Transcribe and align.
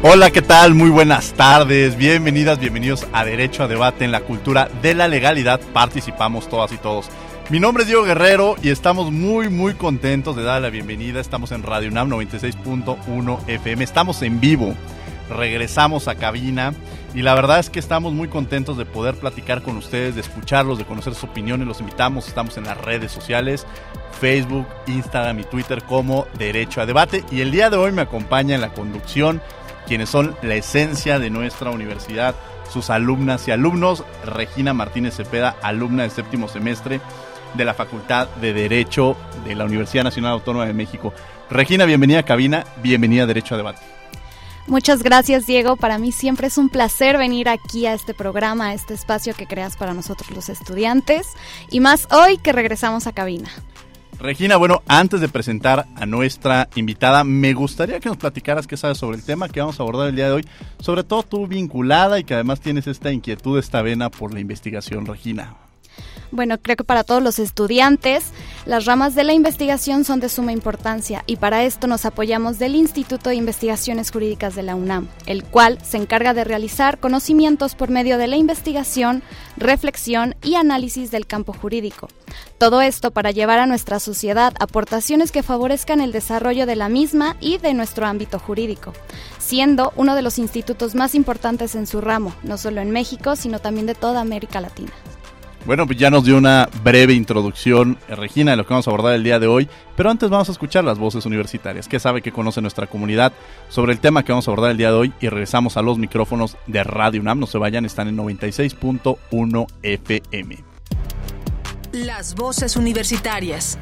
Hola, 0.00 0.30
¿qué 0.30 0.42
tal? 0.42 0.74
Muy 0.74 0.90
buenas 0.90 1.32
tardes. 1.32 1.96
Bienvenidas, 1.96 2.60
bienvenidos 2.60 3.04
a 3.12 3.24
Derecho 3.24 3.64
a 3.64 3.68
Debate 3.68 4.04
en 4.04 4.12
la 4.12 4.20
cultura 4.20 4.70
de 4.80 4.94
la 4.94 5.08
legalidad. 5.08 5.60
Participamos 5.72 6.48
todas 6.48 6.70
y 6.70 6.76
todos. 6.76 7.08
Mi 7.50 7.58
nombre 7.58 7.82
es 7.82 7.88
Diego 7.88 8.04
Guerrero 8.04 8.54
y 8.62 8.68
estamos 8.68 9.10
muy, 9.10 9.48
muy 9.48 9.74
contentos 9.74 10.36
de 10.36 10.44
dar 10.44 10.62
la 10.62 10.70
bienvenida. 10.70 11.18
Estamos 11.18 11.50
en 11.50 11.64
Radio 11.64 11.88
UNAM 11.88 12.10
96.1 12.10 13.40
FM. 13.48 13.82
Estamos 13.82 14.22
en 14.22 14.38
vivo. 14.38 14.72
Regresamos 15.30 16.06
a 16.06 16.14
cabina 16.14 16.74
y 17.12 17.22
la 17.22 17.34
verdad 17.34 17.58
es 17.58 17.68
que 17.68 17.80
estamos 17.80 18.12
muy 18.12 18.28
contentos 18.28 18.78
de 18.78 18.86
poder 18.86 19.16
platicar 19.16 19.62
con 19.62 19.76
ustedes, 19.76 20.14
de 20.14 20.20
escucharlos, 20.20 20.78
de 20.78 20.84
conocer 20.84 21.14
sus 21.14 21.24
opiniones. 21.24 21.66
Los 21.66 21.80
invitamos, 21.80 22.28
estamos 22.28 22.56
en 22.56 22.64
las 22.64 22.78
redes 22.78 23.10
sociales, 23.10 23.66
Facebook, 24.20 24.68
Instagram 24.86 25.40
y 25.40 25.44
Twitter 25.44 25.82
como 25.82 26.28
Derecho 26.38 26.80
a 26.80 26.86
Debate. 26.86 27.24
Y 27.32 27.40
el 27.40 27.50
día 27.50 27.68
de 27.68 27.76
hoy 27.76 27.90
me 27.90 28.02
acompaña 28.02 28.54
en 28.54 28.60
la 28.60 28.72
conducción 28.72 29.42
quienes 29.88 30.10
son 30.10 30.36
la 30.42 30.54
esencia 30.54 31.18
de 31.18 31.30
nuestra 31.30 31.70
universidad, 31.70 32.34
sus 32.70 32.90
alumnas 32.90 33.48
y 33.48 33.50
alumnos. 33.50 34.04
Regina 34.24 34.74
Martínez 34.74 35.16
Cepeda, 35.16 35.56
alumna 35.62 36.02
de 36.02 36.10
séptimo 36.10 36.46
semestre 36.46 37.00
de 37.54 37.64
la 37.64 37.72
Facultad 37.72 38.28
de 38.36 38.52
Derecho 38.52 39.16
de 39.44 39.54
la 39.54 39.64
Universidad 39.64 40.04
Nacional 40.04 40.32
Autónoma 40.32 40.66
de 40.66 40.74
México. 40.74 41.14
Regina, 41.50 41.86
bienvenida 41.86 42.20
a 42.20 42.22
cabina, 42.24 42.64
bienvenida 42.82 43.22
a 43.22 43.26
Derecho 43.26 43.54
a 43.54 43.56
Debate. 43.56 43.80
Muchas 44.66 45.02
gracias 45.02 45.46
Diego, 45.46 45.76
para 45.76 45.96
mí 45.96 46.12
siempre 46.12 46.48
es 46.48 46.58
un 46.58 46.68
placer 46.68 47.16
venir 47.16 47.48
aquí 47.48 47.86
a 47.86 47.94
este 47.94 48.12
programa, 48.12 48.66
a 48.66 48.74
este 48.74 48.92
espacio 48.92 49.32
que 49.32 49.46
creas 49.46 49.78
para 49.78 49.94
nosotros 49.94 50.30
los 50.32 50.50
estudiantes 50.50 51.28
y 51.70 51.80
más 51.80 52.06
hoy 52.10 52.36
que 52.36 52.52
regresamos 52.52 53.06
a 53.06 53.12
cabina. 53.12 53.48
Regina, 54.20 54.56
bueno, 54.56 54.82
antes 54.88 55.20
de 55.20 55.28
presentar 55.28 55.86
a 55.94 56.04
nuestra 56.04 56.68
invitada, 56.74 57.22
me 57.22 57.52
gustaría 57.54 58.00
que 58.00 58.08
nos 58.08 58.18
platicaras 58.18 58.66
qué 58.66 58.76
sabes 58.76 58.98
sobre 58.98 59.16
el 59.16 59.22
tema 59.22 59.48
que 59.48 59.60
vamos 59.60 59.78
a 59.78 59.84
abordar 59.84 60.08
el 60.08 60.16
día 60.16 60.26
de 60.26 60.32
hoy, 60.32 60.44
sobre 60.80 61.04
todo 61.04 61.22
tú 61.22 61.46
vinculada 61.46 62.18
y 62.18 62.24
que 62.24 62.34
además 62.34 62.60
tienes 62.60 62.88
esta 62.88 63.12
inquietud, 63.12 63.58
esta 63.58 63.80
vena 63.80 64.10
por 64.10 64.34
la 64.34 64.40
investigación, 64.40 65.06
Regina. 65.06 65.67
Bueno, 66.30 66.58
creo 66.60 66.76
que 66.76 66.84
para 66.84 67.04
todos 67.04 67.22
los 67.22 67.38
estudiantes, 67.38 68.32
las 68.66 68.84
ramas 68.84 69.14
de 69.14 69.24
la 69.24 69.32
investigación 69.32 70.04
son 70.04 70.20
de 70.20 70.28
suma 70.28 70.52
importancia 70.52 71.24
y 71.26 71.36
para 71.36 71.64
esto 71.64 71.86
nos 71.86 72.04
apoyamos 72.04 72.58
del 72.58 72.74
Instituto 72.76 73.30
de 73.30 73.36
Investigaciones 73.36 74.10
Jurídicas 74.10 74.54
de 74.54 74.62
la 74.62 74.74
UNAM, 74.74 75.08
el 75.24 75.42
cual 75.42 75.78
se 75.82 75.96
encarga 75.96 76.34
de 76.34 76.44
realizar 76.44 76.98
conocimientos 77.00 77.74
por 77.74 77.88
medio 77.88 78.18
de 78.18 78.26
la 78.26 78.36
investigación, 78.36 79.22
reflexión 79.56 80.34
y 80.42 80.56
análisis 80.56 81.10
del 81.10 81.26
campo 81.26 81.54
jurídico. 81.54 82.08
Todo 82.58 82.82
esto 82.82 83.10
para 83.10 83.30
llevar 83.30 83.58
a 83.58 83.66
nuestra 83.66 83.98
sociedad 83.98 84.52
aportaciones 84.60 85.32
que 85.32 85.42
favorezcan 85.42 86.02
el 86.02 86.12
desarrollo 86.12 86.66
de 86.66 86.76
la 86.76 86.90
misma 86.90 87.36
y 87.40 87.56
de 87.56 87.72
nuestro 87.72 88.06
ámbito 88.06 88.38
jurídico, 88.38 88.92
siendo 89.38 89.94
uno 89.96 90.14
de 90.14 90.22
los 90.22 90.38
institutos 90.38 90.94
más 90.94 91.14
importantes 91.14 91.74
en 91.74 91.86
su 91.86 92.02
ramo, 92.02 92.34
no 92.42 92.58
solo 92.58 92.82
en 92.82 92.90
México, 92.90 93.34
sino 93.34 93.60
también 93.60 93.86
de 93.86 93.94
toda 93.94 94.20
América 94.20 94.60
Latina. 94.60 94.92
Bueno, 95.66 95.86
pues 95.86 95.98
ya 95.98 96.10
nos 96.10 96.24
dio 96.24 96.36
una 96.38 96.68
breve 96.82 97.12
introducción, 97.12 97.98
eh, 98.08 98.14
Regina, 98.14 98.52
de 98.52 98.56
lo 98.56 98.64
que 98.64 98.72
vamos 98.72 98.86
a 98.86 98.90
abordar 98.90 99.14
el 99.14 99.22
día 99.22 99.38
de 99.38 99.46
hoy, 99.46 99.68
pero 99.96 100.10
antes 100.10 100.30
vamos 100.30 100.48
a 100.48 100.52
escuchar 100.52 100.84
las 100.84 100.98
voces 100.98 101.26
universitarias. 101.26 101.88
¿Qué 101.88 102.00
sabe 102.00 102.22
que 102.22 102.32
conoce 102.32 102.62
nuestra 102.62 102.86
comunidad 102.86 103.32
sobre 103.68 103.92
el 103.92 104.00
tema 104.00 104.22
que 104.22 104.32
vamos 104.32 104.48
a 104.48 104.50
abordar 104.50 104.70
el 104.70 104.78
día 104.78 104.90
de 104.90 104.96
hoy? 104.96 105.12
Y 105.20 105.28
regresamos 105.28 105.76
a 105.76 105.82
los 105.82 105.98
micrófonos 105.98 106.56
de 106.66 106.84
Radio 106.84 107.20
UNAM. 107.20 107.40
No 107.40 107.46
se 107.46 107.58
vayan, 107.58 107.84
están 107.84 108.08
en 108.08 108.16
96.1 108.16 109.66
FM. 109.82 110.64
Las 111.92 112.34
voces 112.34 112.76
universitarias. 112.76 113.78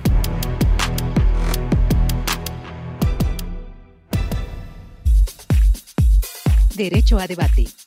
Derecho 6.75 7.19
a 7.19 7.27
debate. 7.27 7.86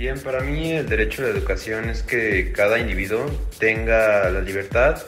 Bien, 0.00 0.18
para 0.18 0.40
mí 0.40 0.72
el 0.72 0.88
derecho 0.88 1.20
a 1.20 1.26
la 1.26 1.32
educación 1.32 1.90
es 1.90 2.02
que 2.02 2.52
cada 2.52 2.78
individuo 2.78 3.26
tenga 3.58 4.30
la 4.30 4.40
libertad 4.40 5.02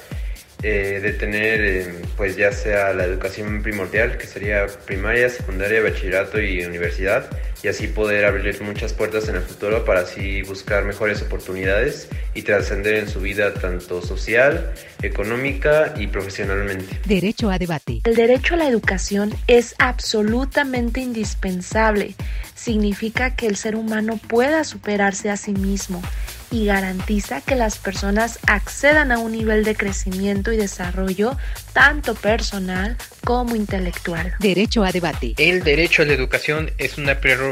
eh, 0.63 1.01
de 1.03 1.15
tener, 1.15 1.65
eh, 1.65 2.03
pues 2.15 2.37
ya 2.37 2.53
sea 2.53 2.93
la 2.93 3.05
educación 3.05 3.63
primordial, 3.63 4.19
que 4.19 4.27
sería 4.27 4.67
primaria, 4.85 5.31
secundaria, 5.31 5.83
bachillerato 5.83 6.39
y 6.43 6.63
universidad, 6.67 7.25
y 7.63 7.69
así 7.69 7.87
poder 7.87 8.25
abrir 8.25 8.61
muchas 8.63 8.93
puertas 8.93 9.29
en 9.29 9.37
el 9.37 9.43
futuro 9.43 9.85
para 9.85 10.01
así 10.01 10.43
buscar 10.43 10.85
mejores 10.85 11.23
oportunidades 11.23 12.09
y 12.35 12.43
trascender 12.43 12.97
en 12.97 13.09
su 13.09 13.21
vida 13.21 13.55
tanto 13.55 14.03
social, 14.03 14.73
económica 15.03 15.95
y 15.97 16.09
profesionalmente. 16.09 17.01
Derecho 17.07 17.51
a 17.51 17.59
debate. 17.59 18.01
El 18.05 18.17
derecho 18.17 18.55
a 18.55 18.57
la 18.59 18.69
educación 18.69 19.35
es 19.47 19.75
absolutamente 19.79 21.01
indispensable. 21.01 22.15
Significa 22.55 23.35
que 23.37 23.47
el 23.47 23.57
ser 23.57 23.77
humano 23.77 24.19
pueda 24.29 24.65
superarse 24.65 25.31
a 25.31 25.37
sí 25.37 25.53
mismo 25.53 26.03
y 26.51 26.67
garantiza 26.67 27.41
que 27.41 27.57
las 27.57 27.79
personas 27.79 28.39
accedan 28.47 29.11
a 29.11 29.19
un 29.19 29.33
nivel 29.33 29.65
de 29.65 29.75
crecimiento 29.75 30.53
y 30.53 30.59
desarrollo 30.59 31.37
tanto 31.73 32.15
personal 32.15 32.99
como 33.25 33.57
intelectual. 33.57 34.35
Derecho 34.39 34.85
a 34.85 34.93
debate. 34.93 35.35
El 35.39 35.65
derecho 35.65 36.03
a 36.03 36.05
la 36.05 36.13
educación 36.13 36.71
es 36.77 36.99
una 36.99 37.21
prerrogativa 37.21 37.52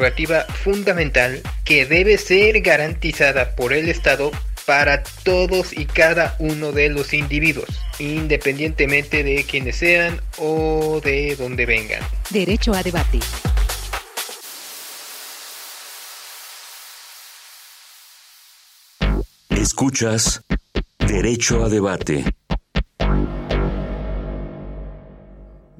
fundamental 0.62 1.40
que 1.64 1.86
debe 1.86 2.18
ser 2.18 2.60
garantizada 2.60 3.54
por 3.54 3.72
el 3.72 3.88
Estado 3.88 4.30
para 4.66 5.02
todos 5.24 5.72
y 5.72 5.84
cada 5.86 6.36
uno 6.38 6.72
de 6.72 6.88
los 6.88 7.12
individuos, 7.12 7.68
independientemente 7.98 9.22
de 9.24 9.44
quienes 9.44 9.76
sean 9.76 10.20
o 10.38 11.00
de 11.02 11.36
dónde 11.36 11.66
vengan. 11.66 12.02
Derecho 12.30 12.72
a 12.72 12.82
debate. 12.82 13.18
Escuchas 19.50 20.42
Derecho 20.98 21.64
a 21.64 21.68
Debate. 21.68 22.24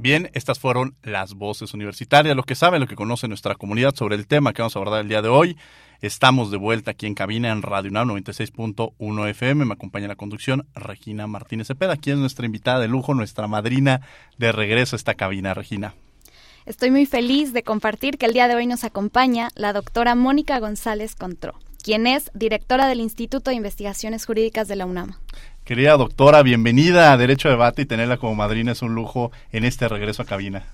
Bien, 0.01 0.31
estas 0.33 0.59
fueron 0.59 0.95
las 1.03 1.35
voces 1.35 1.75
universitarias, 1.75 2.35
lo 2.35 2.43
que 2.43 2.55
sabe, 2.55 2.79
lo 2.79 2.87
que 2.87 2.97
conoce 2.97 3.29
nuestra 3.29 3.55
comunidad 3.55 3.95
sobre 3.95 4.17
el 4.17 4.27
tema 4.27 4.55
que 4.55 4.63
vamos 4.63 4.75
a 4.75 4.79
abordar 4.79 5.03
el 5.03 5.09
día 5.09 5.21
de 5.21 5.29
hoy. 5.29 5.59
Estamos 6.01 6.51
de 6.51 6.57
vuelta 6.57 6.93
aquí 6.93 7.05
en 7.05 7.15
cabina 7.15 7.51
en 7.51 7.61
Radio 7.61 7.91
UNAM 7.91 8.09
96.1 8.09 9.29
FM. 9.29 9.67
Me 9.67 9.75
acompaña 9.75 10.07
en 10.07 10.09
la 10.09 10.17
conducción 10.17 10.67
Regina 10.75 11.27
Martínez 11.27 11.67
Cepeda, 11.67 11.99
quien 11.99 12.15
es 12.15 12.21
nuestra 12.21 12.47
invitada 12.47 12.81
de 12.81 12.89
lujo, 12.89 13.13
nuestra 13.13 13.47
madrina 13.47 14.01
de 14.39 14.53
regreso 14.53 14.97
a 14.97 14.99
esta 14.99 15.17
cabina, 15.17 15.53
Regina. 15.53 15.95
Estoy 16.65 16.91
muy 16.91 17.05
feliz 17.05 17.53
de 17.53 17.63
compartir 17.63 18.17
que 18.17 18.25
el 18.25 18.33
día 18.33 18.49
de 18.49 18.55
hoy 18.55 18.67
nos 18.67 18.85
acompaña 18.85 19.51
la 19.55 19.75
doctora 19.75 20.15
Mónica 20.15 20.61
González 20.61 21.15
Contró 21.15 21.59
quien 21.81 22.07
es 22.07 22.31
directora 22.35 22.87
del 22.87 23.01
Instituto 23.01 23.51
de 23.51 23.57
Investigaciones 23.57 24.27
Jurídicas 24.27 24.69
de 24.69 24.77
la 24.77 24.87
UNAM. 24.87 25.17
Querida 25.71 25.97
doctora, 25.97 26.43
bienvenida 26.43 27.13
a 27.13 27.17
Derecho 27.17 27.47
a 27.47 27.53
Debate 27.53 27.83
y 27.83 27.87
tenerla 27.87 28.17
como 28.17 28.35
madrina 28.35 28.73
es 28.73 28.83
un 28.83 28.97
lujo 28.97 29.31
en 29.53 29.63
este 29.63 29.87
regreso 29.87 30.23
a 30.23 30.25
cabina. 30.25 30.65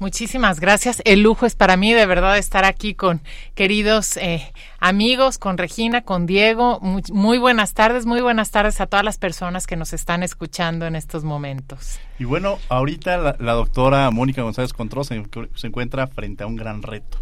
Muchísimas 0.00 0.58
gracias. 0.58 1.00
El 1.04 1.20
lujo 1.20 1.46
es 1.46 1.54
para 1.54 1.76
mí 1.76 1.92
de 1.92 2.04
verdad 2.04 2.36
estar 2.36 2.64
aquí 2.64 2.94
con 2.96 3.20
queridos 3.54 4.16
eh, 4.16 4.52
amigos, 4.80 5.38
con 5.38 5.56
Regina, 5.56 6.02
con 6.02 6.26
Diego. 6.26 6.80
Muy, 7.12 7.38
buenas 7.38 7.74
tardes, 7.74 8.06
muy 8.06 8.22
buenas 8.22 8.50
tardes 8.50 8.80
a 8.80 8.86
todas 8.86 9.04
las 9.04 9.18
personas 9.18 9.68
que 9.68 9.76
nos 9.76 9.92
están 9.92 10.24
escuchando 10.24 10.84
en 10.86 10.96
estos 10.96 11.22
momentos. 11.22 12.00
Y 12.18 12.24
bueno, 12.24 12.58
ahorita 12.68 13.36
la, 13.38 13.52
doctora 13.52 14.10
Mónica 14.10 14.42
González 14.42 14.72
Contró 14.72 15.04
se 15.04 15.22
encuentra 15.62 16.08
frente 16.08 16.42
a 16.42 16.48
un 16.48 16.56
gran 16.56 16.82
reto 16.82 17.18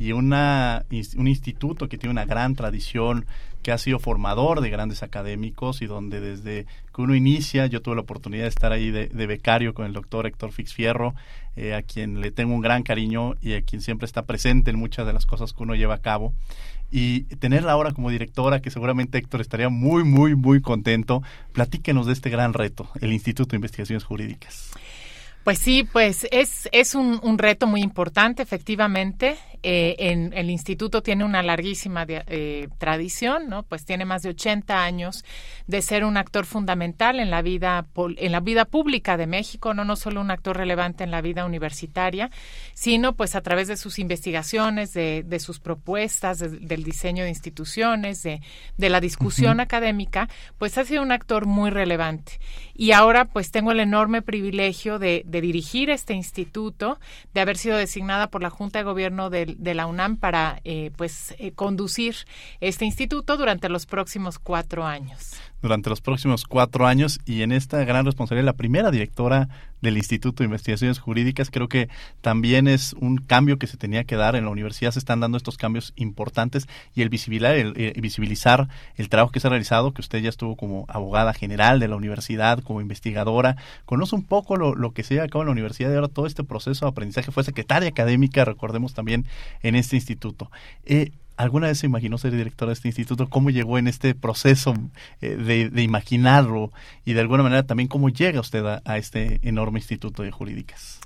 y 0.00 0.12
una, 0.12 0.86
un 1.16 1.28
instituto 1.28 1.86
que 1.90 1.98
tiene 1.98 2.12
una 2.12 2.24
gran 2.24 2.54
tradición, 2.54 3.26
que 3.62 3.72
ha 3.72 3.78
sido 3.78 3.98
formador 3.98 4.60
de 4.60 4.70
grandes 4.70 5.02
académicos 5.02 5.82
y 5.82 5.86
donde 5.86 6.20
desde 6.20 6.66
que 6.94 7.02
uno 7.02 7.14
inicia, 7.14 7.66
yo 7.66 7.82
tuve 7.82 7.96
la 7.96 8.02
oportunidad 8.02 8.44
de 8.44 8.48
estar 8.48 8.72
ahí 8.72 8.90
de, 8.90 9.26
becario 9.26 9.74
con 9.74 9.86
el 9.86 9.92
doctor 9.92 10.26
Héctor 10.26 10.52
Fixfierro, 10.52 11.14
eh, 11.56 11.74
a 11.74 11.82
quien 11.82 12.20
le 12.20 12.30
tengo 12.30 12.54
un 12.54 12.60
gran 12.60 12.82
cariño 12.82 13.34
y 13.40 13.54
a 13.54 13.62
quien 13.62 13.82
siempre 13.82 14.06
está 14.06 14.22
presente 14.22 14.70
en 14.70 14.78
muchas 14.78 15.06
de 15.06 15.12
las 15.12 15.26
cosas 15.26 15.52
que 15.52 15.62
uno 15.62 15.74
lleva 15.74 15.94
a 15.94 15.98
cabo 15.98 16.32
y 16.90 17.22
tenerla 17.36 17.72
ahora 17.72 17.92
como 17.92 18.10
directora, 18.10 18.60
que 18.60 18.70
seguramente 18.70 19.18
Héctor 19.18 19.40
estaría 19.40 19.68
muy, 19.68 20.02
muy, 20.04 20.34
muy 20.34 20.60
contento. 20.60 21.22
Platíquenos 21.52 22.06
de 22.06 22.12
este 22.12 22.30
gran 22.30 22.52
reto, 22.52 22.88
el 23.00 23.12
Instituto 23.12 23.50
de 23.50 23.56
Investigaciones 23.56 24.04
Jurídicas. 24.04 24.70
Pues 25.44 25.58
sí, 25.58 25.88
pues 25.90 26.26
es, 26.30 26.68
es 26.72 26.94
un, 26.94 27.18
un 27.22 27.38
reto 27.38 27.66
muy 27.66 27.80
importante, 27.80 28.42
efectivamente. 28.42 29.38
Eh, 29.62 29.96
en, 29.98 30.32
el 30.32 30.48
instituto 30.48 31.02
tiene 31.02 31.22
una 31.22 31.42
larguísima 31.42 32.06
eh, 32.08 32.68
tradición, 32.78 33.50
¿no? 33.50 33.62
Pues 33.62 33.84
tiene 33.84 34.06
más 34.06 34.22
de 34.22 34.30
80 34.30 34.82
años 34.82 35.22
de 35.66 35.82
ser 35.82 36.04
un 36.04 36.16
actor 36.16 36.46
fundamental 36.46 37.20
en 37.20 37.30
la 37.30 37.42
vida 37.42 37.86
en 38.16 38.32
la 38.32 38.40
vida 38.40 38.64
pública 38.64 39.18
de 39.18 39.26
México, 39.26 39.74
no 39.74 39.84
no 39.84 39.96
solo 39.96 40.22
un 40.22 40.30
actor 40.30 40.56
relevante 40.56 41.04
en 41.04 41.10
la 41.10 41.20
vida 41.20 41.44
universitaria, 41.44 42.30
sino 42.72 43.14
pues 43.14 43.34
a 43.34 43.42
través 43.42 43.68
de 43.68 43.76
sus 43.76 43.98
investigaciones, 43.98 44.94
de, 44.94 45.24
de 45.26 45.38
sus 45.40 45.60
propuestas, 45.60 46.38
del 46.38 46.82
diseño 46.82 47.24
de 47.24 47.30
instituciones, 47.30 48.22
de, 48.22 48.40
de 48.78 48.88
la 48.88 49.00
discusión 49.00 49.60
académica, 49.60 50.28
pues 50.58 50.78
ha 50.78 50.84
sido 50.84 51.02
un 51.02 51.12
actor 51.12 51.44
muy 51.44 51.70
relevante. 51.70 52.40
Y 52.74 52.92
ahora 52.92 53.26
pues 53.26 53.50
tengo 53.50 53.72
el 53.72 53.80
enorme 53.80 54.22
privilegio 54.22 54.98
de, 54.98 55.22
de 55.26 55.40
dirigir 55.42 55.90
este 55.90 56.14
instituto, 56.14 56.98
de 57.34 57.40
haber 57.42 57.58
sido 57.58 57.76
designada 57.76 58.28
por 58.30 58.42
la 58.42 58.48
Junta 58.48 58.78
de 58.78 58.84
Gobierno 58.84 59.28
del 59.28 59.49
de, 59.58 59.74
la 59.74 59.86
UNAM 59.86 60.16
para 60.16 60.60
eh, 60.64 60.90
pues 60.96 61.34
eh, 61.38 61.52
conducir 61.52 62.16
este 62.60 62.84
instituto 62.84 63.36
durante 63.36 63.68
los 63.68 63.86
próximos 63.86 64.38
cuatro 64.38 64.84
años 64.84 65.40
durante 65.62 65.90
los 65.90 66.00
próximos 66.00 66.44
cuatro 66.44 66.86
años 66.86 67.20
y 67.24 67.42
en 67.42 67.52
esta 67.52 67.84
gran 67.84 68.06
responsabilidad 68.06 68.46
la 68.46 68.52
primera 68.54 68.90
directora 68.90 69.48
del 69.80 69.96
Instituto 69.96 70.42
de 70.42 70.46
Investigaciones 70.46 70.98
Jurídicas. 70.98 71.50
Creo 71.50 71.68
que 71.68 71.88
también 72.20 72.68
es 72.68 72.92
un 72.94 73.18
cambio 73.18 73.58
que 73.58 73.66
se 73.66 73.76
tenía 73.76 74.04
que 74.04 74.16
dar 74.16 74.36
en 74.36 74.44
la 74.44 74.50
universidad. 74.50 74.92
Se 74.92 74.98
están 74.98 75.20
dando 75.20 75.36
estos 75.36 75.56
cambios 75.56 75.92
importantes 75.96 76.68
y 76.94 77.02
el 77.02 77.08
visibilizar, 77.08 77.56
el, 77.56 77.72
eh, 77.76 77.94
visibilizar 78.00 78.68
el 78.96 79.08
trabajo 79.08 79.32
que 79.32 79.40
se 79.40 79.46
ha 79.46 79.50
realizado, 79.50 79.92
que 79.92 80.02
usted 80.02 80.18
ya 80.20 80.28
estuvo 80.28 80.56
como 80.56 80.84
abogada 80.88 81.32
general 81.32 81.80
de 81.80 81.88
la 81.88 81.96
universidad, 81.96 82.60
como 82.60 82.80
investigadora, 82.80 83.56
conoce 83.84 84.14
un 84.14 84.24
poco 84.24 84.56
lo, 84.56 84.74
lo 84.74 84.92
que 84.92 85.02
se 85.02 85.14
lleva 85.14 85.26
a 85.26 85.28
cabo 85.28 85.42
en 85.42 85.46
la 85.46 85.52
universidad 85.52 85.90
y 85.90 85.94
ahora 85.94 86.08
todo 86.08 86.26
este 86.26 86.44
proceso 86.44 86.84
de 86.84 86.90
aprendizaje. 86.90 87.32
Fue 87.32 87.44
secretaria 87.44 87.88
académica, 87.88 88.44
recordemos 88.44 88.94
también, 88.94 89.26
en 89.62 89.76
este 89.76 89.96
instituto. 89.96 90.50
Eh, 90.84 91.12
¿Alguna 91.40 91.68
vez 91.68 91.78
se 91.78 91.86
imaginó 91.86 92.18
ser 92.18 92.32
directora 92.32 92.68
de 92.68 92.74
este 92.74 92.88
instituto? 92.88 93.30
¿Cómo 93.30 93.48
llegó 93.48 93.78
en 93.78 93.88
este 93.88 94.14
proceso 94.14 94.74
eh, 95.22 95.36
de, 95.36 95.82
imaginarlo? 95.82 96.70
Y 97.06 97.14
de 97.14 97.20
alguna 97.22 97.42
manera 97.42 97.62
también, 97.62 97.88
¿cómo 97.88 98.10
llega 98.10 98.40
usted 98.40 98.62
a, 98.66 98.98
este 98.98 99.40
enorme 99.42 99.78
instituto 99.78 100.22
de 100.22 100.32
jurídicas? 100.32 101.00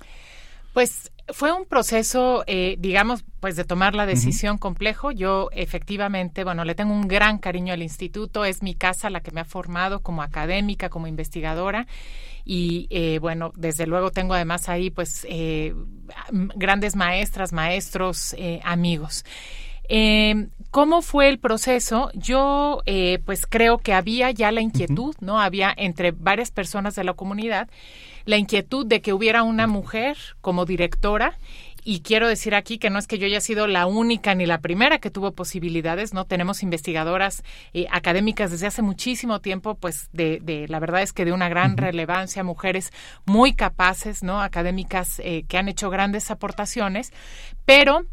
Pues 0.73 1.13
fue 1.29 1.53
un 1.53 1.63
proceso, 1.63 2.43
eh, 2.47 2.75
digamos, 2.79 3.23
pues 3.39 3.55
de 3.55 3.63
tomar 3.63 3.95
la 3.95 4.05
decisión 4.05 4.57
complejo. 4.57 5.11
Yo 5.11 5.47
efectivamente, 5.53 6.43
bueno, 6.43 6.65
le 6.65 6.75
tengo 6.75 6.91
un 6.91 7.07
gran 7.07 7.37
cariño 7.37 7.71
al 7.71 7.81
instituto. 7.81 8.43
Es 8.43 8.61
mi 8.61 8.75
casa 8.75 9.09
la 9.09 9.21
que 9.21 9.31
me 9.31 9.39
ha 9.39 9.45
formado 9.45 10.01
como 10.01 10.21
académica, 10.21 10.89
como 10.89 11.07
investigadora. 11.07 11.87
Y 12.43 12.87
eh, 12.89 13.19
bueno, 13.19 13.53
desde 13.55 13.87
luego 13.87 14.11
tengo 14.11 14.33
además 14.33 14.67
ahí 14.67 14.89
pues 14.89 15.25
grandes 16.29 16.97
maestras, 16.97 17.53
maestros, 17.53 18.35
amigos. 18.65 19.23
Eh, 19.89 20.47
¿Cómo 20.71 21.01
fue 21.01 21.29
el 21.29 21.39
proceso? 21.39 22.11
Yo, 22.15 22.81
eh, 22.85 23.19
pues 23.25 23.45
creo 23.47 23.77
que 23.77 23.93
había 23.93 24.31
ya 24.31 24.51
la 24.51 24.59
inquietud, 24.59 25.15
¿no? 25.21 25.39
Había 25.39 25.73
entre 25.77 26.11
varias 26.11 26.51
personas 26.51 26.95
de 26.95 27.05
la 27.05 27.13
comunidad 27.13 27.69
la 28.25 28.37
inquietud 28.37 28.85
de 28.85 29.01
que 29.01 29.13
hubiera 29.13 29.43
una 29.43 29.67
mujer 29.67 30.17
como 30.41 30.65
directora 30.65 31.37
y 31.87 32.01
quiero 32.01 32.27
decir 32.27 32.55
aquí 32.55 32.79
que 32.79 32.89
no 32.89 32.97
es 32.97 33.05
que 33.05 33.19
yo 33.19 33.27
haya 33.27 33.39
sido 33.39 33.67
la 33.67 33.85
única 33.85 34.33
ni 34.33 34.47
la 34.47 34.59
primera 34.59 34.97
que 34.97 35.11
tuvo 35.11 35.33
posibilidades, 35.33 36.15
¿no? 36.15 36.25
Tenemos 36.25 36.63
investigadoras 36.63 37.43
eh, 37.73 37.85
académicas 37.91 38.49
desde 38.49 38.65
hace 38.65 38.81
muchísimo 38.81 39.39
tiempo, 39.39 39.75
pues 39.75 40.09
de, 40.11 40.39
de, 40.41 40.67
la 40.67 40.79
verdad 40.79 41.03
es 41.03 41.13
que 41.13 41.25
de 41.25 41.31
una 41.31 41.47
gran 41.47 41.77
relevancia, 41.77 42.43
mujeres 42.43 42.91
muy 43.25 43.53
capaces, 43.53 44.23
¿no? 44.23 44.41
Académicas 44.41 45.21
eh, 45.23 45.45
que 45.47 45.59
han 45.59 45.69
hecho 45.69 45.91
grandes 45.91 46.31
aportaciones, 46.31 47.13
pero 47.65 48.07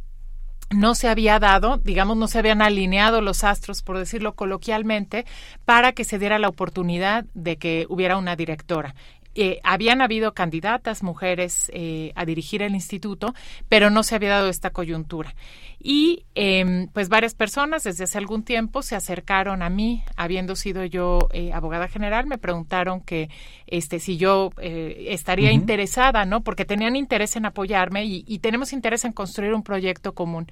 no 0.75 0.95
se 0.95 1.09
había 1.09 1.39
dado, 1.39 1.79
digamos, 1.79 2.17
no 2.17 2.29
se 2.29 2.39
habían 2.39 2.63
alineado 2.63 3.21
los 3.21 3.45
astros, 3.45 3.83
por 3.83 3.99
decirlo 3.99 4.35
coloquialmente, 4.35 5.27
para 5.65 5.93
que 5.93 6.05
se 6.05 6.19
diera 6.19 6.39
la 6.39 6.49
oportunidad 6.49 7.25
de 7.35 7.57
que 7.57 7.87
hubiera 7.89 8.17
una 8.17 8.37
directora. 8.37 8.95
Eh, 9.35 9.61
habían 9.63 10.03
habido 10.03 10.35
candidatas 10.35 11.03
mujeres 11.03 11.71
eh, 11.75 12.13
a 12.15 12.25
dirigir 12.25 12.63
el 12.63 12.75
instituto, 12.75 13.35
pero 13.69 13.91
no 13.91 14.03
se 14.03 14.15
había 14.15 14.31
dado 14.31 14.49
esta 14.49 14.71
coyuntura. 14.71 15.35
Y 15.81 16.25
em, 16.35 16.89
pues 16.89 17.09
varias 17.09 17.35
personas 17.35 17.83
desde 17.83 18.05
hace 18.05 18.19
algún 18.19 18.45
tiempo 18.45 18.83
se 18.83 18.95
acercaron 18.95 19.63
a 19.63 19.71
mí, 19.71 20.03
habiendo 20.17 20.55
sido 20.55 20.85
yo 20.85 21.29
eh, 21.33 21.53
abogada 21.53 21.89
general, 21.89 22.27
me 22.27 22.39
preguntaron 22.39 23.01
que 23.01 23.31
este 23.67 23.99
si 23.99 24.17
yo 24.17 24.51
estaría 24.59 25.51
interesada, 25.51 26.25
¿no? 26.25 26.43
Porque 26.43 26.65
tenían 26.65 26.95
interés 26.95 27.37
en 27.37 27.47
apoyarme 27.47 28.05
y, 28.05 28.25
y 28.27 28.39
tenemos 28.39 28.73
interés 28.73 29.05
en 29.05 29.13
construir 29.13 29.55
un 29.55 29.63
proyecto 29.63 30.15
común. 30.15 30.47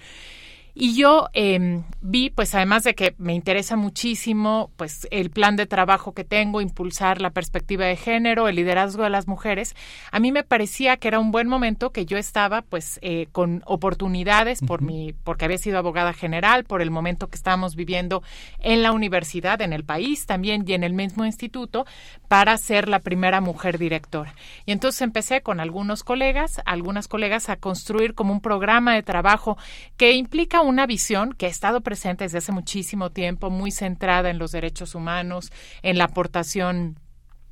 Y 0.74 0.94
yo 0.94 1.28
eh, 1.32 1.82
vi, 2.00 2.30
pues 2.30 2.54
además 2.54 2.84
de 2.84 2.94
que 2.94 3.14
me 3.18 3.34
interesa 3.34 3.76
muchísimo, 3.76 4.70
pues 4.76 5.06
el 5.10 5.30
plan 5.30 5.56
de 5.56 5.66
trabajo 5.66 6.12
que 6.12 6.24
tengo, 6.24 6.60
impulsar 6.60 7.20
la 7.20 7.30
perspectiva 7.30 7.86
de 7.86 7.96
género, 7.96 8.48
el 8.48 8.56
liderazgo 8.56 9.02
de 9.02 9.10
las 9.10 9.26
mujeres, 9.26 9.74
a 10.12 10.20
mí 10.20 10.32
me 10.32 10.44
parecía 10.44 10.96
que 10.96 11.08
era 11.08 11.18
un 11.18 11.32
buen 11.32 11.48
momento 11.48 11.90
que 11.90 12.06
yo 12.06 12.18
estaba, 12.18 12.62
pues, 12.62 12.98
eh, 13.02 13.26
con 13.32 13.62
oportunidades 13.66 14.60
por 14.60 14.82
mi, 14.82 15.12
porque 15.24 15.44
había 15.44 15.58
sido 15.58 15.78
abogada 15.78 16.12
general, 16.12 16.64
por 16.64 16.82
el 16.82 16.90
momento 16.90 17.28
que 17.28 17.36
estábamos 17.36 17.74
viviendo 17.74 18.22
en 18.60 18.82
la 18.82 18.92
universidad, 18.92 19.60
en 19.60 19.72
el 19.72 19.84
país 19.84 20.26
también 20.26 20.64
y 20.66 20.74
en 20.74 20.84
el 20.84 20.92
mismo 20.92 21.24
instituto, 21.24 21.86
para 22.28 22.56
ser 22.58 22.88
la 22.88 23.00
primera 23.00 23.40
mujer 23.40 23.78
directora. 23.78 24.34
Y 24.66 24.72
entonces 24.72 25.02
empecé 25.02 25.42
con 25.42 25.60
algunos 25.60 26.04
colegas, 26.04 26.60
algunas 26.64 27.08
colegas 27.08 27.48
a 27.48 27.56
construir 27.56 28.14
como 28.14 28.32
un 28.32 28.40
programa 28.40 28.94
de 28.94 29.02
trabajo 29.02 29.58
que 29.96 30.12
implica 30.12 30.59
una 30.62 30.86
visión 30.86 31.32
que 31.32 31.46
ha 31.46 31.48
estado 31.48 31.80
presente 31.80 32.24
desde 32.24 32.38
hace 32.38 32.52
muchísimo 32.52 33.10
tiempo, 33.10 33.50
muy 33.50 33.70
centrada 33.70 34.30
en 34.30 34.38
los 34.38 34.52
derechos 34.52 34.94
humanos, 34.94 35.52
en 35.82 35.98
la 35.98 36.04
aportación 36.04 36.98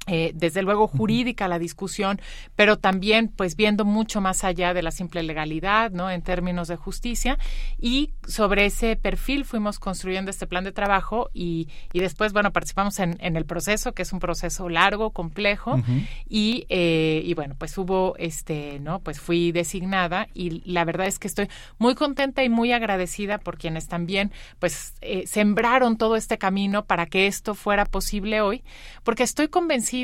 eh, 0.08 0.32
desde 0.34 0.62
luego 0.62 0.86
jurídica 0.86 1.48
la 1.48 1.58
discusión, 1.58 2.18
pero 2.56 2.78
también 2.78 3.28
pues 3.28 3.56
viendo 3.56 3.84
mucho 3.84 4.22
más 4.22 4.42
allá 4.42 4.72
de 4.72 4.82
la 4.82 4.90
simple 4.90 5.22
legalidad, 5.22 5.90
¿no? 5.90 6.10
En 6.10 6.22
términos 6.22 6.68
de 6.68 6.76
justicia 6.76 7.38
y 7.78 8.12
sobre 8.26 8.64
ese 8.64 8.96
perfil 8.96 9.44
fuimos 9.44 9.78
construyendo 9.78 10.30
este 10.30 10.46
plan 10.46 10.64
de 10.64 10.72
trabajo 10.72 11.28
y, 11.34 11.68
y 11.92 12.00
después, 12.00 12.32
bueno, 12.32 12.52
participamos 12.52 12.98
en, 13.00 13.18
en, 13.20 13.36
el 13.36 13.44
proceso, 13.44 13.92
que 13.92 14.02
es 14.02 14.12
un 14.12 14.18
proceso 14.18 14.68
largo, 14.68 15.10
complejo 15.10 15.80
y, 16.28 16.64
eh, 16.70 17.22
y 17.24 17.34
bueno, 17.34 17.54
pues 17.58 17.76
hubo 17.76 18.16
este, 18.16 18.80
¿no? 18.80 19.00
Pues 19.00 19.20
fui 19.20 19.52
designada 19.52 20.28
y 20.32 20.62
la 20.70 20.84
verdad 20.84 21.06
es 21.06 21.18
que 21.18 21.28
estoy 21.28 21.48
muy 21.78 21.94
contenta 21.94 22.42
y 22.44 22.48
muy 22.48 22.72
agradecida 22.72 23.38
por 23.38 23.58
quienes 23.58 23.88
también 23.88 24.32
pues 24.58 24.94
eh, 25.02 25.26
sembraron 25.26 25.98
todo 25.98 26.16
este 26.16 26.38
camino 26.38 26.86
para 26.86 27.06
que 27.06 27.26
esto 27.26 27.54
fuera 27.54 27.84
posible 27.84 28.40
hoy, 28.40 28.62
porque 29.04 29.22
estoy 29.22 29.48
convencida 29.48 29.97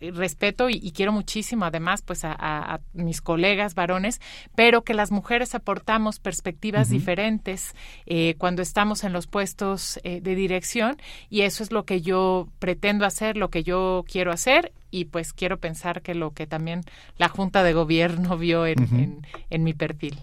respeto 0.00 0.68
y, 0.68 0.92
quiero 0.92 1.12
muchísimo 1.12 1.64
además 1.64 2.02
pues 2.02 2.20
a, 2.24 2.80
mis 2.92 3.20
colegas 3.20 3.74
varones, 3.74 4.20
pero 4.54 4.82
que 4.82 4.94
las 4.94 5.10
mujeres 5.10 5.54
aportamos 5.54 6.18
perspectivas 6.18 6.90
diferentes 6.90 7.74
eh, 8.06 8.34
cuando 8.38 8.62
estamos 8.62 9.04
en 9.04 9.12
los 9.12 9.26
puestos 9.26 9.98
eh, 10.04 10.20
de 10.20 10.34
dirección 10.34 10.96
y 11.30 11.42
eso 11.42 11.62
es 11.62 11.72
lo 11.72 11.84
que 11.84 12.02
yo 12.02 12.48
pretendo 12.58 13.06
hacer, 13.06 13.36
lo 13.36 13.48
que 13.50 13.62
yo 13.62 14.04
quiero 14.10 14.32
hacer 14.32 14.72
y 14.90 15.06
pues 15.06 15.32
quiero 15.32 15.58
pensar 15.58 16.02
que 16.02 16.14
lo 16.14 16.32
que 16.32 16.46
también 16.46 16.82
la 17.18 17.28
Junta 17.28 17.62
de 17.62 17.72
Gobierno 17.72 18.36
vio 18.38 18.66
en, 18.66 19.26
en 19.50 19.64
mi 19.64 19.74
perfil. 19.74 20.18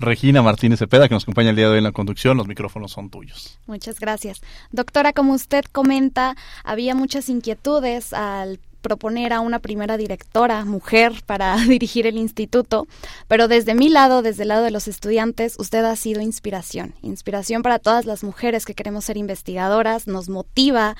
Regina 0.00 0.42
Martínez 0.42 0.78
Cepeda, 0.78 1.08
que 1.08 1.14
nos 1.14 1.24
acompaña 1.24 1.50
el 1.50 1.56
día 1.56 1.66
de 1.66 1.72
hoy 1.72 1.78
en 1.78 1.84
la 1.84 1.92
conducción. 1.92 2.38
Los 2.38 2.48
micrófonos 2.48 2.90
son 2.90 3.10
tuyos. 3.10 3.58
Muchas 3.66 4.00
gracias. 4.00 4.40
Doctora, 4.72 5.12
como 5.12 5.34
usted 5.34 5.64
comenta, 5.70 6.36
había 6.64 6.94
muchas 6.94 7.28
inquietudes 7.28 8.14
al 8.14 8.58
proponer 8.80 9.34
a 9.34 9.40
una 9.40 9.58
primera 9.58 9.98
directora 9.98 10.64
mujer 10.64 11.12
para 11.26 11.54
dirigir 11.68 12.06
el 12.06 12.16
instituto, 12.16 12.88
pero 13.28 13.46
desde 13.46 13.74
mi 13.74 13.90
lado, 13.90 14.22
desde 14.22 14.42
el 14.44 14.48
lado 14.48 14.64
de 14.64 14.70
los 14.70 14.88
estudiantes, 14.88 15.56
usted 15.58 15.84
ha 15.84 15.94
sido 15.96 16.22
inspiración, 16.22 16.94
inspiración 17.02 17.60
para 17.60 17.78
todas 17.78 18.06
las 18.06 18.24
mujeres 18.24 18.64
que 18.64 18.74
queremos 18.74 19.04
ser 19.04 19.18
investigadoras, 19.18 20.06
nos 20.06 20.30
motiva 20.30 20.96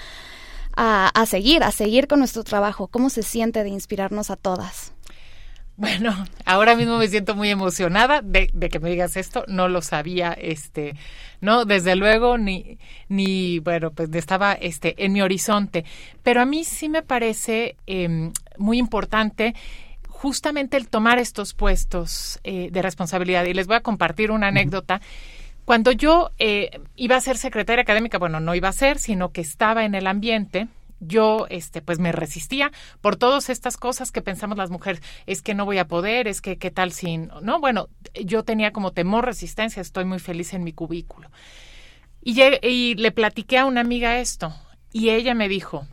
a, 0.76 1.08
a 1.08 1.24
seguir, 1.24 1.64
a 1.64 1.72
seguir 1.72 2.06
con 2.06 2.18
nuestro 2.18 2.44
trabajo. 2.44 2.86
¿Cómo 2.88 3.08
se 3.08 3.22
siente 3.22 3.64
de 3.64 3.70
inspirarnos 3.70 4.30
a 4.30 4.36
todas? 4.36 4.92
Bueno, 5.80 6.14
ahora 6.44 6.76
mismo 6.76 6.98
me 6.98 7.08
siento 7.08 7.34
muy 7.34 7.48
emocionada 7.48 8.20
de, 8.20 8.50
de, 8.52 8.68
que 8.68 8.78
me 8.80 8.90
digas 8.90 9.16
esto. 9.16 9.46
No 9.48 9.66
lo 9.66 9.80
sabía, 9.80 10.34
este, 10.34 10.94
no, 11.40 11.64
desde 11.64 11.96
luego 11.96 12.36
ni, 12.36 12.76
ni, 13.08 13.60
bueno, 13.60 13.90
pues 13.90 14.10
estaba, 14.12 14.52
este, 14.52 15.02
en 15.02 15.14
mi 15.14 15.22
horizonte. 15.22 15.86
Pero 16.22 16.42
a 16.42 16.44
mí 16.44 16.64
sí 16.64 16.90
me 16.90 17.00
parece 17.00 17.76
eh, 17.86 18.30
muy 18.58 18.76
importante 18.76 19.54
justamente 20.06 20.76
el 20.76 20.86
tomar 20.86 21.18
estos 21.18 21.54
puestos 21.54 22.40
eh, 22.44 22.68
de 22.70 22.82
responsabilidad. 22.82 23.46
Y 23.46 23.54
les 23.54 23.66
voy 23.66 23.76
a 23.76 23.80
compartir 23.80 24.32
una 24.32 24.48
anécdota. 24.48 25.00
Cuando 25.64 25.92
yo 25.92 26.30
eh, 26.38 26.78
iba 26.96 27.16
a 27.16 27.22
ser 27.22 27.38
secretaria 27.38 27.80
académica, 27.80 28.18
bueno, 28.18 28.38
no 28.38 28.54
iba 28.54 28.68
a 28.68 28.72
ser, 28.72 28.98
sino 28.98 29.32
que 29.32 29.40
estaba 29.40 29.86
en 29.86 29.94
el 29.94 30.06
ambiente 30.06 30.68
yo 31.00 31.46
este 31.50 31.82
pues 31.82 31.98
me 31.98 32.12
resistía 32.12 32.70
por 33.00 33.16
todas 33.16 33.50
estas 33.50 33.76
cosas 33.76 34.12
que 34.12 34.22
pensamos 34.22 34.56
las 34.56 34.70
mujeres 34.70 35.02
es 35.26 35.42
que 35.42 35.54
no 35.54 35.64
voy 35.64 35.78
a 35.78 35.88
poder 35.88 36.28
es 36.28 36.40
que 36.40 36.58
qué 36.58 36.70
tal 36.70 36.92
sin 36.92 37.30
no 37.42 37.58
bueno 37.58 37.88
yo 38.24 38.44
tenía 38.44 38.72
como 38.72 38.92
temor 38.92 39.24
resistencia 39.24 39.80
estoy 39.80 40.04
muy 40.04 40.18
feliz 40.18 40.52
en 40.54 40.64
mi 40.64 40.72
cubículo. 40.72 41.30
Y, 42.22 42.38
y 42.62 42.94
le 42.96 43.12
platiqué 43.12 43.56
a 43.56 43.64
una 43.64 43.80
amiga 43.80 44.18
esto 44.18 44.54
y 44.92 45.08
ella 45.08 45.34
me 45.34 45.48
dijo 45.48 45.86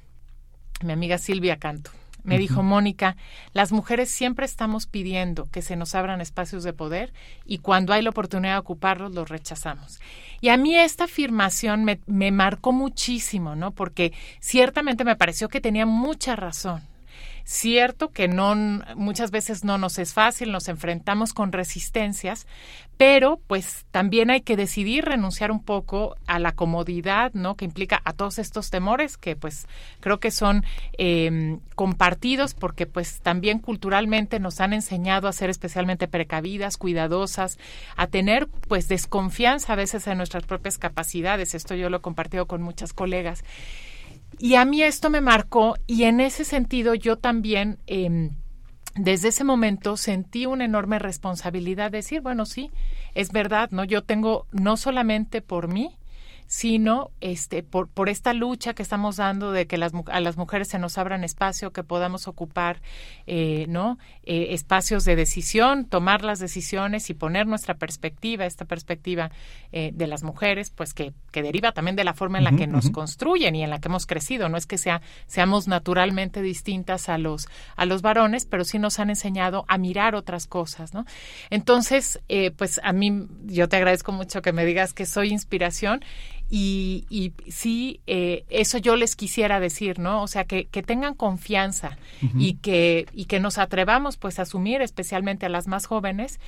mi 0.83 0.91
amiga 0.91 1.17
Silvia 1.17 1.57
Canto 1.57 1.91
me 2.27 2.37
dijo 2.37 2.61
Mónica, 2.61 3.15
las 3.53 3.71
mujeres 3.71 4.09
siempre 4.09 4.45
estamos 4.45 4.85
pidiendo 4.85 5.49
que 5.49 5.61
se 5.61 5.77
nos 5.77 5.95
abran 5.95 6.19
espacios 6.19 6.63
de 6.65 6.73
poder 6.73 7.13
y 7.45 7.59
cuando 7.59 7.93
hay 7.93 8.01
la 8.01 8.09
oportunidad 8.09 8.55
de 8.55 8.59
ocuparlos 8.59 9.13
los 9.13 9.29
rechazamos. 9.29 10.01
Y 10.41 10.49
a 10.49 10.57
mí 10.57 10.75
esta 10.75 11.05
afirmación 11.05 11.85
me, 11.85 12.01
me 12.05 12.31
marcó 12.31 12.73
muchísimo, 12.73 13.55
¿no? 13.55 13.71
Porque 13.71 14.11
ciertamente 14.41 15.05
me 15.05 15.15
pareció 15.15 15.47
que 15.47 15.61
tenía 15.61 15.85
mucha 15.85 16.35
razón. 16.35 16.81
Cierto 17.49 18.09
que 18.09 18.27
no 18.27 18.55
muchas 18.97 19.31
veces 19.31 19.63
no 19.63 19.77
nos 19.77 19.99
es 19.99 20.13
fácil, 20.13 20.51
nos 20.51 20.67
enfrentamos 20.67 21.31
con 21.31 21.53
resistencias, 21.53 22.45
pero 22.97 23.39
pues 23.47 23.85
también 23.89 24.29
hay 24.29 24.41
que 24.41 24.57
decidir 24.57 25.05
renunciar 25.05 25.51
un 25.51 25.63
poco 25.63 26.17
a 26.27 26.39
la 26.39 26.51
comodidad, 26.51 27.31
¿no? 27.33 27.55
Que 27.55 27.63
implica 27.63 28.01
a 28.03 28.11
todos 28.11 28.37
estos 28.37 28.69
temores 28.69 29.15
que 29.15 29.37
pues 29.37 29.65
creo 30.01 30.19
que 30.19 30.29
son 30.29 30.65
eh, 30.97 31.57
compartidos 31.75 32.53
porque 32.53 32.85
pues 32.85 33.21
también 33.21 33.59
culturalmente 33.59 34.41
nos 34.41 34.59
han 34.59 34.73
enseñado 34.73 35.29
a 35.29 35.31
ser 35.31 35.49
especialmente 35.49 36.09
precavidas, 36.09 36.75
cuidadosas, 36.75 37.57
a 37.95 38.07
tener 38.07 38.49
pues 38.67 38.89
desconfianza 38.89 39.71
a 39.71 39.77
veces 39.77 40.05
en 40.07 40.17
nuestras 40.17 40.43
propias 40.43 40.77
capacidades. 40.77 41.55
Esto 41.55 41.75
yo 41.75 41.89
lo 41.89 41.97
he 41.97 42.01
compartido 42.01 42.45
con 42.45 42.61
muchas 42.61 42.91
colegas. 42.91 43.45
Y 44.39 44.55
a 44.55 44.65
mí 44.65 44.83
esto 44.83 45.09
me 45.09 45.21
marcó 45.21 45.75
y 45.87 46.03
en 46.03 46.19
ese 46.19 46.43
sentido 46.43 46.93
yo 46.93 47.17
también, 47.17 47.79
eh, 47.87 48.29
desde 48.95 49.29
ese 49.29 49.43
momento, 49.43 49.97
sentí 49.97 50.45
una 50.45 50.65
enorme 50.65 50.99
responsabilidad 50.99 51.91
de 51.91 51.99
decir, 51.99 52.21
bueno, 52.21 52.45
sí, 52.45 52.71
es 53.15 53.31
verdad, 53.31 53.69
¿no? 53.71 53.83
Yo 53.83 54.03
tengo 54.03 54.45
no 54.51 54.77
solamente 54.77 55.41
por 55.41 55.67
mí, 55.67 55.97
sino 56.47 57.11
este 57.19 57.61
por, 57.61 57.89
por 57.89 58.07
esta 58.07 58.33
lucha 58.33 58.73
que 58.73 58.81
estamos 58.81 59.17
dando 59.17 59.51
de 59.51 59.67
que 59.67 59.77
las, 59.77 59.91
a 60.07 60.19
las 60.21 60.37
mujeres 60.37 60.69
se 60.69 60.79
nos 60.79 60.97
abran 60.97 61.23
espacio, 61.25 61.71
que 61.71 61.83
podamos 61.83 62.27
ocupar 62.27 62.81
eh, 63.27 63.65
no 63.67 63.99
eh, 64.23 64.47
espacios 64.51 65.03
de 65.03 65.17
decisión, 65.17 65.85
tomar 65.85 66.23
las 66.23 66.39
decisiones 66.39 67.09
y 67.09 67.13
poner 67.13 67.47
nuestra 67.47 67.75
perspectiva, 67.75 68.45
esta 68.45 68.63
perspectiva 68.63 69.29
eh, 69.73 69.91
de 69.93 70.07
las 70.07 70.23
mujeres, 70.23 70.71
pues 70.71 70.93
que, 70.93 71.13
que, 71.31 71.43
deriva 71.43 71.73
también 71.73 71.97
de 71.97 72.05
la 72.05 72.13
forma 72.13 72.37
en 72.37 72.45
la 72.45 72.53
que 72.53 72.65
nos 72.65 72.89
construyen 72.89 73.55
y 73.55 73.63
en 73.63 73.69
la 73.69 73.79
que 73.79 73.89
hemos 73.89 74.05
crecido. 74.05 74.47
No 74.47 74.57
es 74.57 74.65
que 74.65 74.77
sea, 74.77 75.01
seamos 75.27 75.67
naturalmente 75.67 76.41
distintas 76.41 77.09
a 77.09 77.17
los, 77.17 77.47
a 77.75 77.85
los 77.85 78.01
varones, 78.01 78.45
pero 78.45 78.63
sí 78.63 78.79
nos 78.79 78.99
han 78.99 79.09
enseñado 79.09 79.65
a 79.67 79.77
mirar 79.77 80.15
otras 80.15 80.47
cosas, 80.47 80.93
¿no? 80.93 81.05
Entonces, 81.49 82.19
pues 82.57 82.79
a 82.83 82.93
mí, 82.93 83.27
yo 83.45 83.67
te 83.67 83.75
agradezco 83.75 84.11
mucho 84.11 84.41
que 84.41 84.53
me 84.53 84.65
digas 84.65 84.93
que 84.93 85.05
soy 85.05 85.29
inspiración 85.29 86.01
y, 86.49 87.05
y 87.09 87.33
sí, 87.51 87.99
eh, 88.07 88.45
eso 88.49 88.77
yo 88.77 88.95
les 88.95 89.15
quisiera 89.15 89.59
decir, 89.59 89.99
¿no? 89.99 90.23
O 90.23 90.27
sea, 90.27 90.45
que, 90.45 90.65
que 90.65 90.83
tengan 90.83 91.13
confianza 91.13 91.97
y, 92.37 92.55
que, 92.55 93.05
y 93.13 93.25
que 93.25 93.39
nos 93.39 93.57
atrevamos 93.57 94.17
pues 94.17 94.39
a 94.39 94.43
asumir, 94.43 94.81
especialmente 94.81 95.45
a 95.45 95.49
las 95.49 95.67
más 95.67 95.85
jóvenes, 95.85 96.39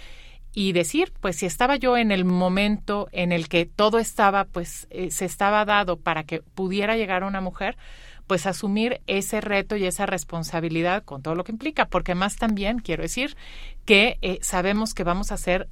y 0.53 0.71
decir, 0.71 1.13
pues 1.19 1.37
si 1.37 1.45
estaba 1.45 1.75
yo 1.75 1.97
en 1.97 2.11
el 2.11 2.25
momento 2.25 3.07
en 3.11 3.31
el 3.31 3.49
que 3.49 3.65
todo 3.65 3.99
estaba, 3.99 4.45
pues 4.45 4.87
eh, 4.89 5.11
se 5.11 5.25
estaba 5.25 5.65
dado 5.65 5.97
para 5.97 6.23
que 6.23 6.41
pudiera 6.41 6.95
llegar 6.95 7.23
una 7.23 7.41
mujer, 7.41 7.77
pues 8.25 8.45
asumir 8.45 9.01
ese 9.07 9.41
reto 9.41 9.75
y 9.75 9.85
esa 9.85 10.05
responsabilidad 10.05 11.03
con 11.03 11.21
todo 11.21 11.35
lo 11.35 11.43
que 11.43 11.51
implica, 11.51 11.87
porque 11.87 12.15
más 12.15 12.35
también 12.35 12.79
quiero 12.79 13.03
decir 13.03 13.35
que 13.85 14.17
eh, 14.21 14.39
sabemos 14.41 14.93
que 14.93 15.03
vamos 15.03 15.31
a 15.31 15.37
ser 15.37 15.67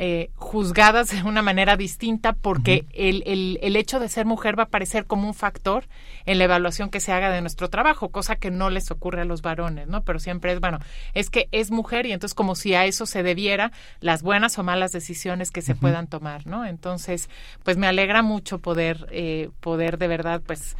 eh, 0.00 0.30
juzgadas 0.36 1.10
de 1.10 1.24
una 1.24 1.42
manera 1.42 1.76
distinta 1.76 2.32
porque 2.32 2.86
el, 2.92 3.24
el, 3.26 3.58
el, 3.62 3.74
hecho 3.74 3.98
de 3.98 4.08
ser 4.08 4.26
mujer 4.26 4.56
va 4.56 4.62
a 4.62 4.66
aparecer 4.66 5.06
como 5.06 5.26
un 5.26 5.34
factor 5.34 5.88
en 6.24 6.38
la 6.38 6.44
evaluación 6.44 6.88
que 6.88 7.00
se 7.00 7.10
haga 7.10 7.30
de 7.30 7.40
nuestro 7.40 7.68
trabajo, 7.68 8.10
cosa 8.10 8.36
que 8.36 8.52
no 8.52 8.70
les 8.70 8.92
ocurre 8.92 9.22
a 9.22 9.24
los 9.24 9.42
varones, 9.42 9.88
¿no? 9.88 10.04
Pero 10.04 10.20
siempre 10.20 10.52
es, 10.52 10.60
bueno, 10.60 10.78
es 11.14 11.30
que 11.30 11.48
es 11.50 11.72
mujer 11.72 12.06
y 12.06 12.12
entonces 12.12 12.36
como 12.36 12.54
si 12.54 12.74
a 12.74 12.84
eso 12.84 13.06
se 13.06 13.24
debiera 13.24 13.72
las 14.00 14.22
buenas 14.22 14.56
o 14.60 14.62
malas 14.62 14.92
decisiones 14.92 15.50
que 15.50 15.62
se 15.62 15.74
puedan 15.74 16.06
tomar, 16.06 16.46
¿no? 16.46 16.64
Entonces, 16.64 17.28
pues 17.64 17.76
me 17.76 17.88
alegra 17.88 18.22
mucho 18.22 18.60
poder, 18.60 19.08
eh, 19.10 19.50
poder 19.60 19.98
de 19.98 20.06
verdad, 20.06 20.42
pues 20.46 20.76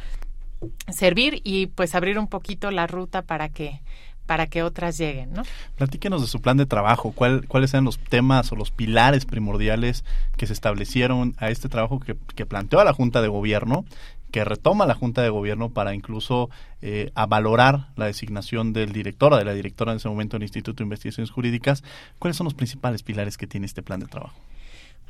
servir 0.87 1.41
y 1.43 1.67
pues 1.67 1.93
abrir 1.93 2.19
un 2.19 2.27
poquito 2.27 2.71
la 2.71 2.87
ruta 2.87 3.21
para 3.21 3.49
que 3.49 3.81
para 4.29 4.45
que 4.45 4.61
otras 4.61 4.95
lleguen, 4.99 5.33
¿no? 5.33 5.41
Platíquenos 5.75 6.21
de 6.21 6.27
su 6.27 6.39
plan 6.39 6.55
de 6.55 6.67
trabajo, 6.67 7.13
¿Cuál, 7.15 7.47
cuáles 7.47 7.73
eran 7.73 7.85
los 7.85 7.97
temas 7.97 8.51
o 8.51 8.55
los 8.55 8.69
pilares 8.69 9.25
primordiales 9.25 10.05
que 10.37 10.45
se 10.45 10.53
establecieron 10.53 11.33
a 11.39 11.49
este 11.49 11.67
trabajo 11.67 11.99
que, 11.99 12.15
que 12.35 12.45
planteó 12.45 12.79
a 12.79 12.83
la 12.83 12.93
Junta 12.93 13.23
de 13.23 13.27
Gobierno 13.27 13.85
que 14.31 14.45
retoma 14.45 14.85
la 14.85 14.93
Junta 14.93 15.23
de 15.23 15.29
Gobierno 15.29 15.71
para 15.71 15.95
incluso 15.95 16.51
eh, 16.83 17.11
a 17.15 17.25
valorar 17.25 17.87
la 17.95 18.05
designación 18.05 18.71
del 18.71 18.93
director 18.93 19.33
o 19.33 19.37
de 19.37 19.45
la 19.45 19.55
directora 19.55 19.93
en 19.93 19.97
ese 19.97 20.09
momento 20.09 20.37
del 20.37 20.43
Instituto 20.43 20.77
de 20.77 20.83
Investigaciones 20.83 21.31
Jurídicas. 21.31 21.83
¿Cuáles 22.19 22.37
son 22.37 22.45
los 22.45 22.53
principales 22.53 23.01
pilares 23.01 23.35
que 23.35 23.47
tiene 23.47 23.65
este 23.65 23.81
plan 23.81 23.99
de 23.99 24.05
trabajo? 24.05 24.35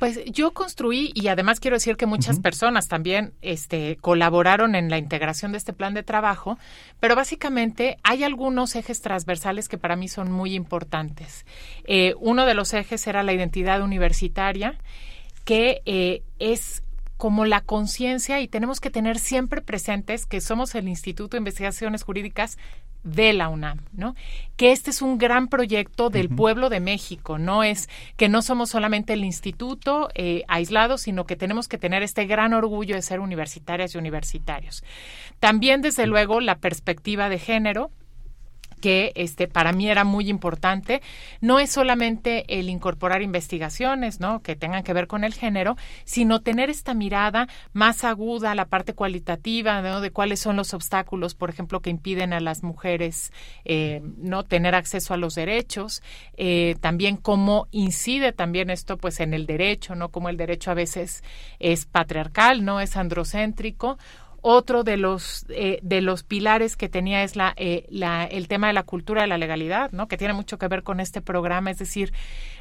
Pues 0.00 0.18
yo 0.24 0.52
construí 0.52 1.12
y 1.14 1.28
además 1.28 1.60
quiero 1.60 1.76
decir 1.76 1.98
que 1.98 2.06
muchas 2.06 2.40
personas 2.40 2.88
también 2.88 3.34
este, 3.42 3.98
colaboraron 4.00 4.74
en 4.74 4.88
la 4.88 4.96
integración 4.96 5.52
de 5.52 5.58
este 5.58 5.74
plan 5.74 5.92
de 5.92 6.02
trabajo, 6.02 6.58
pero 7.00 7.14
básicamente 7.14 7.98
hay 8.02 8.24
algunos 8.24 8.74
ejes 8.76 9.02
transversales 9.02 9.68
que 9.68 9.76
para 9.76 9.96
mí 9.96 10.08
son 10.08 10.32
muy 10.32 10.54
importantes. 10.54 11.44
Eh, 11.84 12.14
uno 12.18 12.46
de 12.46 12.54
los 12.54 12.72
ejes 12.72 13.06
era 13.06 13.22
la 13.22 13.34
identidad 13.34 13.82
universitaria, 13.82 14.78
que 15.44 15.82
eh, 15.84 16.22
es 16.38 16.82
como 17.18 17.44
la 17.44 17.60
conciencia 17.60 18.40
y 18.40 18.48
tenemos 18.48 18.80
que 18.80 18.88
tener 18.88 19.18
siempre 19.18 19.60
presentes 19.60 20.24
que 20.24 20.40
somos 20.40 20.74
el 20.74 20.88
Instituto 20.88 21.36
de 21.36 21.40
Investigaciones 21.40 22.04
Jurídicas 22.04 22.56
de 23.02 23.32
la 23.32 23.48
UNAM, 23.48 23.80
¿no? 23.92 24.14
Que 24.56 24.72
este 24.72 24.90
es 24.90 25.02
un 25.02 25.18
gran 25.18 25.48
proyecto 25.48 26.10
del 26.10 26.28
pueblo 26.28 26.68
de 26.68 26.80
México, 26.80 27.38
no 27.38 27.62
es 27.62 27.88
que 28.16 28.28
no 28.28 28.42
somos 28.42 28.70
solamente 28.70 29.14
el 29.14 29.24
instituto 29.24 30.10
eh, 30.14 30.44
aislado, 30.48 30.98
sino 30.98 31.24
que 31.24 31.36
tenemos 31.36 31.68
que 31.68 31.78
tener 31.78 32.02
este 32.02 32.26
gran 32.26 32.52
orgullo 32.52 32.94
de 32.94 33.02
ser 33.02 33.20
universitarias 33.20 33.94
y 33.94 33.98
universitarios. 33.98 34.84
También, 35.38 35.80
desde 35.80 36.06
luego, 36.06 36.40
la 36.40 36.58
perspectiva 36.58 37.28
de 37.28 37.38
género, 37.38 37.90
que 38.80 39.12
este 39.14 39.46
para 39.46 39.72
mí 39.72 39.88
era 39.88 40.04
muy 40.04 40.28
importante. 40.28 41.02
No 41.40 41.58
es 41.58 41.70
solamente 41.70 42.58
el 42.58 42.68
incorporar 42.68 43.22
investigaciones, 43.22 44.20
¿no? 44.20 44.42
que 44.42 44.56
tengan 44.56 44.82
que 44.82 44.92
ver 44.92 45.06
con 45.06 45.24
el 45.24 45.34
género, 45.34 45.76
sino 46.04 46.40
tener 46.40 46.70
esta 46.70 46.94
mirada 46.94 47.48
más 47.72 48.04
aguda, 48.04 48.54
la 48.54 48.66
parte 48.66 48.94
cualitativa, 48.94 50.00
de 50.00 50.10
cuáles 50.10 50.40
son 50.40 50.56
los 50.56 50.74
obstáculos, 50.74 51.34
por 51.34 51.50
ejemplo, 51.50 51.80
que 51.80 51.90
impiden 51.90 52.32
a 52.32 52.40
las 52.40 52.62
mujeres 52.62 53.32
eh, 53.64 54.00
no 54.16 54.44
tener 54.44 54.74
acceso 54.74 55.14
a 55.14 55.16
los 55.16 55.34
derechos, 55.34 56.02
eh, 56.36 56.76
también 56.80 57.16
cómo 57.16 57.68
incide 57.70 58.32
también 58.32 58.70
esto 58.70 58.96
pues 58.96 59.20
en 59.20 59.34
el 59.34 59.46
derecho, 59.46 59.94
¿no? 59.94 60.10
Como 60.10 60.28
el 60.28 60.36
derecho 60.36 60.70
a 60.70 60.74
veces 60.74 61.22
es 61.58 61.86
patriarcal, 61.86 62.64
no 62.64 62.80
es 62.80 62.96
androcéntrico 62.96 63.98
otro 64.42 64.84
de 64.84 64.96
los 64.96 65.46
eh, 65.48 65.78
de 65.82 66.00
los 66.00 66.22
pilares 66.22 66.76
que 66.76 66.88
tenía 66.88 67.22
es 67.22 67.36
la, 67.36 67.54
eh, 67.56 67.86
la, 67.90 68.24
el 68.24 68.48
tema 68.48 68.68
de 68.68 68.72
la 68.72 68.82
cultura 68.82 69.22
de 69.22 69.28
la 69.28 69.38
legalidad, 69.38 69.92
¿no? 69.92 70.08
Que 70.08 70.16
tiene 70.16 70.34
mucho 70.34 70.58
que 70.58 70.68
ver 70.68 70.82
con 70.82 71.00
este 71.00 71.20
programa, 71.20 71.70
es 71.70 71.78
decir, 71.78 72.12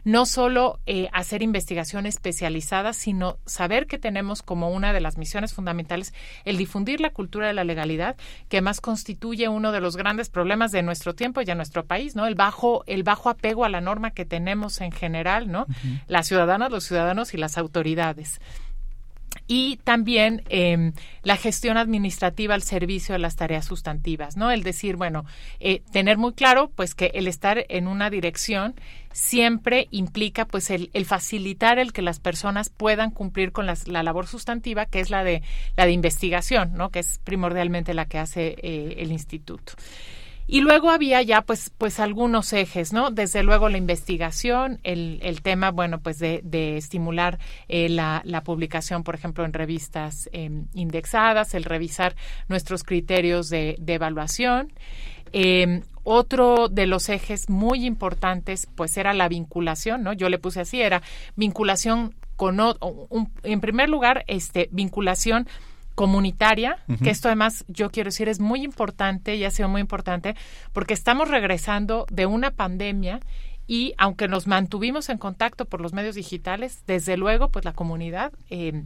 no 0.03 0.25
solo 0.25 0.79
eh, 0.85 1.09
hacer 1.13 1.41
investigación 1.41 2.05
especializada, 2.05 2.93
sino 2.93 3.37
saber 3.45 3.87
que 3.87 3.97
tenemos 3.97 4.41
como 4.41 4.69
una 4.71 4.93
de 4.93 5.01
las 5.01 5.17
misiones 5.17 5.53
fundamentales 5.53 6.13
el 6.45 6.57
difundir 6.57 7.01
la 7.01 7.11
cultura 7.11 7.47
de 7.47 7.53
la 7.53 7.63
legalidad, 7.63 8.15
que 8.47 8.61
más 8.61 8.81
constituye 8.81 9.47
uno 9.47 9.71
de 9.71 9.81
los 9.81 9.97
grandes 9.97 10.29
problemas 10.29 10.71
de 10.71 10.83
nuestro 10.83 11.15
tiempo 11.15 11.41
y 11.41 11.45
de 11.45 11.55
nuestro 11.55 11.85
país, 11.85 12.15
¿no? 12.15 12.25
El 12.25 12.35
bajo 12.35 12.83
el 12.87 13.03
bajo 13.03 13.29
apego 13.29 13.65
a 13.65 13.69
la 13.69 13.81
norma 13.81 14.11
que 14.11 14.25
tenemos 14.25 14.81
en 14.81 14.91
general, 14.91 15.51
¿no? 15.51 15.65
Las 16.07 16.27
ciudadanas, 16.27 16.71
los 16.71 16.83
ciudadanos 16.83 17.33
y 17.33 17.37
las 17.37 17.57
autoridades. 17.57 18.39
Y 19.51 19.77
también 19.77 20.43
eh, 20.49 20.91
la 21.23 21.35
gestión 21.35 21.77
administrativa 21.77 22.53
al 22.53 22.61
servicio 22.61 23.13
de 23.13 23.19
las 23.19 23.35
tareas 23.35 23.65
sustantivas, 23.65 24.37
¿no? 24.37 24.51
El 24.51 24.61
decir, 24.61 24.95
bueno, 24.95 25.25
eh, 25.59 25.81
tener 25.91 26.19
muy 26.19 26.33
claro, 26.33 26.71
pues 26.75 26.93
que 26.93 27.07
el 27.15 27.27
estar 27.27 27.65
en 27.67 27.87
una 27.87 28.11
dirección 28.11 28.75
siempre 29.11 29.87
implica, 29.89 30.45
pues, 30.45 30.69
el, 30.69 30.91
el 30.93 31.05
facilitar 31.05 31.79
el 31.79 31.93
que 31.93 32.03
las 32.03 32.19
personas 32.19 32.69
puedan 32.69 33.09
cumplir 33.09 33.51
con 33.51 33.65
las, 33.65 33.87
la 33.87 34.03
labor 34.03 34.27
sustantiva, 34.27 34.85
que 34.85 34.99
es 34.99 35.09
la 35.09 35.23
de 35.23 35.41
la 35.75 35.87
de 35.87 35.93
investigación, 35.93 36.73
¿no? 36.75 36.91
Que 36.91 36.99
es 36.99 37.17
primordialmente 37.17 37.95
la 37.95 38.05
que 38.05 38.19
hace 38.19 38.55
eh, 38.61 38.97
el 38.99 39.11
instituto. 39.11 39.73
Y 40.51 40.61
luego 40.61 40.89
había 40.89 41.21
ya 41.21 41.43
pues, 41.43 41.71
pues 41.77 41.99
algunos 41.99 42.53
ejes, 42.53 42.91
¿no? 42.91 43.11
Desde 43.11 43.43
luego 43.43 43.69
la 43.69 43.77
investigación, 43.77 44.79
el, 44.81 45.19
el 45.21 45.43
tema, 45.43 45.69
bueno, 45.69 45.99
pues 45.99 46.17
de, 46.17 46.41
de 46.43 46.75
estimular 46.75 47.37
eh, 47.67 47.87
la, 47.87 48.23
la, 48.25 48.41
publicación, 48.41 49.03
por 49.03 49.13
ejemplo, 49.13 49.45
en 49.45 49.53
revistas 49.53 50.27
eh, 50.33 50.49
indexadas, 50.73 51.53
el 51.53 51.65
revisar 51.65 52.15
nuestros 52.47 52.83
criterios 52.83 53.49
de, 53.49 53.75
de 53.77 53.93
evaluación. 53.93 54.73
Eh, 55.33 55.83
otro 56.03 56.67
de 56.67 56.87
los 56.87 57.09
ejes 57.09 57.47
muy 57.47 57.85
importantes, 57.85 58.67
pues 58.73 58.97
era 58.97 59.13
la 59.13 59.29
vinculación, 59.29 60.01
¿no? 60.01 60.13
Yo 60.13 60.29
le 60.29 60.39
puse 60.39 60.61
así, 60.61 60.81
era 60.81 61.03
vinculación 61.35 62.15
con, 62.35 62.59
un, 62.59 63.31
en 63.43 63.61
primer 63.61 63.87
lugar, 63.87 64.23
este, 64.25 64.67
vinculación 64.71 65.47
comunitaria, 65.99 66.77
uh 66.87 66.93
-huh. 66.93 67.03
que 67.03 67.09
esto 67.09 67.27
además 67.27 67.65
yo 67.67 67.89
quiero 67.89 68.07
decir 68.07 68.29
es 68.29 68.39
muy 68.39 68.63
importante 68.63 69.35
y 69.35 69.43
ha 69.43 69.51
sido 69.51 69.67
muy 69.67 69.81
importante 69.81 70.33
porque 70.71 70.93
estamos 70.93 71.27
regresando 71.27 72.05
de 72.09 72.25
una 72.25 72.51
pandemia 72.51 73.19
y 73.67 73.95
aunque 73.97 74.29
nos 74.29 74.47
mantuvimos 74.47 75.09
en 75.09 75.17
contacto 75.17 75.65
por 75.65 75.81
los 75.81 75.91
medios 75.91 76.15
digitales, 76.15 76.83
desde 76.87 77.17
luego 77.17 77.49
pues 77.49 77.65
la 77.65 77.73
comunidad 77.73 78.31
eh, 78.49 78.85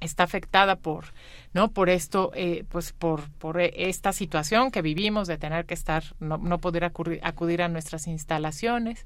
está 0.00 0.24
afectada 0.24 0.74
por 0.74 1.04
no 1.54 1.70
por 1.70 1.90
esto 1.90 2.30
eh, 2.34 2.64
pues 2.68 2.92
por 2.92 3.30
por 3.38 3.60
esta 3.60 4.12
situación 4.12 4.70
que 4.70 4.82
vivimos 4.82 5.28
de 5.28 5.38
tener 5.38 5.66
que 5.66 5.74
estar 5.74 6.02
no, 6.20 6.38
no 6.38 6.58
poder 6.58 6.84
acudir, 6.84 7.20
acudir 7.22 7.62
a 7.62 7.68
nuestras 7.68 8.06
instalaciones 8.06 9.04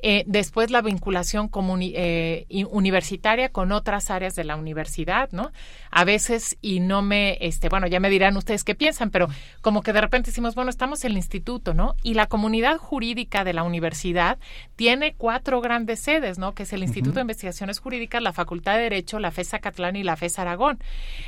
eh, 0.00 0.22
después 0.26 0.70
la 0.70 0.80
vinculación 0.80 1.50
eh, 1.80 2.46
universitaria 2.70 3.48
con 3.48 3.72
otras 3.72 4.10
áreas 4.10 4.34
de 4.36 4.44
la 4.44 4.54
universidad, 4.56 5.30
¿no? 5.32 5.50
A 5.90 6.04
veces, 6.04 6.56
y 6.60 6.78
no 6.80 7.02
me, 7.02 7.36
este, 7.40 7.68
bueno, 7.68 7.88
ya 7.88 7.98
me 7.98 8.10
dirán 8.10 8.36
ustedes 8.36 8.62
qué 8.62 8.76
piensan, 8.76 9.10
pero 9.10 9.28
como 9.60 9.82
que 9.82 9.92
de 9.92 10.00
repente 10.00 10.30
decimos, 10.30 10.54
bueno, 10.54 10.70
estamos 10.70 11.04
en 11.04 11.12
el 11.12 11.16
instituto, 11.16 11.74
¿no? 11.74 11.96
Y 12.02 12.14
la 12.14 12.26
comunidad 12.26 12.76
jurídica 12.76 13.42
de 13.42 13.52
la 13.52 13.64
universidad 13.64 14.38
tiene 14.76 15.14
cuatro 15.16 15.60
grandes 15.60 16.00
sedes, 16.00 16.38
¿no? 16.38 16.54
Que 16.54 16.62
es 16.62 16.72
el 16.72 16.82
Instituto 16.82 17.10
uh 17.10 17.12
-huh. 17.12 17.16
de 17.16 17.20
Investigaciones 17.22 17.80
Jurídicas, 17.80 18.22
la 18.22 18.32
Facultad 18.32 18.76
de 18.76 18.82
Derecho, 18.82 19.18
la 19.18 19.32
FES 19.32 19.54
Acatlán 19.54 19.96
y 19.96 20.04
la 20.04 20.16
FES 20.16 20.38
Aragón. 20.38 20.78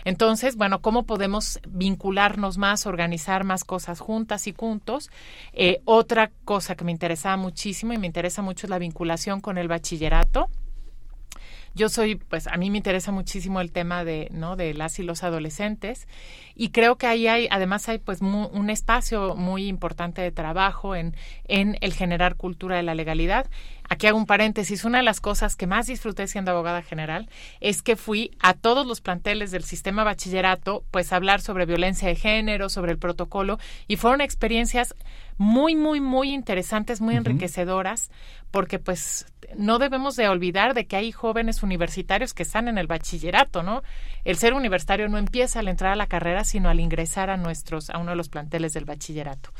Entonces, 0.04 0.40
bueno, 0.57 0.81
¿cómo 0.81 1.05
podemos 1.05 1.61
vincularnos 1.69 2.59
más, 2.59 2.87
organizar 2.87 3.45
más 3.45 3.65
cosas 3.65 4.01
juntas 4.01 4.47
y 4.47 4.53
juntos? 4.53 5.11
Eh, 5.53 5.81
otra 5.85 6.31
cosa 6.45 6.75
que 6.75 6.85
me 6.85 6.93
interesaba 6.93 7.37
muchísimo 7.37 7.93
y 7.93 7.99
me 7.99 8.07
interesa 8.07 8.43
mucho 8.43 8.67
es 8.67 8.71
la 8.71 8.79
vinculación 8.79 9.41
con 9.41 9.59
el 9.59 9.69
bachillerato. 9.69 10.49
Yo 11.73 11.89
soy, 11.89 12.17
pues 12.17 12.49
a 12.49 12.57
mí 12.57 12.69
me 12.69 12.79
interesa 12.79 13.13
muchísimo 13.13 13.61
el 13.61 13.71
tema 13.71 14.05
de, 14.05 14.29
¿no? 14.33 14.57
de 14.57 14.75
las 14.75 14.99
y 14.99 15.05
los 15.05 15.23
adolescentes 15.23 16.09
y 16.57 16.71
creo 16.71 16.97
que 16.97 17.07
ahí 17.07 17.29
hay, 17.29 17.47
además 17.49 17.89
hay 17.89 17.99
pues 17.99 18.23
mu 18.23 18.47
un 18.47 18.71
espacio 18.71 19.37
muy 19.37 19.69
importante 19.69 20.21
de 20.21 20.33
trabajo 20.33 20.97
en, 20.97 21.15
en 21.47 21.77
el 21.81 21.93
generar 21.93 22.35
cultura 22.35 22.77
de 22.77 22.83
la 22.83 22.97
legalidad. 22.97 23.47
Aquí 23.93 24.07
hago 24.07 24.19
un 24.19 24.27
paréntesis. 24.27 24.85
Una 24.85 24.99
de 24.99 25.05
las 25.05 25.21
cosas 25.21 25.57
que 25.57 25.67
más 25.67 25.89
disfruté 25.89 26.29
siendo 26.29 26.53
abogada 26.53 26.81
general 26.81 27.29
es 27.59 27.83
que 27.83 27.97
fui 27.97 28.31
a 28.39 28.55
todos 28.55 28.87
los 28.87 29.01
planteles 29.01 29.51
del 29.51 29.65
sistema 29.65 30.05
bachillerato, 30.05 30.85
pues 30.93 31.13
a 31.13 31.17
hablar 31.17 31.41
sobre 31.41 31.67
violencia 31.67 32.07
de 32.07 32.15
género, 32.15 32.69
sobre 32.69 32.93
el 32.93 32.99
protocolo, 32.99 33.59
y 33.89 33.97
fueron 33.97 34.21
experiencias 34.21 34.95
muy, 35.39 35.75
muy, 35.75 36.01
muy 36.01 36.33
interesantes, 36.33 37.01
muy 37.01 37.15
uh 37.15 37.17
-huh. 37.17 37.21
enriquecedoras, 37.27 38.13
porque 38.53 38.79
pues 38.79 39.27
no 39.57 39.81
debemos 39.81 40.15
de 40.15 40.29
olvidar 40.29 40.73
de 40.75 40.87
que 40.87 40.95
hay 40.95 41.11
jóvenes 41.11 41.65
universitarios 41.65 42.33
que 42.33 42.45
están 42.45 42.69
en 42.69 42.79
el 42.79 42.87
bachillerato, 42.87 43.65
¿no? 43.65 43.83
El 44.25 44.37
ser 44.37 44.55
universitario 44.55 45.09
no 45.09 45.19
empieza 45.19 45.59
al 45.59 45.67
entrar 45.67 45.95
a 45.95 45.97
la 45.97 46.07
carrera, 46.07 46.45
sino 46.45 46.69
al 46.69 46.79
ingresar 46.79 47.29
a 47.29 47.37
nuestros, 47.37 47.91
a 47.91 47.99
uno 47.99 48.11
de 48.11 48.17
los 48.17 48.29
planteles 48.29 48.73
del 48.73 48.85
bachillerato. 48.85 49.50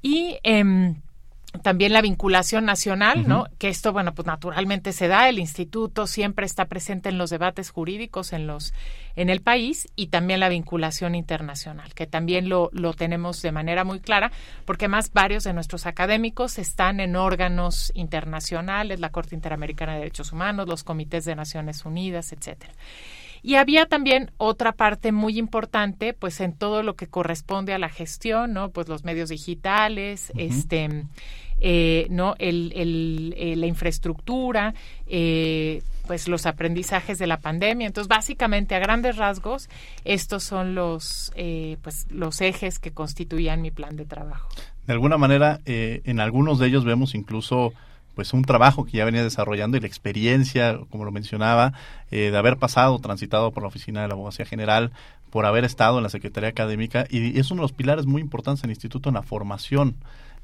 Y 0.00 0.38
eh, 0.42 0.94
también 1.62 1.92
la 1.92 2.02
vinculación 2.02 2.64
nacional, 2.64 3.20
uh 3.20 3.22
-huh. 3.22 3.26
¿no? 3.26 3.46
Que 3.58 3.68
esto, 3.68 3.92
bueno, 3.92 4.14
pues 4.14 4.26
naturalmente 4.26 4.92
se 4.92 5.08
da. 5.08 5.28
El 5.28 5.38
instituto 5.38 6.06
siempre 6.06 6.46
está 6.46 6.66
presente 6.66 7.08
en 7.08 7.18
los 7.18 7.30
debates 7.30 7.70
jurídicos 7.70 8.32
en 8.32 8.46
los 8.46 8.74
en 9.14 9.30
el 9.30 9.40
país 9.40 9.88
y 9.96 10.08
también 10.08 10.40
la 10.40 10.50
vinculación 10.50 11.14
internacional, 11.14 11.94
que 11.94 12.06
también 12.06 12.50
lo, 12.50 12.68
lo 12.72 12.92
tenemos 12.92 13.40
de 13.40 13.50
manera 13.50 13.82
muy 13.82 14.00
clara, 14.00 14.30
porque 14.66 14.88
más 14.88 15.10
varios 15.10 15.44
de 15.44 15.54
nuestros 15.54 15.86
académicos 15.86 16.58
están 16.58 17.00
en 17.00 17.16
órganos 17.16 17.92
internacionales, 17.94 19.00
la 19.00 19.08
Corte 19.08 19.34
Interamericana 19.34 19.92
de 19.92 20.00
Derechos 20.00 20.32
Humanos, 20.32 20.68
los 20.68 20.84
comités 20.84 21.24
de 21.24 21.34
Naciones 21.34 21.86
Unidas, 21.86 22.32
etcétera. 22.32 22.74
Y 23.46 23.54
había 23.54 23.86
también 23.86 24.32
otra 24.38 24.72
parte 24.72 25.12
muy 25.12 25.38
importante, 25.38 26.12
pues 26.14 26.40
en 26.40 26.52
todo 26.52 26.82
lo 26.82 26.96
que 26.96 27.06
corresponde 27.06 27.72
a 27.74 27.78
la 27.78 27.88
gestión, 27.88 28.52
¿no? 28.52 28.70
Pues 28.70 28.88
los 28.88 29.04
medios 29.04 29.28
digitales, 29.28 30.32
uh 30.34 30.38
-huh. 30.38 30.48
este, 30.48 31.04
eh, 31.60 32.08
¿no? 32.10 32.34
El, 32.40 32.72
el, 32.74 33.34
eh, 33.36 33.54
la 33.54 33.66
infraestructura, 33.66 34.74
eh, 35.06 35.80
pues 36.08 36.26
los 36.26 36.44
aprendizajes 36.44 37.18
de 37.18 37.28
la 37.28 37.36
pandemia. 37.36 37.86
Entonces, 37.86 38.08
básicamente, 38.08 38.74
a 38.74 38.80
grandes 38.80 39.16
rasgos, 39.16 39.68
estos 40.04 40.42
son 40.42 40.74
los, 40.74 41.30
eh, 41.36 41.76
pues, 41.82 42.08
los 42.10 42.40
ejes 42.40 42.80
que 42.80 42.90
constituían 42.90 43.62
mi 43.62 43.70
plan 43.70 43.94
de 43.96 44.06
trabajo. 44.06 44.48
De 44.88 44.92
alguna 44.92 45.18
manera, 45.18 45.60
eh, 45.66 46.00
en 46.04 46.18
algunos 46.18 46.58
de 46.58 46.66
ellos 46.66 46.84
vemos 46.84 47.14
incluso 47.14 47.72
pues 48.16 48.32
un 48.32 48.42
trabajo 48.42 48.86
que 48.86 48.96
ya 48.96 49.04
venía 49.04 49.22
desarrollando 49.22 49.76
y 49.76 49.80
la 49.80 49.86
experiencia, 49.86 50.80
como 50.90 51.04
lo 51.04 51.12
mencionaba, 51.12 51.74
eh, 52.10 52.30
de 52.30 52.36
haber 52.38 52.56
pasado, 52.56 52.98
transitado 52.98 53.52
por 53.52 53.62
la 53.62 53.68
oficina 53.68 54.00
de 54.00 54.08
la 54.08 54.14
abogacía 54.14 54.46
general, 54.46 54.90
por 55.30 55.44
haber 55.44 55.64
estado 55.64 55.98
en 55.98 56.02
la 56.02 56.08
Secretaría 56.08 56.48
Académica, 56.48 57.06
y 57.10 57.38
es 57.38 57.50
uno 57.50 57.60
de 57.60 57.64
los 57.64 57.72
pilares 57.72 58.06
muy 58.06 58.22
importantes 58.22 58.64
en 58.64 58.70
el 58.70 58.76
instituto 58.76 59.10
en 59.10 59.16
la 59.16 59.22
formación 59.22 59.96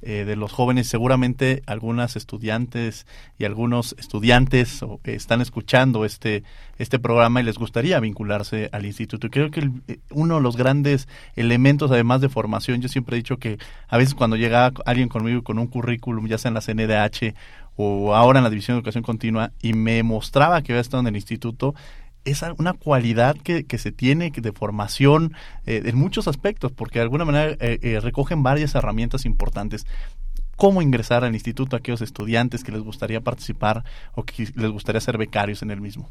eh, 0.05 0.25
de 0.25 0.35
los 0.35 0.51
jóvenes. 0.51 0.89
Seguramente 0.89 1.63
algunas 1.65 2.17
estudiantes 2.17 3.07
y 3.39 3.45
algunos 3.45 3.95
estudiantes 4.01 4.85
están 5.05 5.41
escuchando 5.41 6.05
este, 6.05 6.43
este 6.77 6.99
programa 6.99 7.41
y 7.41 7.45
les 7.45 7.57
gustaría 7.57 8.01
vincularse 8.01 8.69
al 8.73 8.85
instituto. 8.85 9.31
Creo 9.31 9.53
que 9.53 9.61
el, 9.61 9.71
eh, 9.87 10.01
uno 10.11 10.35
de 10.35 10.41
los 10.41 10.57
grandes 10.57 11.07
elementos, 11.37 11.93
además 11.93 12.21
de 12.21 12.29
formación, 12.29 12.83
yo 12.83 12.89
siempre 12.89 13.15
he 13.15 13.21
dicho 13.21 13.37
que 13.37 13.59
a 13.87 13.97
veces 13.97 14.17
cuando 14.17 14.35
llega 14.35 14.73
alguien 14.87 15.09
conmigo 15.09 15.45
con 15.45 15.61
un 15.61 15.69
currículum, 15.69 16.27
ya 16.27 16.37
sea 16.37 16.49
en 16.49 16.55
la 16.55 16.63
CNDH 16.63 17.37
o 17.77 18.15
ahora 18.15 18.39
en 18.39 18.45
la 18.45 18.51
División 18.51 18.77
de 18.77 18.79
Educación 18.81 19.05
Continua, 19.05 19.53
y 19.61 19.73
me 19.73 20.03
mostraba 20.03 20.63
que 20.63 20.73
había 20.73 20.81
estado 20.81 21.01
en 21.01 21.09
el 21.09 21.17
instituto, 21.17 21.75
es 22.25 22.43
una 22.59 22.73
cualidad 22.73 23.37
que, 23.37 23.65
que 23.65 23.79
se 23.79 23.93
tiene 23.93 24.31
de 24.31 24.53
formación 24.53 25.35
eh, 25.67 25.83
en 25.85 25.97
muchos 25.97 26.29
aspectos, 26.29 26.73
porque 26.73 26.99
de 26.99 27.05
alguna 27.05 27.25
manera 27.25 27.57
eh, 27.61 27.79
eh, 27.83 28.01
recogen 28.01 28.43
varias 28.43 28.75
herramientas 28.75 29.25
importantes. 29.25 29.87
¿Cómo 30.57 30.83
ingresar 30.83 31.25
al 31.25 31.35
instituto 31.35 31.75
a 31.75 31.79
aquellos 31.81 32.03
estudiantes 32.03 32.63
que 32.63 32.73
les 32.73 32.83
gustaría 32.83 33.21
participar 33.21 33.85
o 34.15 34.23
que 34.23 34.49
les 34.55 34.71
gustaría 34.71 35.01
ser 35.01 35.19
becarios 35.19 35.63
en 35.63 35.71
el 35.71 35.81
mismo? 35.81 36.09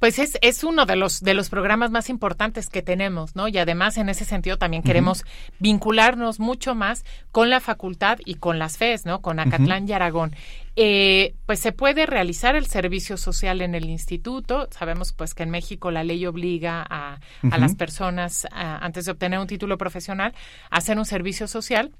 Pues 0.00 0.18
es, 0.18 0.38
es 0.40 0.64
uno 0.64 0.86
de 0.86 0.96
los, 0.96 1.20
de 1.20 1.34
los 1.34 1.50
programas 1.50 1.90
más 1.90 2.08
importantes 2.08 2.68
que 2.68 2.82
tenemos, 2.82 3.36
¿no? 3.36 3.48
Y 3.48 3.58
además 3.58 3.98
en 3.98 4.08
ese 4.08 4.24
sentido 4.24 4.56
también 4.56 4.82
queremos 4.82 5.20
uh 5.20 5.24
-huh. 5.24 5.52
vincularnos 5.60 6.40
mucho 6.40 6.74
más 6.74 7.04
con 7.30 7.50
la 7.50 7.60
facultad 7.60 8.18
y 8.24 8.36
con 8.36 8.58
las 8.58 8.78
FES, 8.78 9.04
¿no? 9.04 9.20
Con 9.20 9.38
Acatlán 9.38 9.84
uh 9.84 9.86
-huh. 9.86 9.90
y 9.90 9.92
Aragón. 9.92 10.34
Eh, 10.74 11.34
pues 11.44 11.60
se 11.60 11.72
puede 11.72 12.06
realizar 12.06 12.56
el 12.56 12.66
servicio 12.66 13.18
social 13.18 13.60
en 13.60 13.74
el 13.74 13.84
instituto. 13.90 14.68
Sabemos 14.70 15.12
pues 15.12 15.34
que 15.34 15.42
en 15.42 15.50
México 15.50 15.90
la 15.90 16.02
ley 16.02 16.24
obliga 16.24 16.80
a, 16.88 17.14
a 17.14 17.20
uh 17.42 17.48
-huh. 17.50 17.58
las 17.58 17.74
personas, 17.74 18.46
a, 18.50 18.78
antes 18.78 19.04
de 19.04 19.12
obtener 19.12 19.38
un 19.38 19.46
título 19.46 19.76
profesional, 19.76 20.32
a 20.70 20.78
hacer 20.78 20.98
un 20.98 21.04
servicio 21.04 21.46
social 21.46 21.92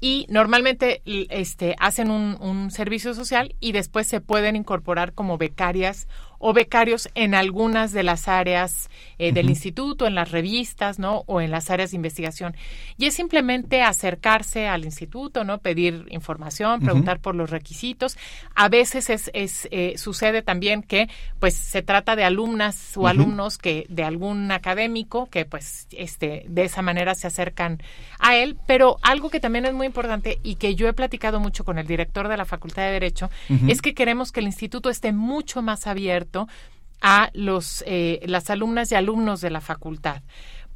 y 0.00 0.26
normalmente 0.28 1.02
este, 1.04 1.76
hacen 1.78 2.10
un, 2.10 2.36
un, 2.40 2.70
servicio 2.70 3.14
social 3.14 3.54
y 3.60 3.72
después 3.72 4.06
se 4.06 4.20
pueden 4.20 4.56
incorporar 4.56 5.12
como 5.12 5.38
becarias 5.38 6.08
o 6.40 6.54
becarios 6.54 7.08
en 7.14 7.34
algunas 7.34 7.92
de 7.92 8.02
las 8.02 8.26
áreas 8.26 8.88
eh, 9.18 9.30
del 9.32 9.44
uh 9.44 9.48
-huh. 9.48 9.50
instituto, 9.52 10.06
en 10.06 10.14
las 10.14 10.30
revistas, 10.30 10.98
¿no? 10.98 11.22
O 11.26 11.42
en 11.42 11.50
las 11.50 11.70
áreas 11.70 11.90
de 11.90 11.96
investigación. 11.96 12.56
Y 12.96 13.04
es 13.04 13.14
simplemente 13.14 13.82
acercarse 13.82 14.66
al 14.66 14.84
instituto, 14.86 15.44
¿no? 15.44 15.58
Pedir 15.58 16.06
información, 16.10 16.80
preguntar 16.80 17.18
uh 17.18 17.20
-huh. 17.20 17.22
por 17.22 17.34
los 17.34 17.50
requisitos. 17.50 18.16
A 18.54 18.70
veces 18.70 19.10
es, 19.10 19.30
es 19.34 19.68
eh, 19.70 19.94
sucede 19.98 20.40
también 20.40 20.82
que, 20.82 21.08
pues, 21.38 21.54
se 21.54 21.82
trata 21.82 22.16
de 22.16 22.24
alumnas 22.24 22.96
o 22.96 23.00
uh 23.00 23.04
-huh. 23.04 23.10
alumnos 23.10 23.58
que 23.58 23.84
de 23.90 24.02
algún 24.02 24.50
académico 24.50 25.28
que, 25.30 25.44
pues, 25.44 25.88
este, 25.92 26.46
de 26.48 26.64
esa 26.64 26.80
manera 26.80 27.14
se 27.14 27.26
acercan 27.26 27.82
a 28.18 28.36
él. 28.36 28.56
Pero 28.66 28.96
algo 29.02 29.28
que 29.28 29.40
también 29.40 29.66
es 29.66 29.74
muy 29.74 29.86
importante 29.86 30.38
y 30.42 30.54
que 30.54 30.74
yo 30.74 30.88
he 30.88 30.94
platicado 30.94 31.38
mucho 31.38 31.64
con 31.64 31.78
el 31.78 31.86
director 31.86 32.28
de 32.28 32.38
la 32.38 32.46
Facultad 32.46 32.84
de 32.84 32.92
Derecho 32.92 33.28
es 33.68 33.82
que 33.82 33.92
queremos 33.92 34.32
que 34.32 34.40
el 34.40 34.46
instituto 34.46 34.88
esté 34.88 35.12
mucho 35.12 35.60
más 35.60 35.86
abierto 35.86 36.29
a 37.00 37.30
los, 37.32 37.82
eh, 37.86 38.20
las 38.26 38.50
alumnas 38.50 38.92
y 38.92 38.94
alumnos 38.94 39.40
de 39.40 39.50
la 39.50 39.60
facultad. 39.60 40.22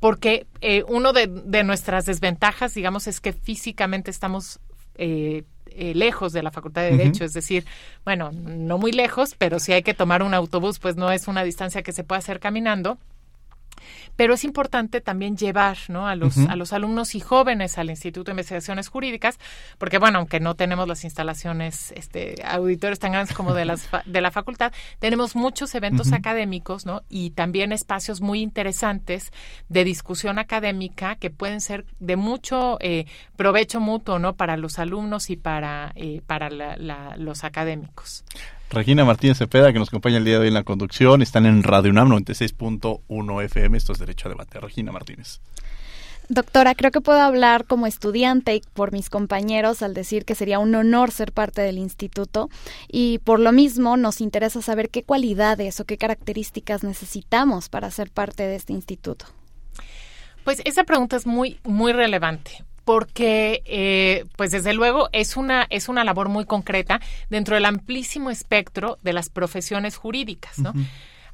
Porque 0.01 0.47
eh, 0.61 0.85
uno 0.88 1.12
de, 1.12 1.27
de, 1.27 1.64
nuestras 1.64 2.05
desventajas, 2.07 2.75
digamos, 2.75 3.07
es 3.07 3.21
que 3.21 3.33
físicamente 3.33 4.11
estamos 4.11 4.61
eh, 4.97 5.45
eh, 5.77 5.93
lejos 5.93 6.33
de 6.33 6.43
la 6.43 6.53
Facultad 6.53 6.83
de 6.83 6.97
Derecho, 6.97 7.25
es 7.25 7.33
decir, 7.33 7.64
bueno, 8.05 8.31
no 8.31 8.79
muy 8.79 8.93
lejos, 8.93 9.35
pero 9.37 9.59
si 9.59 9.73
hay 9.73 9.83
que 9.83 9.93
tomar 9.93 10.23
un 10.23 10.33
autobús, 10.33 10.79
pues 10.79 10.95
no 10.95 11.11
es 11.11 11.27
una 11.27 11.43
distancia 11.43 11.83
que 11.83 11.90
se 11.90 12.05
pueda 12.05 12.21
hacer 12.21 12.38
caminando. 12.38 12.97
Pero 14.16 14.35
es 14.35 14.44
importante 14.44 15.00
también 15.00 15.37
llevar 15.37 15.77
¿no? 15.88 16.07
a, 16.07 16.16
los, 16.16 16.38
a 16.38 16.57
los 16.57 16.72
alumnos 16.72 17.14
y 17.14 17.20
jóvenes 17.20 17.79
al 17.79 17.90
Instituto 17.90 18.27
de 18.27 18.33
Investigaciones 18.33 18.88
Jurídicas, 18.88 19.38
porque 19.79 19.98
bueno, 19.98 20.18
aunque 20.18 20.40
no 20.40 20.55
tenemos 20.55 20.87
las 20.87 21.05
instalaciones, 21.05 21.92
este, 21.92 22.37
auditorios 22.44 22.98
tan 22.98 23.12
grandes 23.12 23.35
como 23.35 23.55
de, 23.55 23.64
las 23.64 23.88
de 24.05 24.20
la 24.20 24.31
facultad, 24.31 24.72
tenemos 24.98 25.37
muchos 25.37 25.74
eventos 25.74 26.12
académicos 26.12 26.87
¿no? 26.87 27.03
y 27.09 27.31
también 27.31 27.72
espacios 27.72 28.20
muy 28.20 28.40
interesantes 28.40 29.33
de 29.68 29.85
discusión 29.85 30.38
académica 30.38 31.16
que 31.16 31.31
pueden 31.31 31.61
ser 31.61 31.85
de 31.98 32.16
mucho 32.16 32.79
eh, 32.81 33.07
provecho 33.37 33.81
mutuo 33.81 34.18
¿no? 34.18 34.35
para 34.35 34.57
los 34.57 34.79
alumnos 34.79 35.31
y 35.31 35.37
para, 35.37 35.92
eh, 35.96 36.22
para 36.27 36.50
los 37.16 37.44
académicos. 37.44 38.24
Regina 38.70 39.05
Martínez 39.05 39.38
Cepeda, 39.38 39.72
que 39.72 39.79
nos 39.79 39.88
acompaña 39.88 40.16
el 40.16 40.24
día 40.24 40.35
de 40.35 40.40
hoy 40.40 40.48
en 40.48 40.55
la 40.55 40.64
conducción. 40.64 41.22
Están 41.22 41.46
en 41.46 41.62
Radio 41.62 41.90
UNAM 41.90 42.11
96.1 42.11 43.44
FM. 43.44 43.77
Esto 43.77 43.92
es 43.92 43.98
Derecho 43.98 44.29
a 44.29 44.31
Debate. 44.31 44.59
Regina 44.61 44.90
Martínez. 44.90 45.40
Doctora, 46.29 46.74
creo 46.74 46.90
que 46.90 47.03
puedo 47.03 47.20
hablar 47.20 47.66
como 47.66 47.87
estudiante 47.87 48.55
y 48.55 48.62
por 48.72 48.92
mis 48.92 49.11
compañeros 49.11 49.83
al 49.83 49.92
decir 49.92 50.24
que 50.24 50.35
sería 50.35 50.59
un 50.59 50.74
honor 50.74 51.11
ser 51.11 51.33
parte 51.33 51.61
del 51.61 51.77
instituto 51.77 52.48
y 52.88 53.18
por 53.18 53.40
lo 53.40 53.53
mismo 53.53 53.98
nos 53.98 54.22
interesa 54.22 54.62
saber 54.62 54.88
qué 54.88 55.03
cualidades 55.03 55.81
o 55.81 55.85
qué 55.85 55.98
características 55.98 56.83
necesitamos 56.83 57.68
para 57.68 57.90
ser 57.90 58.11
parte 58.11 58.44
de 58.44 58.57
este 58.57 58.72
instituto. 58.72 59.27
Pues 60.44 60.62
esa 60.64 60.85
pregunta 60.85 61.16
es 61.16 61.27
muy, 61.27 61.61
muy 61.62 61.92
relevante 61.92 62.64
porque, 62.85 63.62
eh, 63.64 64.25
pues 64.37 64.51
desde 64.51 64.75
luego, 64.75 65.09
es 65.12 65.37
una, 65.37 65.66
es 65.70 65.88
una 65.88 66.05
labor 66.05 66.29
muy 66.29 66.44
concreta 66.44 67.01
dentro 67.31 67.55
del 67.55 67.64
amplísimo 67.64 68.31
espectro 68.31 68.99
de 69.03 69.12
las 69.12 69.29
profesiones 69.29 69.97
jurídicas, 69.97 70.59
¿no? 70.59 70.73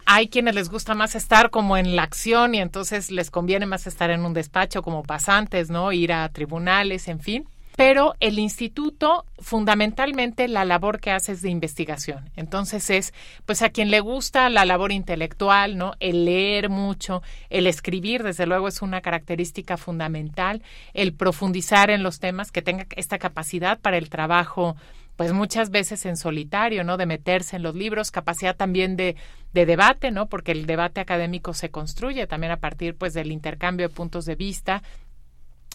Hay 0.07 0.29
quienes 0.29 0.55
les 0.55 0.71
gusta 0.71 0.95
más 0.95 1.15
estar 1.15 1.51
como 1.51 1.77
en 1.77 1.95
la 1.95 2.03
acción 2.03 2.55
y 2.55 2.61
entonces 2.61 3.11
les 3.11 3.31
conviene 3.31 3.67
más 3.67 3.87
estar 3.87 4.11
en 4.11 4.25
un 4.25 4.33
despacho 4.33 4.83
como 4.83 5.03
pasantes, 5.03 5.71
¿no? 5.71 5.93
Ir 5.93 6.13
a 6.13 6.29
tribunales, 6.31 7.09
en 7.09 7.21
fin 7.21 7.47
pero 7.81 8.15
el 8.21 8.39
instituto 8.39 9.25
fundamentalmente 9.39 10.49
la 10.49 10.67
labor 10.67 11.01
que 11.01 11.13
hace 11.13 11.33
es 11.33 11.41
de 11.41 11.49
investigación. 11.49 12.29
Entonces 12.37 12.91
es 12.91 13.15
pues 13.47 13.63
a 13.63 13.71
quien 13.71 13.91
le 13.91 14.01
gusta 14.01 14.51
la 14.51 14.67
labor 14.67 14.93
intelectual, 14.93 15.79
¿no? 15.79 15.95
El 15.99 16.27
leer 16.27 16.69
mucho, 16.69 17.23
el 17.49 17.67
escribir 17.67 18.23
desde 18.23 18.45
luego 18.45 18.69
es 18.69 18.83
una 18.83 19.01
característica 19.01 19.79
fundamental, 19.79 20.63
el 20.93 21.15
profundizar 21.15 21.89
en 21.89 22.03
los 22.03 22.21
temas 22.21 22.53
que 22.53 22.61
tenga 22.61 22.85
esta 22.97 23.17
capacidad 23.17 23.81
para 23.81 23.97
el 23.97 24.11
trabajo 24.11 24.77
pues 25.17 25.33
muchas 25.33 25.71
veces 25.71 26.05
en 26.05 26.19
solitario, 26.19 26.85
¿no? 26.85 26.99
De 26.99 27.07
meterse 27.07 27.57
en 27.57 27.63
los 27.63 27.75
libros, 27.75 28.11
capacidad 28.11 28.57
también 28.57 28.95
de, 28.97 29.17
de 29.55 29.65
debate, 29.65 30.11
¿no? 30.11 30.27
Porque 30.27 30.53
el 30.53 30.67
debate 30.67 31.01
académico 31.01 31.55
se 31.55 31.71
construye 31.71 32.27
también 32.27 32.53
a 32.53 32.59
partir 32.59 32.95
pues 32.95 33.15
del 33.15 33.33
intercambio 33.33 33.89
de 33.89 33.95
puntos 33.95 34.27
de 34.27 34.35
vista, 34.35 34.83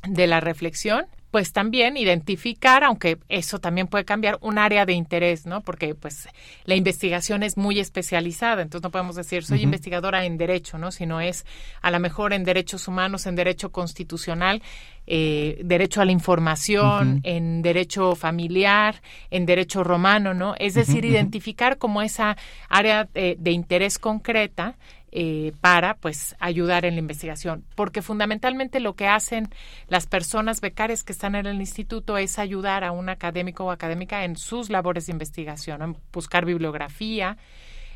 de 0.07 0.27
la 0.27 0.39
reflexión 0.39 1.07
pues 1.35 1.51
también 1.51 1.97
identificar, 1.97 2.85
aunque 2.85 3.17
eso 3.27 3.59
también 3.59 3.87
puede 3.87 4.05
cambiar, 4.05 4.37
un 4.39 4.57
área 4.57 4.85
de 4.85 4.93
interés, 4.93 5.45
¿no? 5.45 5.59
Porque 5.59 5.93
pues 5.93 6.29
la 6.63 6.75
investigación 6.75 7.43
es 7.43 7.57
muy 7.57 7.81
especializada, 7.81 8.61
entonces 8.61 8.83
no 8.83 8.89
podemos 8.89 9.17
decir 9.17 9.43
soy 9.43 9.61
investigadora 9.61 10.23
en 10.23 10.37
derecho, 10.37 10.77
¿no? 10.77 10.93
Sino 10.93 11.19
es 11.19 11.45
a 11.81 11.91
lo 11.91 11.99
mejor 11.99 12.31
en 12.31 12.45
derechos 12.45 12.87
humanos, 12.87 13.25
en 13.25 13.35
derecho 13.35 13.73
constitucional, 13.73 14.63
eh, 15.07 15.59
derecho 15.61 15.99
a 15.99 16.05
la 16.05 16.13
información, 16.13 17.19
en 17.23 17.61
derecho 17.61 18.15
familiar, 18.15 19.01
en 19.29 19.45
derecho 19.45 19.83
romano, 19.83 20.33
¿no? 20.33 20.55
Es 20.57 20.73
decir, 20.73 21.03
identificar 21.03 21.77
como 21.77 22.01
esa 22.01 22.37
área 22.69 23.09
de 23.13 23.51
interés 23.51 23.99
concreta 23.99 24.77
eh, 25.17 25.53
para 25.61 25.95
pues 25.95 26.35
ayudar 26.41 26.83
en 26.83 26.95
la 26.95 26.99
investigación 26.99 27.63
porque 27.75 28.01
fundamentalmente 28.01 28.81
lo 28.81 28.97
que 28.97 29.07
hacen 29.07 29.47
las 29.87 30.07
personas 30.07 30.59
becarias 30.59 31.03
que 31.03 31.13
están 31.13 31.35
en 31.35 31.45
el 31.45 31.61
instituto 31.61 32.17
es 32.17 32.37
ayudar 32.37 32.83
a 32.83 32.91
un 32.91 33.07
académico 33.07 33.63
o 33.63 33.71
académica 33.71 34.25
en 34.25 34.35
sus 34.35 34.69
labores 34.69 35.05
de 35.05 35.13
investigación 35.13 35.81
en 35.81 35.97
buscar 36.11 36.43
bibliografía 36.43 37.37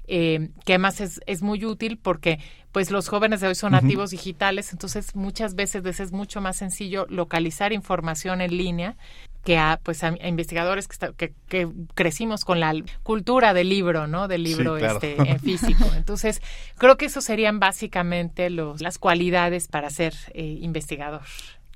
eh, 0.07 0.49
que 0.63 0.73
además 0.73 1.01
es, 1.01 1.19
es, 1.25 1.41
muy 1.41 1.65
útil 1.65 1.99
porque 2.01 2.39
pues 2.71 2.89
los 2.89 3.09
jóvenes 3.09 3.41
de 3.41 3.47
hoy 3.49 3.55
son 3.55 3.73
nativos 3.73 4.09
digitales, 4.11 4.71
entonces 4.71 5.15
muchas 5.15 5.55
veces 5.55 5.83
es 5.99 6.11
mucho 6.11 6.41
más 6.41 6.55
sencillo 6.55 7.05
localizar 7.09 7.73
información 7.73 8.41
en 8.41 8.57
línea 8.57 8.95
que 9.49 9.57
a 9.57 9.79
pues 9.81 10.03
a, 10.03 10.15
investigadores 10.27 10.87
que, 10.87 11.33
que, 11.47 11.67
crecimos 11.95 12.45
con 12.45 12.59
la 12.59 12.71
cultura 13.01 13.55
del 13.55 13.67
libro, 13.67 14.05
¿no? 14.05 14.27
Del 14.27 14.43
libro 14.43 14.77
este 14.77 15.15
en 15.19 15.39
físico. 15.39 15.85
Entonces, 15.95 16.39
creo 16.77 16.97
que 16.97 17.07
eso 17.07 17.19
serían 17.19 17.59
básicamente 17.59 18.51
los, 18.51 18.79
las 18.79 18.99
cualidades 18.99 19.67
para 19.67 19.89
ser 19.89 20.13
eh, 20.35 20.59
investigador. 20.61 21.21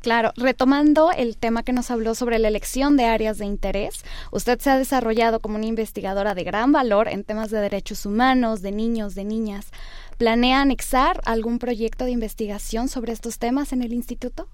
Claro, 0.01 0.33
retomando 0.35 1.11
el 1.11 1.35
tema 1.35 1.63
que 1.63 1.73
nos 1.73 1.89
habló 1.89 2.13
sobre 2.13 2.37
la 2.37 2.49
elección 2.49 2.95
de 2.95 3.05
áreas 3.05 3.39
de 3.39 3.45
interés, 3.45 4.05
usted 4.31 4.59
se 4.59 4.69
ha 4.69 4.77
desarrollado 4.77 5.39
como 5.39 5.55
una 5.55 5.65
investigadora 5.65 6.35
de 6.35 6.43
gran 6.43 6.71
valor 6.71 7.07
en 7.07 7.23
temas 7.23 7.49
de 7.49 7.59
derechos 7.59 8.05
humanos, 8.05 8.61
de 8.61 8.71
niños, 8.71 9.15
de 9.15 9.23
niñas. 9.23 9.71
¿Planea 10.19 10.61
anexar 10.61 11.21
algún 11.25 11.57
proyecto 11.57 12.05
de 12.05 12.11
investigación 12.11 12.87
sobre 12.87 13.13
estos 13.13 13.39
temas 13.39 13.73
en 13.73 13.81
el 13.81 13.93
instituto? 13.93 14.47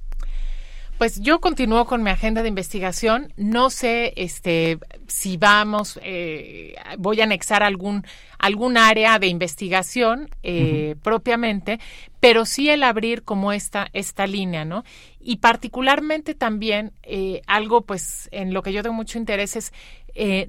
Pues 1.00 1.22
yo 1.22 1.40
continúo 1.40 1.86
con 1.86 2.04
mi 2.04 2.10
agenda 2.10 2.44
de 2.44 2.50
investigación. 2.50 3.32
No 3.38 3.70
sé, 3.70 4.12
este, 4.18 4.80
si 5.08 5.38
vamos, 5.38 5.98
eh, 6.04 6.76
voy 6.98 7.22
a 7.22 7.24
anexar 7.24 7.64
algún 7.64 8.06
algún 8.38 8.76
área 8.76 9.18
de 9.18 9.28
investigación 9.28 10.30
eh, 10.44 10.98
propiamente, 11.02 11.80
pero 12.20 12.44
sí 12.44 12.70
el 12.70 12.84
abrir 12.84 13.24
como 13.24 13.54
esta 13.54 13.88
esta 13.94 14.28
línea, 14.28 14.66
¿no? 14.66 14.84
Y 15.22 15.38
particularmente 15.38 16.36
también 16.36 16.92
eh, 17.04 17.44
algo, 17.48 17.84
pues, 17.84 18.28
en 18.34 18.54
lo 18.54 18.62
que 18.62 18.74
yo 18.74 18.84
tengo 18.84 18.96
mucho 18.96 19.18
interés 19.18 19.56
es 19.56 19.72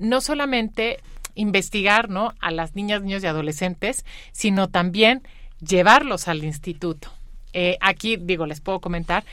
no 0.00 0.20
solamente 0.20 0.98
investigar, 1.36 2.08
¿no? 2.08 2.34
A 2.40 2.50
las 2.50 2.74
niñas, 2.74 3.02
niños 3.02 3.22
y 3.22 3.28
adolescentes, 3.28 4.04
sino 4.32 4.68
también 4.68 5.22
llevarlos 5.60 6.26
al 6.26 6.42
instituto. 6.42 7.19
Eh, 7.52 7.76
aquí, 7.80 8.16
digo, 8.16 8.46
les 8.46 8.60
puedo 8.60 8.80
comentar, 8.80 9.24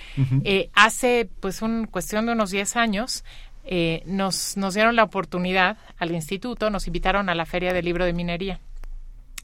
eh, 0.44 0.70
hace 0.74 1.30
pues 1.40 1.62
un 1.62 1.86
cuestión 1.86 2.26
de 2.26 2.32
unos 2.32 2.52
10 2.52 2.76
años, 2.76 3.24
eh, 3.64 4.02
nos, 4.06 4.58
nos 4.58 4.74
dieron 4.74 4.96
la 4.96 5.04
oportunidad 5.04 5.78
al 5.98 6.12
instituto, 6.12 6.70
nos 6.70 6.88
invitaron 6.88 7.30
a 7.30 7.36
la 7.36 7.46
Feria 7.46 7.74
del 7.74 7.86
Libro 7.86 8.06
de 8.06 8.14
Minería. 8.14 8.60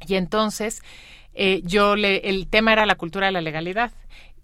Y 0.07 0.15
entonces, 0.15 0.81
yo 1.63 1.95
le, 1.95 2.29
el 2.29 2.47
tema 2.47 2.73
era 2.73 2.86
la 2.86 2.95
cultura 2.95 3.27
de 3.27 3.31
la 3.31 3.41
legalidad. 3.41 3.91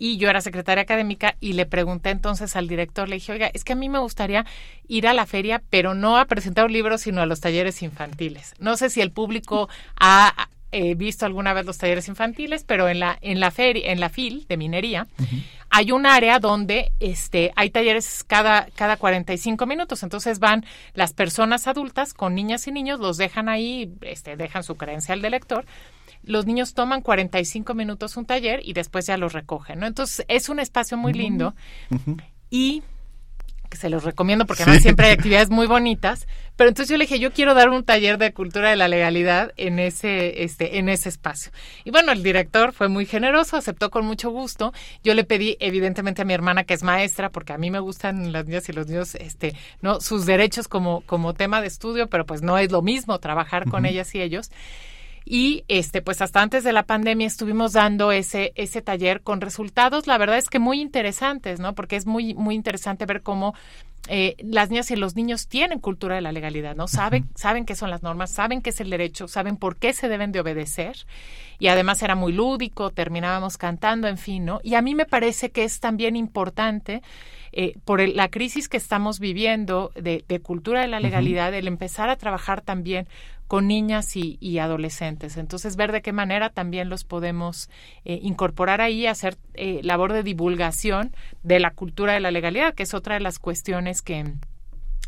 Y 0.02 0.16
yo 0.16 0.30
era 0.30 0.40
secretaria 0.40 0.84
académica 0.84 1.36
y 1.42 1.54
le 1.54 1.66
pregunté 1.66 2.10
entonces 2.10 2.56
al 2.56 2.70
director, 2.70 3.10
le 3.10 3.16
dije, 3.16 3.34
oiga, 3.34 3.52
es 3.54 3.66
que 3.66 3.74
a 3.74 3.76
mí 3.76 3.90
me 3.90 4.00
gustaría 4.00 4.46
ir 4.88 5.06
a 5.06 5.14
la 5.14 5.26
feria, 5.26 5.62
pero 5.70 5.94
no 5.94 6.18
a 6.18 6.24
presentar 6.24 6.66
un 6.66 6.72
libro, 6.72 6.98
sino 6.98 7.22
a 7.22 7.26
los 7.26 7.42
talleres 7.42 7.82
infantiles. 7.82 8.54
No 8.60 8.78
sé 8.78 8.90
si 8.90 9.02
el 9.02 9.12
público 9.12 9.68
ha, 10.00 10.48
he 10.72 10.96
visto 10.96 11.26
alguna 11.26 11.54
vez 11.54 11.66
los 11.66 11.78
talleres 11.78 12.08
infantiles, 12.08 12.64
pero 12.64 12.88
en 12.90 13.00
la 13.00 13.18
en 13.22 13.40
la 13.40 13.52
feria, 13.52 13.92
en 13.92 14.00
la 14.00 14.10
FIL 14.10 14.46
de 14.48 14.58
minería 14.58 15.08
hay 15.70 15.92
un 15.92 16.06
área 16.06 16.40
donde 16.40 16.92
este 17.00 17.52
hay 17.56 17.70
talleres 17.70 18.24
cada 18.24 18.68
cada 18.76 18.98
45 18.98 19.66
minutos, 19.66 20.04
entonces 20.04 20.40
van 20.40 20.66
las 20.94 21.14
personas 21.14 21.68
adultas 21.68 22.14
con 22.14 22.36
niñas 22.36 22.68
y 22.68 22.72
niños, 22.72 23.00
los 23.00 23.18
dejan 23.18 23.50
ahí, 23.50 23.92
este 24.02 24.36
dejan 24.36 24.64
su 24.64 24.76
credencial 24.76 25.22
de 25.22 25.30
lector. 25.30 25.66
Los 26.24 26.46
niños 26.46 26.74
toman 26.74 27.02
45 27.02 27.74
minutos 27.74 28.18
un 28.18 28.26
taller 28.26 28.60
y 28.64 28.74
después 28.74 29.06
ya 29.08 29.18
los 29.18 29.32
recogen, 29.32 29.80
¿no? 29.80 29.88
Entonces 29.88 30.26
es 30.28 30.50
un 30.50 30.60
espacio 30.60 30.98
muy 30.98 31.14
lindo. 31.14 31.56
Y 32.50 32.84
que 33.70 33.78
se 33.78 33.90
los 33.90 34.04
recomiendo 34.04 34.46
porque 34.46 34.64
además 34.64 34.82
siempre 34.82 35.08
hay 35.08 35.14
actividades 35.14 35.50
muy 35.50 35.68
bonitas. 35.68 36.28
Pero 36.56 36.68
entonces 36.68 36.90
yo 36.90 36.98
le 36.98 37.06
dije, 37.06 37.20
yo 37.20 37.32
quiero 37.32 37.54
dar 37.54 37.70
un 37.70 37.86
taller 37.86 38.18
de 38.18 38.34
cultura 38.34 38.70
de 38.70 38.76
la 38.76 38.90
legalidad 38.90 39.54
en 39.56 39.80
ese, 39.80 40.44
este, 40.44 40.78
en 40.78 40.90
ese 40.90 41.08
espacio. 41.08 41.54
Y 41.86 41.92
bueno, 41.92 42.12
el 42.12 42.22
director 42.22 42.74
fue 42.74 42.90
muy 42.90 43.06
generoso, 43.06 43.56
aceptó 43.56 43.90
con 43.90 44.06
mucho 44.06 44.30
gusto. 44.30 44.74
Yo 45.02 45.14
le 45.14 45.24
pedí, 45.24 45.56
evidentemente, 45.62 46.24
a 46.24 46.26
mi 46.26 46.34
hermana, 46.34 46.66
que 46.66 46.74
es 46.74 46.84
maestra, 46.84 47.30
porque 47.30 47.54
a 47.54 47.58
mí 47.58 47.72
me 47.72 47.80
gustan 47.80 48.34
las 48.34 48.46
niñas 48.46 48.68
y 48.68 48.74
los 48.74 48.88
niños, 48.88 49.16
este, 49.16 49.56
no, 49.82 50.02
sus 50.02 50.26
derechos 50.26 50.68
como, 50.68 51.00
como 51.06 51.34
tema 51.34 51.62
de 51.62 51.68
estudio, 51.68 52.08
pero 52.08 52.26
pues 52.26 52.42
no 52.42 52.58
es 52.58 52.72
lo 52.72 52.82
mismo 52.82 53.20
trabajar 53.20 53.70
con 53.70 53.86
ellas 53.86 54.14
y 54.16 54.22
ellos. 54.22 54.52
Y 55.32 55.64
este, 55.68 56.02
pues 56.02 56.24
hasta 56.24 56.42
antes 56.42 56.64
de 56.64 56.74
la 56.74 56.82
pandemia 56.82 57.28
estuvimos 57.28 57.74
dando 57.74 58.12
ese, 58.12 58.52
ese 58.56 58.82
taller 58.82 59.22
con 59.22 59.42
resultados, 59.42 60.08
la 60.08 60.18
verdad 60.18 60.40
es 60.40 60.50
que 60.50 60.58
muy 60.58 60.82
interesantes, 60.82 61.60
¿no? 61.60 61.76
Porque 61.76 61.98
es 61.98 62.08
muy, 62.08 62.34
muy 62.34 62.56
interesante 62.56 63.06
ver 63.06 63.22
cómo 63.22 63.54
eh, 64.08 64.36
las 64.40 64.72
niñas 64.72 64.90
y 64.90 64.96
los 64.96 65.16
niños 65.16 65.48
tienen 65.48 65.80
cultura 65.80 66.16
de 66.16 66.22
la 66.22 66.32
legalidad, 66.32 66.76
¿no? 66.76 66.88
Saben, 66.88 67.30
saben 67.36 67.66
qué 67.66 67.76
son 67.76 67.92
las 67.92 68.02
normas, 68.02 68.32
saben 68.32 68.64
qué 68.64 68.72
es 68.72 68.82
el 68.82 68.90
derecho, 68.90 69.28
saben 69.28 69.56
por 69.56 69.76
qué 69.76 69.94
se 69.94 70.10
deben 70.10 70.32
de 70.32 70.40
obedecer. 70.40 71.06
Y 71.60 71.68
además 71.68 72.02
era 72.02 72.16
muy 72.16 72.34
lúdico, 72.34 72.90
terminábamos 72.90 73.58
cantando, 73.58 74.08
en 74.08 74.18
fin, 74.18 74.46
¿no? 74.46 74.62
Y 74.64 74.74
a 74.74 74.82
mí 74.82 74.96
me 74.96 75.06
parece 75.06 75.52
que 75.52 75.64
es 75.64 75.80
también 75.80 76.16
importante 76.16 77.04
eh, 77.52 77.78
por 77.86 78.08
la 78.08 78.30
crisis 78.30 78.70
que 78.70 78.78
estamos 78.78 79.20
viviendo 79.20 79.92
de, 79.96 80.24
cultura 80.42 80.82
de 80.82 80.88
la 80.88 81.00
legalidad, 81.00 81.54
el 81.54 81.68
empezar 81.68 82.10
a 82.10 82.16
trabajar 82.16 82.62
también 82.62 83.08
con 83.50 83.66
niñas 83.68 84.16
y, 84.16 84.60
adolescentes. 84.60 85.36
Entonces, 85.36 85.76
ver 85.76 85.92
de 85.92 86.04
qué 86.04 86.14
manera 86.14 86.52
también 86.52 86.88
los 86.88 87.04
podemos 87.04 87.68
eh, 88.06 88.20
incorporar 88.22 88.80
ahí, 88.80 89.08
hacer 89.08 89.38
eh, 89.56 89.82
labor 89.82 90.14
de 90.14 90.22
divulgación 90.22 91.16
de 91.42 91.60
la 91.60 91.72
cultura 91.72 92.14
de 92.14 92.20
la 92.20 92.30
legalidad, 92.30 92.76
que 92.76 92.84
es 92.84 92.94
otra 92.94 93.16
de 93.16 93.22
las 93.22 93.40
cuestiones 93.40 94.04
que, 94.04 94.36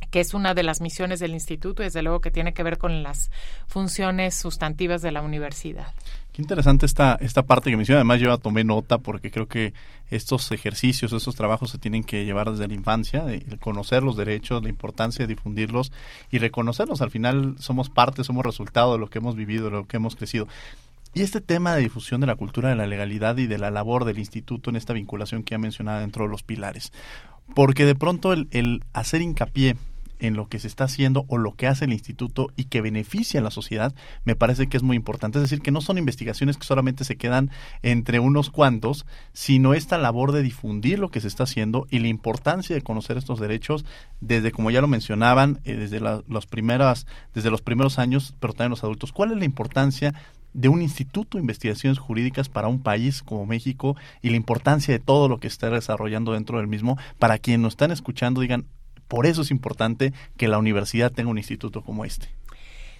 que 0.10 0.22
es 0.22 0.34
una 0.34 0.56
de 0.56 0.64
las 0.64 0.82
misiones 0.82 1.20
del 1.20 1.36
instituto 1.36 1.84
y 1.84 1.86
desde 1.86 2.02
luego 2.02 2.20
que 2.20 2.32
tiene 2.32 2.56
que 2.56 2.64
ver 2.64 2.80
con 2.80 3.04
las 3.04 3.30
funciones 3.68 4.34
sustantivas 4.34 5.04
de 5.04 5.12
la 5.12 5.22
universidad. 5.22 5.94
Interesante 6.42 6.88
esta, 6.88 7.20
esta 7.22 7.44
parte 7.44 7.70
que 7.70 7.78
menciona. 7.78 8.00
Además, 8.00 8.20
yo 8.20 8.36
tomé 8.40 8.64
nota 8.64 8.98
porque 8.98 9.30
creo 9.30 9.48
que 9.48 9.76
estos 10.10 10.52
ejercicios, 10.52 11.14
estos 11.14 11.36
trabajos 11.36 11.70
se 11.70 11.78
tienen 11.78 12.04
que 12.04 12.26
llevar 12.26 12.50
desde 12.50 12.68
la 12.68 12.74
infancia, 12.74 13.32
el 13.32 13.60
conocer 13.60 14.02
los 14.02 14.18
derechos, 14.18 14.64
la 14.64 14.70
importancia 14.70 15.24
de 15.24 15.36
difundirlos 15.36 15.92
y 16.32 16.40
reconocerlos. 16.40 17.04
Al 17.04 17.12
final 17.12 17.58
somos 17.60 17.92
parte, 17.92 18.24
somos 18.24 18.44
resultado 18.44 18.94
de 18.94 18.98
lo 18.98 19.08
que 19.08 19.20
hemos 19.20 19.36
vivido, 19.36 19.66
de 19.66 19.72
lo 19.72 19.86
que 19.86 19.98
hemos 19.98 20.16
crecido. 20.16 20.48
Y 21.14 21.22
este 21.22 21.42
tema 21.42 21.76
de 21.76 21.84
difusión 21.84 22.22
de 22.22 22.28
la 22.28 22.36
cultura 22.36 22.70
de 22.70 22.76
la 22.76 22.88
legalidad 22.88 23.38
y 23.38 23.46
de 23.46 23.60
la 23.60 23.70
labor 23.70 24.04
del 24.04 24.18
instituto 24.18 24.72
en 24.72 24.78
esta 24.78 24.94
vinculación 24.94 25.44
que 25.44 25.54
ha 25.54 25.60
mencionado 25.60 26.00
dentro 26.00 26.26
de 26.26 26.32
los 26.32 26.42
pilares. 26.42 26.92
Porque 27.54 27.86
de 27.86 27.94
pronto 27.94 28.34
el, 28.34 28.48
el 28.50 28.84
hacer 28.94 29.22
hincapié 29.22 29.76
en 30.22 30.36
lo 30.36 30.48
que 30.48 30.60
se 30.60 30.68
está 30.68 30.86
haciendo 30.86 31.26
o 31.28 31.38
lo 31.38 31.56
que 31.56 31.68
hace 31.68 31.86
el 31.86 31.94
instituto 31.94 32.48
y 32.56 32.66
que 32.66 32.80
beneficia 32.80 33.40
a 33.40 33.44
la 33.44 33.52
sociedad, 33.52 33.94
me 34.24 34.36
parece 34.36 34.68
que 34.68 34.78
es 34.78 34.84
muy 34.84 34.96
importante. 34.96 35.40
Es 35.40 35.44
decir, 35.44 35.62
que 35.62 35.72
no 35.72 35.82
son 35.82 35.98
investigaciones 35.98 36.58
que 36.58 36.66
solamente 36.66 37.04
se 37.04 37.18
quedan 37.18 37.52
entre 37.82 38.20
unos 38.20 38.50
cuantos, 38.50 39.06
sino 39.34 39.74
esta 39.74 39.98
labor 39.98 40.32
de 40.32 40.44
difundir 40.44 41.00
lo 41.00 41.10
que 41.10 41.22
se 41.22 41.28
está 41.28 41.44
haciendo 41.44 41.88
y 41.90 42.00
la 42.00 42.08
importancia 42.08 42.76
de 42.76 42.82
conocer 42.82 43.18
estos 43.18 43.40
derechos 43.40 43.84
desde, 44.22 44.52
como 44.52 44.72
ya 44.72 44.80
lo 44.82 44.88
mencionaban, 44.88 45.60
eh, 45.66 45.76
desde 45.76 46.00
las 46.00 46.46
primeras, 46.46 47.08
desde 47.34 47.52
los 47.52 47.62
primeros 47.62 48.00
años, 48.00 48.36
pero 48.40 48.54
también 48.54 48.72
los 48.72 48.84
adultos. 48.84 49.12
¿Cuál 49.12 49.32
es 49.32 49.38
la 49.38 49.46
importancia 49.46 50.14
de 50.54 50.70
un 50.70 50.82
instituto 50.82 51.38
de 51.38 51.42
investigaciones 51.42 51.98
jurídicas 51.98 52.50
para 52.50 52.68
un 52.68 52.82
país 52.82 53.24
como 53.24 53.46
México 53.46 53.96
y 54.22 54.30
la 54.30 54.36
importancia 54.36 54.94
de 54.94 55.00
todo 55.00 55.30
lo 55.30 55.40
que 55.40 55.48
está 55.48 55.70
desarrollando 55.70 56.34
dentro 56.34 56.58
del 56.58 56.68
mismo 56.68 56.98
para 57.20 57.38
quienes 57.38 57.62
nos 57.62 57.74
están 57.74 57.92
escuchando 57.92 58.42
digan, 58.42 58.66
por 59.12 59.26
eso 59.26 59.42
es 59.42 59.52
importante 59.52 60.14
que 60.38 60.48
la 60.48 60.58
universidad 60.58 61.12
tenga 61.12 61.30
un 61.30 61.38
instituto 61.38 61.82
como 61.82 62.06
este. 62.06 62.30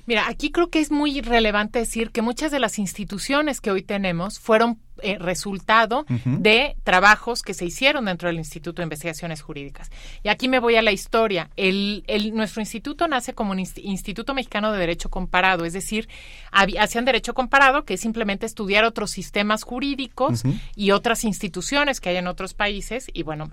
Mira, 0.06 0.28
aquí 0.28 0.52
creo 0.52 0.68
que 0.68 0.82
es 0.82 0.92
muy 0.92 1.22
relevante 1.22 1.80
decir 1.80 2.12
que 2.12 2.22
muchas 2.22 2.52
de 2.52 2.60
las 2.60 2.80
instituciones 2.80 3.62
que 3.62 3.72
hoy 3.72 3.82
tenemos 3.82 4.38
fueron 4.38 4.78
eh, 5.04 5.18
resultado 5.20 6.06
de 6.26 6.76
trabajos 6.84 7.44
que 7.44 7.54
se 7.54 7.64
hicieron 7.64 8.04
dentro 8.04 8.28
del 8.28 8.40
Instituto 8.40 8.82
de 8.82 8.88
Investigaciones 8.88 9.42
Jurídicas. 9.42 9.90
Y 10.22 10.28
aquí 10.28 10.50
me 10.50 10.60
voy 10.60 10.76
a 10.76 10.82
la 10.82 10.92
historia. 10.92 11.50
El, 11.56 12.04
nuestro 12.34 12.62
instituto 12.62 13.08
nace 13.08 13.34
como 13.34 13.54
un 13.54 13.60
Instituto 13.60 14.34
Mexicano 14.34 14.74
de 14.74 14.80
Derecho 14.80 15.10
Comparado, 15.10 15.64
es 15.64 15.72
decir, 15.72 16.10
hacían 16.52 17.06
derecho 17.06 17.34
comparado, 17.34 17.86
que 17.86 17.94
es 17.94 18.02
simplemente 18.02 18.46
estudiar 18.46 18.84
otros 18.84 19.12
sistemas 19.12 19.64
jurídicos 19.64 20.44
y 20.76 20.92
otras 20.92 21.24
instituciones 21.24 22.02
que 22.02 22.10
hay 22.10 22.18
en 22.18 22.28
otros 22.28 22.54
países. 22.54 23.08
Y 23.14 23.24
bueno, 23.24 23.50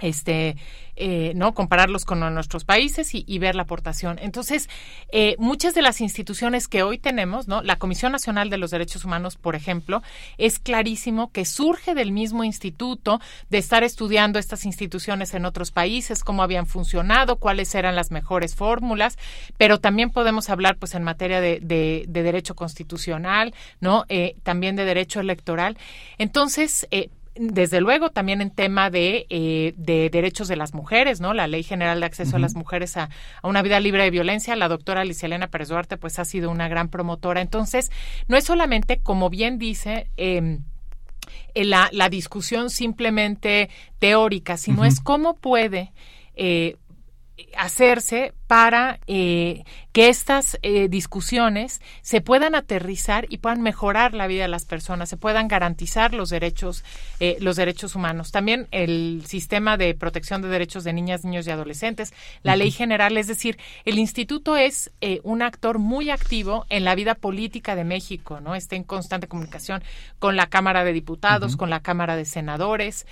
este 0.00 0.56
eh, 0.96 1.32
no 1.34 1.54
compararlos 1.54 2.04
con 2.04 2.20
nuestros 2.20 2.64
países 2.64 3.10
y, 3.14 3.38
ver 3.40 3.56
la 3.56 3.62
aportación. 3.62 4.20
Entonces 4.22 4.68
eh, 5.10 5.34
muchas 5.38 5.74
de 5.74 5.82
las 5.82 6.00
instituciones 6.00 6.68
que 6.68 6.84
hoy 6.84 6.98
tenemos 6.98 7.48
no 7.48 7.62
la 7.62 7.76
Comisión 7.76 8.12
Nacional 8.12 8.48
de 8.48 8.58
los 8.58 8.70
Derechos 8.70 9.04
Humanos 9.04 9.36
por 9.36 9.56
ejemplo 9.56 10.02
es 10.38 10.60
clarísimo 10.60 11.32
que 11.32 11.44
surge 11.44 11.94
del 11.94 12.12
mismo 12.12 12.44
instituto 12.44 13.20
de 13.50 13.58
estar 13.58 13.82
estudiando 13.82 14.38
estas 14.38 14.64
instituciones 14.66 15.34
en 15.34 15.46
otros 15.46 15.72
países 15.72 16.22
cómo 16.22 16.44
habían 16.44 16.66
funcionado 16.66 17.36
cuáles 17.36 17.74
eran 17.74 17.96
las 17.96 18.12
mejores 18.12 18.54
fórmulas 18.54 19.18
pero 19.58 19.80
también 19.80 20.10
podemos 20.10 20.48
hablar 20.48 20.76
pues 20.76 20.94
en 20.94 21.02
materia 21.02 21.40
de, 21.40 21.58
de, 21.60 22.06
derecho 22.06 22.54
constitucional 22.54 23.52
no 23.80 24.04
eh, 24.08 24.36
también 24.44 24.76
de 24.76 24.84
derecho 24.84 25.20
electoral. 25.20 25.76
Entonces 26.18 26.86
desde 27.36 27.80
luego 27.80 28.10
también 28.10 28.40
en 28.40 28.50
tema 28.50 28.90
de, 28.90 29.26
eh, 29.28 29.74
de, 29.76 30.08
derechos 30.10 30.48
de 30.48 30.56
las 30.56 30.74
mujeres, 30.74 31.20
¿no? 31.20 31.34
La 31.34 31.46
Ley 31.48 31.62
General 31.62 31.98
de 31.98 32.06
Acceso 32.06 32.36
a 32.36 32.38
las 32.38 32.54
Mujeres 32.54 32.96
a, 32.96 33.10
una 33.42 33.62
vida 33.62 33.80
libre 33.80 34.04
de 34.04 34.10
violencia, 34.10 34.54
la 34.56 34.68
doctora 34.68 35.00
Alicia 35.00 35.26
Elena 35.26 35.48
Pérez 35.48 35.68
Duarte, 35.68 35.96
pues 35.96 36.18
ha 36.18 36.24
sido 36.24 36.50
una 36.50 36.68
gran 36.68 36.88
promotora. 36.88 37.40
Entonces, 37.40 37.90
no 38.28 38.36
es 38.36 38.44
solamente, 38.44 39.00
como 39.00 39.30
bien 39.30 39.58
dice, 39.58 40.08
eh, 40.16 40.58
la, 41.54 41.88
la, 41.92 42.08
discusión 42.08 42.70
simplemente 42.70 43.68
teórica, 43.98 44.56
sino 44.56 44.84
es 44.84 45.00
cómo 45.00 45.34
puede 45.36 45.92
eh, 46.36 46.76
hacerse 47.56 48.32
para 48.46 49.00
eh, 49.06 49.64
que 49.92 50.08
estas 50.08 50.58
eh, 50.62 50.88
discusiones 50.88 51.80
se 52.02 52.20
puedan 52.20 52.54
aterrizar 52.54 53.26
y 53.28 53.38
puedan 53.38 53.62
mejorar 53.62 54.14
la 54.14 54.26
vida 54.26 54.42
de 54.42 54.48
las 54.48 54.64
personas, 54.64 55.08
se 55.08 55.16
puedan 55.16 55.48
garantizar 55.48 56.14
los 56.14 56.30
derechos, 56.30 56.84
eh, 57.18 57.36
los 57.40 57.56
derechos 57.56 57.96
humanos. 57.96 58.30
También 58.30 58.68
el 58.70 59.24
sistema 59.26 59.76
de 59.76 59.94
protección 59.94 60.42
de 60.42 60.48
derechos 60.48 60.84
de 60.84 60.92
niñas, 60.92 61.24
niños 61.24 61.46
y 61.46 61.50
adolescentes, 61.50 62.12
la 62.42 62.54
ley 62.54 62.70
general, 62.70 63.16
es 63.16 63.26
decir, 63.26 63.58
el 63.84 63.98
instituto 63.98 64.56
es 64.56 64.92
un 65.22 65.42
actor 65.42 65.78
muy 65.78 66.10
activo 66.10 66.66
en 66.68 66.84
la 66.84 66.94
vida 66.94 67.14
política 67.14 67.74
de 67.74 67.84
México, 67.84 68.40
¿no? 68.40 68.54
Está 68.54 68.76
en 68.76 68.84
constante 68.84 69.28
comunicación 69.28 69.82
con 70.18 70.36
la 70.36 70.46
Cámara 70.46 70.84
de 70.84 70.92
Diputados, 70.92 71.56
con 71.56 71.70
la 71.70 71.80
Cámara 71.80 72.16
de 72.16 72.24
Senadores. 72.24 73.06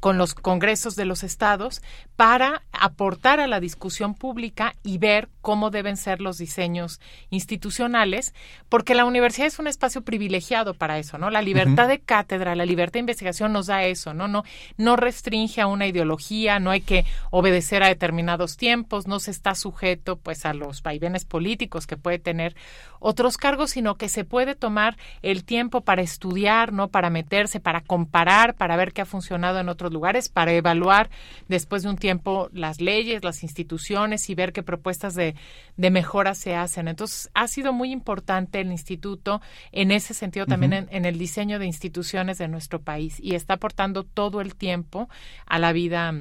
Con 0.00 0.18
los 0.18 0.34
congresos 0.34 0.96
de 0.96 1.04
los 1.04 1.22
estados 1.22 1.82
para 2.16 2.62
aportar 2.72 3.38
a 3.38 3.46
la 3.46 3.60
discusión 3.60 4.14
pública 4.14 4.74
y 4.82 4.98
ver 4.98 5.28
cómo 5.40 5.70
deben 5.70 5.96
ser 5.96 6.20
los 6.20 6.36
diseños 6.36 7.00
institucionales, 7.30 8.34
porque 8.68 8.94
la 8.94 9.04
universidad 9.04 9.46
es 9.46 9.58
un 9.58 9.68
espacio 9.68 10.02
privilegiado 10.02 10.74
para 10.74 10.98
eso, 10.98 11.16
¿no? 11.16 11.30
La 11.30 11.42
libertad 11.42 11.86
de 11.86 12.00
cátedra, 12.00 12.56
la 12.56 12.66
libertad 12.66 12.94
de 12.94 13.00
investigación 13.00 13.52
nos 13.52 13.66
da 13.66 13.84
eso, 13.84 14.14
¿no? 14.14 14.26
No, 14.26 14.42
no 14.76 14.96
restringe 14.96 15.60
a 15.60 15.68
una 15.68 15.86
ideología, 15.86 16.58
no 16.58 16.70
hay 16.70 16.80
que 16.80 17.04
obedecer 17.30 17.82
a 17.82 17.88
determinados 17.88 18.56
tiempos, 18.56 19.06
no 19.06 19.20
se 19.20 19.30
está 19.30 19.54
sujeto 19.54 20.16
pues 20.16 20.44
a 20.44 20.54
los 20.54 20.82
vaivenes 20.82 21.24
políticos 21.24 21.86
que 21.86 21.96
puede 21.96 22.18
tener 22.18 22.56
otros 22.98 23.36
cargos, 23.36 23.70
sino 23.70 23.94
que 23.94 24.08
se 24.08 24.24
puede 24.24 24.56
tomar 24.56 24.96
el 25.22 25.44
tiempo 25.44 25.82
para 25.82 26.02
estudiar, 26.02 26.72
¿no? 26.72 26.88
Para 26.88 27.10
meterse, 27.10 27.60
para 27.60 27.80
comparar, 27.80 28.54
para 28.54 28.76
ver 28.76 28.92
qué 28.92 29.02
ha 29.02 29.06
funcionado 29.06 29.60
en 29.60 29.68
otros 29.68 29.77
lugares, 29.92 30.28
para 30.28 30.52
evaluar 30.52 31.10
después 31.48 31.82
de 31.82 31.90
un 31.90 31.96
tiempo 31.96 32.48
las 32.52 32.80
leyes, 32.80 33.24
las 33.24 33.42
instituciones 33.42 34.28
y 34.28 34.34
ver 34.34 34.52
qué 34.52 34.62
propuestas 34.62 35.14
de, 35.14 35.34
de 35.76 35.90
mejora 35.90 36.34
se 36.34 36.54
hacen. 36.54 36.88
Entonces, 36.88 37.30
ha 37.34 37.48
sido 37.48 37.72
muy 37.72 37.92
importante 37.92 38.60
el 38.60 38.70
instituto 38.70 39.40
en 39.72 39.90
ese 39.90 40.14
sentido 40.14 40.46
también 40.46 40.72
en, 40.72 40.88
en 40.90 41.04
el 41.04 41.18
diseño 41.18 41.58
de 41.58 41.66
instituciones 41.66 42.38
de 42.38 42.48
nuestro 42.48 42.80
país 42.80 43.18
y 43.20 43.34
está 43.34 43.54
aportando 43.54 44.04
todo 44.04 44.40
el 44.40 44.54
tiempo 44.54 45.08
a 45.46 45.58
la 45.58 45.72
vida 45.72 46.12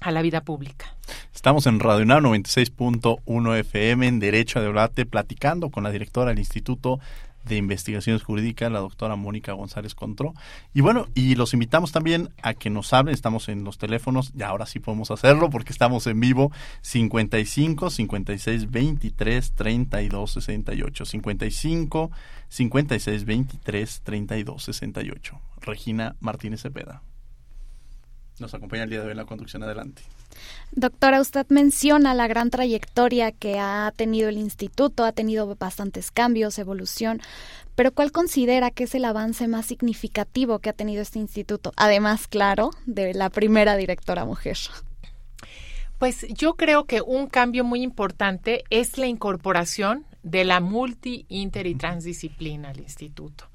a 0.00 0.12
la 0.12 0.22
vida 0.22 0.42
pública. 0.42 0.96
Estamos 1.34 1.66
en 1.66 1.80
Radio 1.80 2.04
UNAM 2.04 2.24
96.1 2.24 3.58
FM 3.58 4.06
en 4.06 4.20
Derecho 4.20 4.58
a 4.58 4.62
Debate 4.62 5.06
platicando 5.06 5.70
con 5.70 5.82
la 5.82 5.90
directora 5.90 6.30
del 6.30 6.38
Instituto 6.38 7.00
de 7.48 7.56
Investigaciones 7.56 8.22
Jurídicas, 8.22 8.70
la 8.70 8.80
doctora 8.80 9.16
Mónica 9.16 9.52
González 9.52 9.94
Contró. 9.94 10.34
Y 10.74 10.80
bueno, 10.80 11.06
y 11.14 11.34
los 11.34 11.54
invitamos 11.54 11.92
también 11.92 12.30
a 12.42 12.54
que 12.54 12.70
nos 12.70 12.92
hablen, 12.92 13.14
estamos 13.14 13.48
en 13.48 13.64
los 13.64 13.78
teléfonos, 13.78 14.32
y 14.36 14.42
ahora 14.42 14.66
sí 14.66 14.78
podemos 14.80 15.10
hacerlo 15.10 15.50
porque 15.50 15.72
estamos 15.72 16.06
en 16.06 16.20
vivo, 16.20 16.52
55 16.82 17.90
56 17.90 18.70
23 18.70 19.52
32 19.52 20.32
68. 20.32 21.04
55 21.04 22.10
56 22.48 23.24
23 23.24 24.00
32 24.02 24.62
68. 24.62 25.40
Regina 25.60 26.16
Martínez 26.20 26.62
Cepeda 26.62 27.02
nos 28.40 28.54
acompaña 28.54 28.84
el 28.84 28.90
día 28.90 29.00
de 29.00 29.06
hoy 29.06 29.10
en 29.12 29.16
la 29.16 29.24
conducción 29.24 29.62
adelante. 29.62 30.02
Doctora, 30.72 31.20
usted 31.20 31.46
menciona 31.48 32.14
la 32.14 32.28
gran 32.28 32.50
trayectoria 32.50 33.32
que 33.32 33.58
ha 33.58 33.92
tenido 33.96 34.28
el 34.28 34.38
instituto, 34.38 35.04
ha 35.04 35.12
tenido 35.12 35.54
bastantes 35.56 36.10
cambios, 36.10 36.58
evolución, 36.58 37.20
pero 37.74 37.92
¿cuál 37.92 38.12
considera 38.12 38.70
que 38.70 38.84
es 38.84 38.94
el 38.94 39.04
avance 39.04 39.48
más 39.48 39.66
significativo 39.66 40.58
que 40.58 40.70
ha 40.70 40.72
tenido 40.72 41.02
este 41.02 41.18
instituto? 41.18 41.72
Además, 41.76 42.26
claro, 42.26 42.70
de 42.86 43.14
la 43.14 43.30
primera 43.30 43.76
directora 43.76 44.24
mujer. 44.24 44.58
Pues 45.98 46.26
yo 46.28 46.54
creo 46.54 46.84
que 46.84 47.00
un 47.00 47.26
cambio 47.26 47.64
muy 47.64 47.82
importante 47.82 48.64
es 48.70 48.98
la 48.98 49.06
incorporación 49.06 50.06
de 50.22 50.44
la 50.44 50.60
multi, 50.60 51.26
inter 51.28 51.66
y 51.66 51.74
transdisciplina 51.74 52.70
al 52.70 52.80
instituto. 52.80 53.48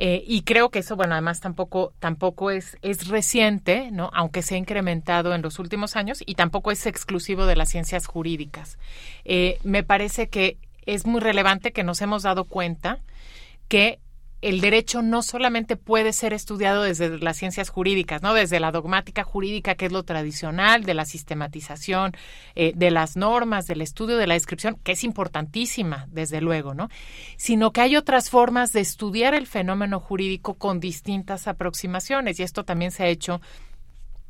Eh, 0.00 0.22
y 0.26 0.42
creo 0.42 0.70
que 0.70 0.78
eso, 0.78 0.94
bueno, 0.94 1.14
además 1.14 1.40
tampoco, 1.40 1.92
tampoco 1.98 2.52
es, 2.52 2.78
es 2.82 3.08
reciente, 3.08 3.90
¿no? 3.90 4.10
Aunque 4.14 4.42
se 4.42 4.54
ha 4.54 4.58
incrementado 4.58 5.34
en 5.34 5.42
los 5.42 5.58
últimos 5.58 5.96
años 5.96 6.22
y 6.24 6.36
tampoco 6.36 6.70
es 6.70 6.86
exclusivo 6.86 7.46
de 7.46 7.56
las 7.56 7.68
ciencias 7.68 8.06
jurídicas. 8.06 8.78
Eh, 9.24 9.58
me 9.64 9.82
parece 9.82 10.28
que 10.28 10.56
es 10.86 11.04
muy 11.04 11.20
relevante 11.20 11.72
que 11.72 11.82
nos 11.82 12.00
hemos 12.00 12.22
dado 12.22 12.44
cuenta 12.44 13.00
que 13.66 13.98
el 14.40 14.60
derecho 14.60 15.02
no 15.02 15.22
solamente 15.22 15.76
puede 15.76 16.12
ser 16.12 16.32
estudiado 16.32 16.82
desde 16.82 17.18
las 17.18 17.36
ciencias 17.36 17.70
jurídicas, 17.70 18.22
¿no? 18.22 18.34
Desde 18.34 18.60
la 18.60 18.70
dogmática 18.70 19.24
jurídica, 19.24 19.74
que 19.74 19.86
es 19.86 19.92
lo 19.92 20.04
tradicional, 20.04 20.84
de 20.84 20.94
la 20.94 21.04
sistematización, 21.04 22.12
eh, 22.54 22.72
de 22.76 22.90
las 22.92 23.16
normas, 23.16 23.66
del 23.66 23.80
estudio 23.80 24.16
de 24.16 24.28
la 24.28 24.34
descripción, 24.34 24.78
que 24.84 24.92
es 24.92 25.02
importantísima, 25.02 26.06
desde 26.10 26.40
luego, 26.40 26.74
¿no? 26.74 26.88
Sino 27.36 27.72
que 27.72 27.80
hay 27.80 27.96
otras 27.96 28.30
formas 28.30 28.72
de 28.72 28.80
estudiar 28.80 29.34
el 29.34 29.46
fenómeno 29.46 29.98
jurídico 29.98 30.54
con 30.54 30.78
distintas 30.78 31.48
aproximaciones, 31.48 32.38
y 32.38 32.44
esto 32.44 32.64
también 32.64 32.92
se 32.92 33.02
ha 33.02 33.08
hecho 33.08 33.40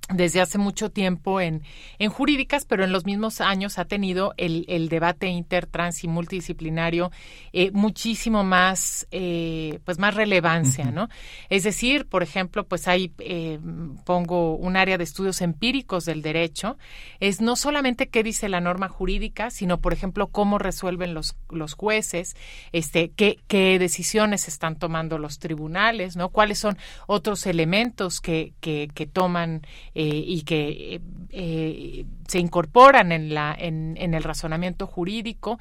desde 0.08 0.40
hace 0.40 0.58
mucho 0.58 0.90
tiempo 0.90 1.40
en, 1.40 1.62
en 1.98 2.10
jurídicas, 2.10 2.64
pero 2.64 2.84
en 2.84 2.92
los 2.92 3.04
mismos 3.04 3.40
años 3.40 3.78
ha 3.78 3.84
tenido 3.84 4.32
el, 4.36 4.64
el 4.68 4.88
debate 4.88 5.26
inter, 5.28 5.66
trans 5.66 6.02
y 6.04 6.08
multidisciplinario 6.08 7.10
eh, 7.52 7.70
muchísimo 7.72 8.42
más, 8.42 9.06
eh, 9.10 9.80
pues 9.84 9.98
más 9.98 10.14
relevancia, 10.14 10.90
¿no? 10.90 11.08
Es 11.50 11.64
decir, 11.64 12.06
por 12.06 12.22
ejemplo, 12.22 12.66
pues 12.66 12.88
ahí 12.88 13.12
eh, 13.18 13.58
pongo 14.04 14.56
un 14.56 14.76
área 14.76 14.96
de 14.96 15.04
estudios 15.04 15.42
empíricos 15.42 16.04
del 16.04 16.22
derecho, 16.22 16.78
es 17.20 17.40
no 17.40 17.56
solamente 17.56 18.08
qué 18.08 18.22
dice 18.22 18.48
la 18.48 18.60
norma 18.60 18.88
jurídica, 18.88 19.50
sino, 19.50 19.80
por 19.80 19.92
ejemplo, 19.92 20.28
cómo 20.28 20.58
resuelven 20.58 21.14
los, 21.14 21.36
los 21.50 21.74
jueces, 21.74 22.34
este, 22.72 23.10
qué, 23.10 23.38
qué 23.46 23.78
decisiones 23.78 24.48
están 24.48 24.76
tomando 24.76 25.18
los 25.18 25.38
tribunales, 25.38 26.16
¿no? 26.16 26.30
Cuáles 26.30 26.58
son 26.58 26.78
otros 27.06 27.46
elementos 27.46 28.20
que, 28.20 28.54
que, 28.60 28.88
que 28.94 29.06
toman 29.06 29.62
eh, 30.00 30.22
y 30.24 30.42
que 30.42 31.00
eh, 31.30 32.04
se 32.28 32.38
incorporan 32.38 33.10
en, 33.10 33.34
la, 33.34 33.52
en, 33.58 33.96
el 33.98 34.22
razonamiento 34.22 34.86
jurídico 34.86 35.58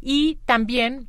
y 0.00 0.38
también 0.46 1.08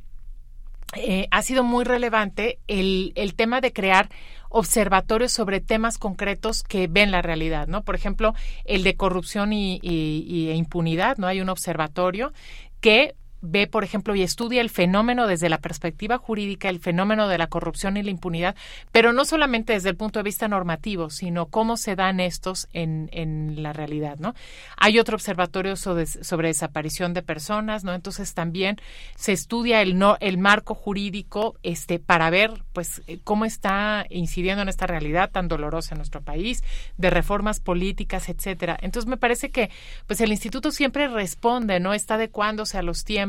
eh, 0.94 1.26
ha 1.30 1.40
sido 1.40 1.64
muy 1.64 1.84
relevante 1.84 2.58
el, 2.66 3.14
el 3.14 3.34
tema 3.34 3.62
de 3.62 3.72
crear 3.72 4.10
observatorios 4.50 5.32
sobre 5.32 5.60
temas 5.60 5.96
concretos 5.96 6.62
que 6.62 6.86
ven 6.86 7.12
la 7.12 7.22
realidad, 7.22 7.66
¿no? 7.66 7.82
Por 7.82 7.94
ejemplo, 7.94 8.34
el 8.66 8.82
de 8.82 8.94
corrupción 8.94 9.54
y, 9.54 9.80
y, 9.82 10.50
impunidad, 10.50 11.16
¿no? 11.16 11.28
Hay 11.28 11.40
un 11.40 11.48
observatorio 11.48 12.34
que 12.82 13.14
ve, 13.40 13.66
por 13.66 13.84
ejemplo, 13.84 14.14
y 14.14 14.22
estudia 14.22 14.60
el 14.60 14.70
fenómeno 14.70 15.26
desde 15.26 15.48
la 15.48 15.58
perspectiva 15.58 16.18
jurídica, 16.18 16.68
el 16.68 16.80
fenómeno 16.80 17.28
de 17.28 17.38
la 17.38 17.46
corrupción 17.48 17.96
y 17.96 18.02
la 18.02 18.10
impunidad, 18.10 18.56
pero 18.92 19.12
no 19.12 19.24
solamente 19.24 19.74
desde 19.74 19.90
el 19.90 19.96
punto 19.96 20.18
de 20.18 20.24
vista 20.24 20.48
normativo, 20.48 21.10
sino 21.10 21.46
cómo 21.46 21.76
se 21.76 21.96
dan 21.96 22.20
estos 22.20 22.68
en, 22.72 23.08
en 23.12 23.62
la 23.62 23.72
realidad, 23.72 24.18
¿no? 24.18 24.34
Hay 24.76 24.98
otro 24.98 25.16
observatorio 25.16 25.76
sobre, 25.76 26.06
desaparición 26.48 27.14
de 27.14 27.22
personas, 27.22 27.84
¿no? 27.84 27.94
Entonces 27.94 28.34
también 28.34 28.76
se 29.16 29.32
estudia 29.32 29.82
el, 29.82 29.98
no, 29.98 30.16
el 30.20 30.38
marco 30.38 30.74
jurídico 30.74 31.56
este, 31.62 31.98
para 31.98 32.30
ver, 32.30 32.52
pues, 32.72 33.02
cómo 33.24 33.44
está 33.44 34.06
incidiendo 34.10 34.62
en 34.62 34.68
esta 34.68 34.86
realidad 34.86 35.30
tan 35.30 35.48
dolorosa 35.48 35.94
en 35.94 35.98
nuestro 35.98 36.22
país, 36.22 36.62
de 36.96 37.10
reformas 37.10 37.60
políticas, 37.60 38.28
etcétera. 38.28 38.78
Entonces 38.80 39.08
me 39.08 39.16
parece 39.16 39.50
que, 39.50 39.70
pues, 40.06 40.20
el 40.20 40.30
instituto 40.30 40.70
siempre 40.70 41.08
responde, 41.08 41.80
¿no? 41.80 41.94
Está 41.94 42.14
adecuándose 42.14 42.78
a 42.78 42.82
los 42.82 43.04
tiempos 43.04 43.25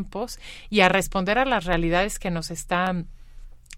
y 0.69 0.81
a 0.81 0.89
responder 0.89 1.37
a 1.37 1.45
las 1.45 1.65
realidades 1.65 2.19
que 2.19 2.31
nos 2.31 2.51
están 2.51 3.07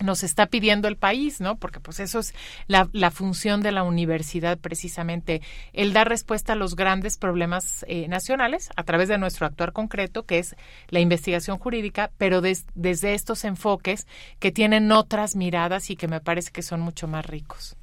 nos 0.02 0.24
está 0.24 0.48
pidiendo 0.48 0.88
el 0.88 0.96
país, 0.96 1.42
¿no? 1.42 1.58
Porque 1.58 1.80
pues 1.80 2.00
eso 2.00 2.20
es 2.20 2.34
la, 2.68 3.12
función 3.12 3.62
de 3.62 3.72
la 3.72 3.84
universidad 3.84 4.58
precisamente, 4.58 5.42
el 5.74 5.94
dar 5.94 6.08
respuesta 6.08 6.54
a 6.54 6.56
los 6.56 6.76
grandes 6.76 7.18
problemas 7.18 7.86
eh, 7.88 8.08
nacionales 8.08 8.70
a 8.76 8.84
través 8.84 9.10
de 9.10 9.18
nuestro 9.18 9.46
actuar 9.46 9.74
concreto, 9.74 10.24
que 10.24 10.40
es 10.40 10.56
la 10.90 11.00
investigación 11.00 11.58
jurídica, 11.58 12.12
pero 12.18 12.42
desde 12.42 13.14
estos 13.14 13.44
enfoques 13.44 14.08
que 14.40 14.52
tienen 14.52 14.92
otras 14.92 15.36
miradas 15.36 15.90
y 15.90 15.96
que 15.96 16.08
me 16.08 16.22
parece 16.22 16.52
que 16.52 16.62
son 16.62 16.80
mucho 16.80 17.08
más 17.08 17.26
ricos. 17.26 17.76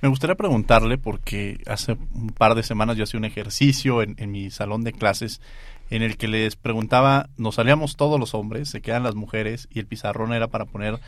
Me 0.00 0.08
gustaría 0.08 0.36
preguntarle, 0.36 0.98
porque 0.98 1.58
hace 1.66 1.92
un 1.92 2.28
par 2.28 2.54
de 2.54 2.62
semanas 2.62 2.96
yo 2.96 3.04
hacía 3.04 3.18
un 3.18 3.24
ejercicio 3.24 4.02
en 4.02 4.30
mi 4.30 4.50
salón 4.50 4.84
de 4.84 4.92
clases 4.92 5.40
en 5.90 6.02
el 6.02 6.16
que 6.16 6.28
les 6.28 6.56
preguntaba, 6.56 7.28
nos 7.36 7.56
salíamos 7.56 7.96
todos 7.96 8.18
los 8.18 8.34
hombres, 8.34 8.68
se 8.68 8.80
quedan 8.80 9.02
las 9.02 9.14
mujeres 9.14 9.68
y 9.70 9.78
el 9.78 9.86
pizarrón 9.86 10.32
era 10.32 10.48
para 10.48 10.64
poner 10.64 10.98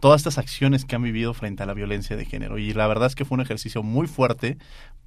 todas 0.00 0.20
estas 0.20 0.38
acciones 0.38 0.84
que 0.84 0.96
han 0.96 1.02
vivido 1.02 1.34
frente 1.34 1.62
a 1.62 1.66
la 1.66 1.74
violencia 1.74 2.16
de 2.16 2.24
género. 2.24 2.58
Y 2.58 2.72
la 2.72 2.86
verdad 2.86 3.06
es 3.06 3.14
que 3.14 3.24
fue 3.24 3.36
un 3.36 3.42
ejercicio 3.42 3.82
muy 3.82 4.06
fuerte. 4.06 4.58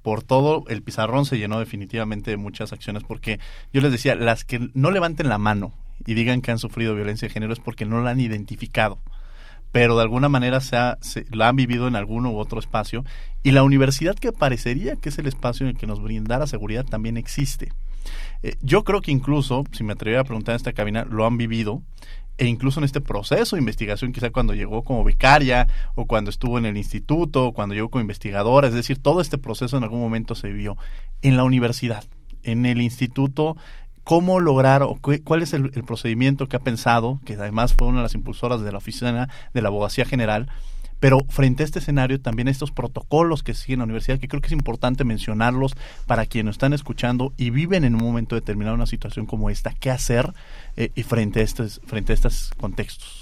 Por 0.02 0.22
todo, 0.22 0.64
el 0.68 0.82
pizarrón 0.82 1.24
se 1.24 1.38
llenó 1.38 1.60
definitivamente 1.60 2.30
de 2.30 2.36
muchas 2.36 2.72
acciones 2.72 3.04
porque 3.04 3.38
yo 3.72 3.80
les 3.80 3.92
decía, 3.92 4.14
las 4.14 4.44
que 4.44 4.68
no 4.74 4.90
levanten 4.90 5.28
la 5.28 5.38
mano 5.38 5.72
y 6.04 6.14
digan 6.14 6.42
que 6.42 6.50
han 6.50 6.58
sufrido 6.58 6.94
violencia 6.94 7.28
de 7.28 7.34
género 7.34 7.52
es 7.52 7.60
porque 7.60 7.86
no 7.86 8.02
la 8.02 8.10
han 8.10 8.20
identificado 8.20 8.98
pero 9.72 9.96
de 9.96 10.02
alguna 10.02 10.28
manera 10.28 10.60
se, 10.60 10.76
se 11.00 11.24
la 11.30 11.48
han 11.48 11.56
vivido 11.56 11.88
en 11.88 11.96
alguno 11.96 12.30
u 12.30 12.38
otro 12.38 12.60
espacio 12.60 13.04
y 13.42 13.50
la 13.50 13.62
universidad 13.62 14.14
que 14.14 14.30
parecería 14.30 14.96
que 14.96 15.08
es 15.08 15.18
el 15.18 15.26
espacio 15.26 15.64
en 15.64 15.70
el 15.70 15.78
que 15.78 15.86
nos 15.86 16.00
brindara 16.00 16.46
seguridad 16.46 16.84
también 16.84 17.16
existe. 17.16 17.72
Eh, 18.42 18.56
yo 18.60 18.84
creo 18.84 19.00
que 19.00 19.10
incluso, 19.10 19.64
si 19.72 19.84
me 19.84 19.92
atreviera 19.92 20.22
a 20.22 20.24
preguntar 20.24 20.54
en 20.54 20.56
esta 20.56 20.72
cabina, 20.72 21.04
lo 21.04 21.26
han 21.26 21.36
vivido 21.36 21.82
e 22.38 22.46
incluso 22.46 22.80
en 22.80 22.84
este 22.84 23.00
proceso 23.00 23.56
de 23.56 23.60
investigación, 23.60 24.12
quizá 24.12 24.30
cuando 24.30 24.54
llegó 24.54 24.82
como 24.82 25.04
becaria 25.04 25.68
o 25.94 26.06
cuando 26.06 26.30
estuvo 26.30 26.58
en 26.58 26.66
el 26.66 26.76
instituto, 26.76 27.46
o 27.46 27.52
cuando 27.52 27.74
llegó 27.74 27.90
como 27.90 28.02
investigadora, 28.02 28.68
es 28.68 28.74
decir, 28.74 28.98
todo 28.98 29.20
este 29.20 29.38
proceso 29.38 29.76
en 29.76 29.84
algún 29.84 30.00
momento 30.00 30.34
se 30.34 30.48
vivió 30.48 30.76
en 31.20 31.36
la 31.36 31.44
universidad, 31.44 32.04
en 32.42 32.66
el 32.66 32.80
instituto. 32.80 33.56
¿Cómo 34.02 34.40
lograr 34.40 34.82
o 34.82 34.98
cuál 35.22 35.42
es 35.42 35.52
el 35.52 35.70
procedimiento 35.86 36.48
que 36.48 36.56
ha 36.56 36.60
pensado, 36.60 37.20
que 37.24 37.34
además 37.34 37.74
fue 37.74 37.86
una 37.86 37.98
de 37.98 38.02
las 38.02 38.16
impulsoras 38.16 38.60
de 38.60 38.72
la 38.72 38.78
oficina 38.78 39.28
de 39.54 39.62
la 39.62 39.68
abogacía 39.68 40.04
general, 40.04 40.48
pero 41.02 41.18
frente 41.28 41.64
a 41.64 41.66
este 41.66 41.80
escenario, 41.80 42.20
también 42.20 42.46
estos 42.46 42.70
protocolos 42.70 43.42
que 43.42 43.54
siguen 43.54 43.80
la 43.80 43.86
universidad, 43.86 44.20
que 44.20 44.28
creo 44.28 44.40
que 44.40 44.46
es 44.46 44.52
importante 44.52 45.02
mencionarlos 45.02 45.74
para 46.06 46.26
quienes 46.26 46.52
están 46.52 46.74
escuchando 46.74 47.32
y 47.36 47.50
viven 47.50 47.82
en 47.82 47.96
un 47.96 48.02
momento 48.02 48.36
determinado 48.36 48.76
una 48.76 48.86
situación 48.86 49.26
como 49.26 49.50
esta, 49.50 49.74
qué 49.74 49.90
hacer 49.90 50.32
eh, 50.76 50.92
y 50.94 51.02
frente 51.02 51.40
a 51.40 51.42
estos, 51.42 51.80
frente 51.86 52.12
a 52.12 52.14
estos 52.14 52.52
contextos. 52.56 53.21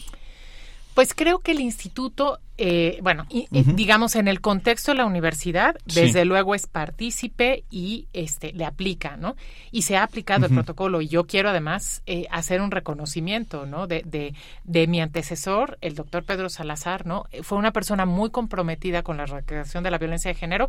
Pues 1.01 1.15
creo 1.15 1.39
que 1.39 1.53
el 1.53 1.61
instituto, 1.61 2.41
eh, 2.59 2.99
bueno, 3.03 3.25
digamos 3.51 4.17
en 4.17 4.29
el 4.29 4.43
contexto 4.43 4.91
de 4.93 4.99
la 4.99 5.07
universidad, 5.07 5.79
desde 5.87 6.27
luego 6.27 6.55
es 6.55 6.67
partícipe 6.67 7.65
y 7.71 8.07
este 8.13 8.53
le 8.53 8.67
aplica, 8.67 9.17
¿no? 9.17 9.35
Y 9.71 9.81
se 9.81 9.97
ha 9.97 10.03
aplicado 10.03 10.45
el 10.45 10.53
protocolo. 10.53 11.01
Y 11.01 11.09
yo 11.09 11.27
quiero 11.27 11.49
además 11.49 12.03
eh, 12.05 12.27
hacer 12.31 12.61
un 12.61 12.71
reconocimiento, 12.71 13.65
¿no? 13.65 13.87
De, 13.87 14.03
de, 14.05 14.35
de, 14.65 14.87
mi 14.89 15.01
antecesor, 15.01 15.79
el 15.81 15.95
doctor 15.95 16.25
Pedro 16.25 16.51
Salazar, 16.51 17.07
¿no? 17.07 17.25
Fue 17.45 17.57
una 17.57 17.73
persona 17.73 18.05
muy 18.05 18.29
comprometida 18.29 19.03
con 19.03 19.17
la 19.17 19.25
recreación 19.25 19.83
de 19.83 19.91
la 19.91 19.97
violencia 19.97 20.31
de 20.31 20.39
género 20.39 20.69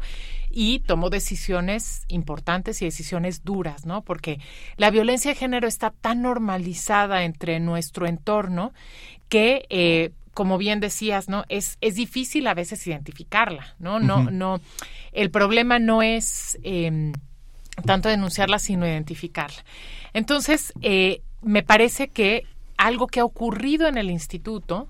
y 0.50 0.80
tomó 0.80 1.10
decisiones 1.10 2.06
importantes 2.08 2.82
y 2.82 2.86
decisiones 2.86 3.44
duras, 3.44 3.86
¿no? 3.86 4.02
Porque 4.02 4.40
la 4.78 4.92
violencia 4.92 5.32
de 5.32 5.36
género 5.36 5.68
está 5.68 5.90
tan 5.92 6.22
normalizada 6.22 7.26
entre 7.26 7.60
nuestro 7.60 8.08
entorno 8.08 8.72
que 9.28 9.66
eh, 9.70 10.12
como 10.34 10.58
bien 10.58 10.80
decías, 10.80 11.28
¿no? 11.30 11.44
Es, 11.50 11.78
es 11.82 11.96
difícil 11.96 12.48
a 12.48 12.54
veces 12.54 12.86
identificarla, 12.88 13.76
¿no? 13.80 14.00
No, 14.00 14.30
no. 14.32 14.62
El 15.12 15.30
problema 15.30 15.80
no 15.80 16.02
es 16.02 16.58
em, 16.64 17.14
tanto 17.86 18.10
denunciarla, 18.10 18.60
sino 18.60 18.88
identificarla. 18.88 19.64
Entonces, 20.14 20.74
eh, 20.82 21.22
me 21.42 21.64
parece 21.64 22.08
que 22.08 22.46
algo 22.78 23.08
que 23.08 23.20
ha 23.20 23.26
ocurrido 23.26 23.88
en 23.88 23.98
el 23.98 24.10
instituto 24.10 24.88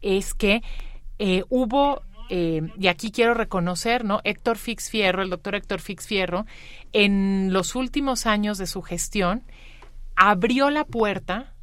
es 0.00 0.34
que 0.34 0.62
eh, 1.18 1.44
hubo 1.48 2.02
em, 2.28 2.72
y 2.78 2.88
aquí 2.88 3.12
quiero 3.12 3.34
reconocer, 3.34 4.04
¿no? 4.04 4.20
Héctor 4.24 4.56
Fix 4.56 4.90
Fierro, 4.90 5.22
el 5.22 5.30
doctor 5.30 5.54
Héctor 5.54 5.80
Fix 5.80 6.06
Fierro, 6.06 6.46
en 6.92 7.52
los 7.52 7.76
últimos 7.76 8.26
años 8.26 8.58
de 8.58 8.66
su 8.66 8.82
gestión, 8.82 9.44
abrió 10.16 10.68
la 10.70 10.84
puerta 10.84 11.54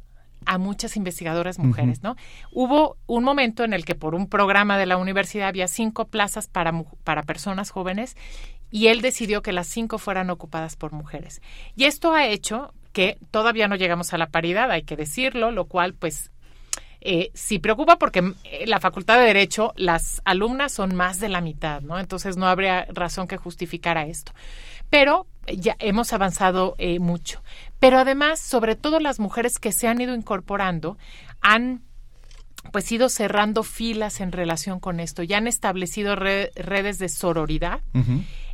a 0.46 0.58
muchas 0.58 0.96
investigadoras 0.96 1.58
mujeres, 1.58 2.02
¿no? 2.02 2.16
Hubo 2.52 2.96
un 3.06 3.24
momento 3.24 3.64
en 3.64 3.72
el 3.72 3.84
que 3.84 3.94
por 3.94 4.14
un 4.14 4.28
programa 4.28 4.78
de 4.78 4.86
la 4.86 4.96
universidad 4.96 5.48
había 5.48 5.68
cinco 5.68 6.06
plazas 6.06 6.48
para, 6.48 6.72
para 7.04 7.22
personas 7.22 7.70
jóvenes 7.70 8.16
y 8.70 8.88
él 8.88 9.00
decidió 9.00 9.42
que 9.42 9.52
las 9.52 9.66
cinco 9.66 9.98
fueran 9.98 10.30
ocupadas 10.30 10.76
por 10.76 10.92
mujeres. 10.92 11.40
Y 11.76 11.84
esto 11.84 12.14
ha 12.14 12.26
hecho 12.26 12.72
que 12.92 13.18
todavía 13.30 13.68
no 13.68 13.76
llegamos 13.76 14.12
a 14.12 14.18
la 14.18 14.28
paridad, 14.28 14.70
hay 14.70 14.82
que 14.82 14.96
decirlo, 14.96 15.50
lo 15.50 15.66
cual 15.66 15.94
pues 15.94 16.30
eh, 17.00 17.30
sí 17.34 17.58
preocupa 17.58 17.96
porque 17.96 18.18
en 18.18 18.34
eh, 18.44 18.66
la 18.66 18.80
Facultad 18.80 19.18
de 19.18 19.26
Derecho 19.26 19.72
las 19.76 20.20
alumnas 20.24 20.72
son 20.72 20.94
más 20.94 21.20
de 21.20 21.28
la 21.28 21.40
mitad, 21.40 21.80
¿no? 21.80 21.98
Entonces 21.98 22.36
no 22.36 22.46
habría 22.46 22.86
razón 22.92 23.28
que 23.28 23.36
justificara 23.36 24.06
esto. 24.06 24.32
Pero 24.90 25.26
ya 25.56 25.76
hemos 25.78 26.12
avanzado 26.12 26.74
eh, 26.78 26.98
mucho. 26.98 27.42
Pero 27.78 27.98
además, 27.98 28.40
sobre 28.40 28.76
todo 28.76 29.00
las 29.00 29.20
mujeres 29.20 29.58
que 29.58 29.72
se 29.72 29.88
han 29.88 30.00
ido 30.00 30.14
incorporando, 30.14 30.98
han 31.40 31.82
pues 32.72 32.90
ido 32.92 33.08
cerrando 33.08 33.62
filas 33.62 34.20
en 34.20 34.32
relación 34.32 34.80
con 34.80 35.00
esto. 35.00 35.22
Ya 35.22 35.38
han 35.38 35.46
establecido 35.46 36.16
redes 36.16 36.98
de 36.98 37.08
sororidad 37.08 37.80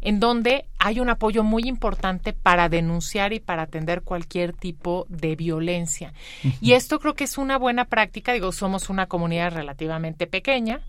en 0.00 0.20
donde 0.20 0.66
hay 0.78 1.00
un 1.00 1.08
apoyo 1.08 1.42
muy 1.42 1.62
importante 1.64 2.32
para 2.34 2.68
denunciar 2.68 3.32
y 3.32 3.40
para 3.40 3.62
atender 3.62 4.02
cualquier 4.02 4.52
tipo 4.52 5.06
de 5.08 5.34
violencia. 5.34 6.12
Y 6.60 6.72
esto 6.72 7.00
creo 7.00 7.14
que 7.14 7.24
es 7.24 7.38
una 7.38 7.58
buena 7.58 7.86
práctica. 7.86 8.32
Digo, 8.32 8.52
somos 8.52 8.90
una 8.90 9.06
comunidad 9.06 9.52
relativamente 9.52 10.26
pequeña 10.26 10.82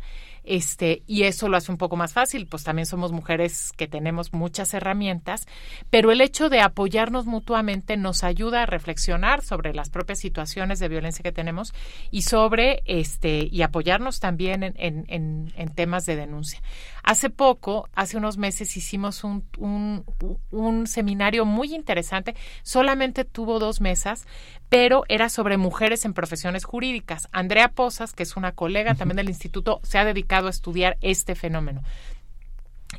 este, 0.45 1.03
y 1.07 1.23
eso 1.23 1.49
lo 1.49 1.57
hace 1.57 1.71
un 1.71 1.77
poco 1.77 1.95
más 1.95 2.13
fácil, 2.13 2.47
pues 2.47 2.63
también 2.63 2.85
somos 2.85 3.11
mujeres 3.11 3.71
que 3.75 3.87
tenemos 3.87 4.33
muchas 4.33 4.73
herramientas, 4.73 5.47
pero 5.89 6.11
el 6.11 6.21
hecho 6.21 6.49
de 6.49 6.61
apoyarnos 6.61 7.25
mutuamente 7.25 7.97
nos 7.97 8.23
ayuda 8.23 8.63
a 8.63 8.65
reflexionar 8.65 9.43
sobre 9.43 9.73
las 9.73 9.89
propias 9.89 10.19
situaciones 10.19 10.79
de 10.79 10.87
violencia 10.87 11.23
que 11.23 11.31
tenemos 11.31 11.73
y 12.11 12.23
sobre 12.23 12.83
este, 12.85 13.47
y 13.51 13.61
apoyarnos 13.61 14.19
también 14.19 14.63
en, 14.63 14.75
en, 14.77 15.53
en, 15.55 15.75
temas 15.75 16.05
de 16.05 16.15
denuncia. 16.15 16.61
Hace 17.07 17.29
poco, 17.29 17.87
hace 17.93 18.17
unos 18.17 18.37
meses, 18.37 18.75
hicimos 18.75 19.23
un, 19.23 19.45
un, 19.59 20.03
un 20.49 20.87
seminario 20.87 21.45
muy 21.45 21.75
interesante, 21.75 22.35
solamente 22.63 23.25
tuvo 23.25 23.59
dos 23.59 23.79
mesas, 23.79 24.25
pero 24.69 25.03
era 25.07 25.29
sobre 25.29 25.57
mujeres 25.57 26.03
en 26.05 26.15
profesiones 26.15 26.65
jurídicas. 26.65 27.29
Andrea 27.31 27.67
Posas, 27.69 28.13
que 28.13 28.23
es 28.23 28.35
una 28.35 28.53
colega 28.53 28.95
también 28.95 29.17
del 29.17 29.29
instituto, 29.29 29.81
se 29.83 29.99
ha 29.99 30.03
dedicado 30.03 30.47
a 30.47 30.49
estudiar 30.49 30.97
este 31.01 31.35
fenómeno. 31.35 31.83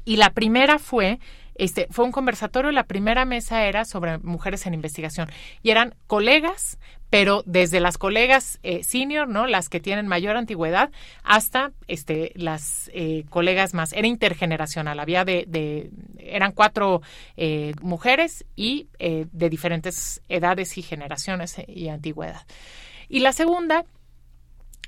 Y 0.04 0.18
la 0.18 0.30
primera 0.30 0.78
fue 0.78 1.18
este, 1.58 1.86
fue 1.90 2.04
un 2.04 2.12
conversatorio, 2.12 2.70
la 2.72 2.84
primera 2.84 3.24
mesa 3.24 3.64
era 3.64 3.84
sobre 3.84 4.18
mujeres 4.18 4.66
en 4.66 4.74
investigación 4.74 5.28
y 5.62 5.70
eran 5.70 5.94
colegas, 6.06 6.78
pero 7.10 7.42
desde 7.46 7.80
las 7.80 7.98
colegas 7.98 8.58
eh, 8.62 8.82
senior, 8.82 9.28
¿no? 9.28 9.46
Las 9.46 9.68
que 9.68 9.80
tienen 9.80 10.08
mayor 10.08 10.36
antigüedad, 10.36 10.90
hasta 11.22 11.72
este, 11.86 12.32
las 12.34 12.90
eh, 12.94 13.24
colegas 13.30 13.74
más. 13.74 13.92
Era 13.92 14.06
intergeneracional, 14.06 14.98
había 14.98 15.24
de, 15.24 15.90
eran 16.18 16.52
cuatro 16.52 17.02
eh, 17.36 17.74
mujeres 17.80 18.44
y 18.56 18.88
de 18.98 19.50
diferentes 19.50 20.22
edades 20.28 20.78
y 20.78 20.82
generaciones 20.82 21.56
y 21.66 21.88
antigüedad. 21.88 22.42
Y 23.08 23.20
la 23.20 23.32
segunda 23.32 23.84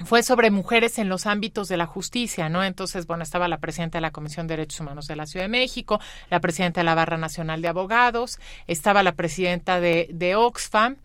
fue 0.05 0.23
sobre 0.23 0.51
mujeres 0.51 0.99
en 0.99 1.09
los 1.09 1.27
ámbitos 1.27 1.69
de 1.69 1.77
la 1.77 1.87
justicia, 1.87 2.49
¿no? 2.49 2.65
Entonces, 2.65 3.07
bueno, 3.07 3.23
estaba 3.23 3.49
la 3.49 3.59
presidenta 3.59 3.99
de 3.99 4.03
la 4.03 4.11
Comisión 4.11 4.47
de 4.47 4.57
Derechos 4.57 4.81
Humanos 4.81 5.07
de 5.07 5.17
la 5.17 5.27
Ciudad 5.27 5.45
de 5.45 5.51
México, 5.51 6.01
la 6.31 6.41
presidenta 6.41 6.81
de 6.81 6.85
la 6.85 6.95
Barra 6.95 7.17
Nacional 7.17 7.63
de 7.63 7.69
Abogados, 7.69 8.39
estaba 8.67 9.03
la 9.03 9.13
presidenta 9.13 9.81
de, 9.81 10.09
de 10.13 10.37
Oxfam. 10.37 10.97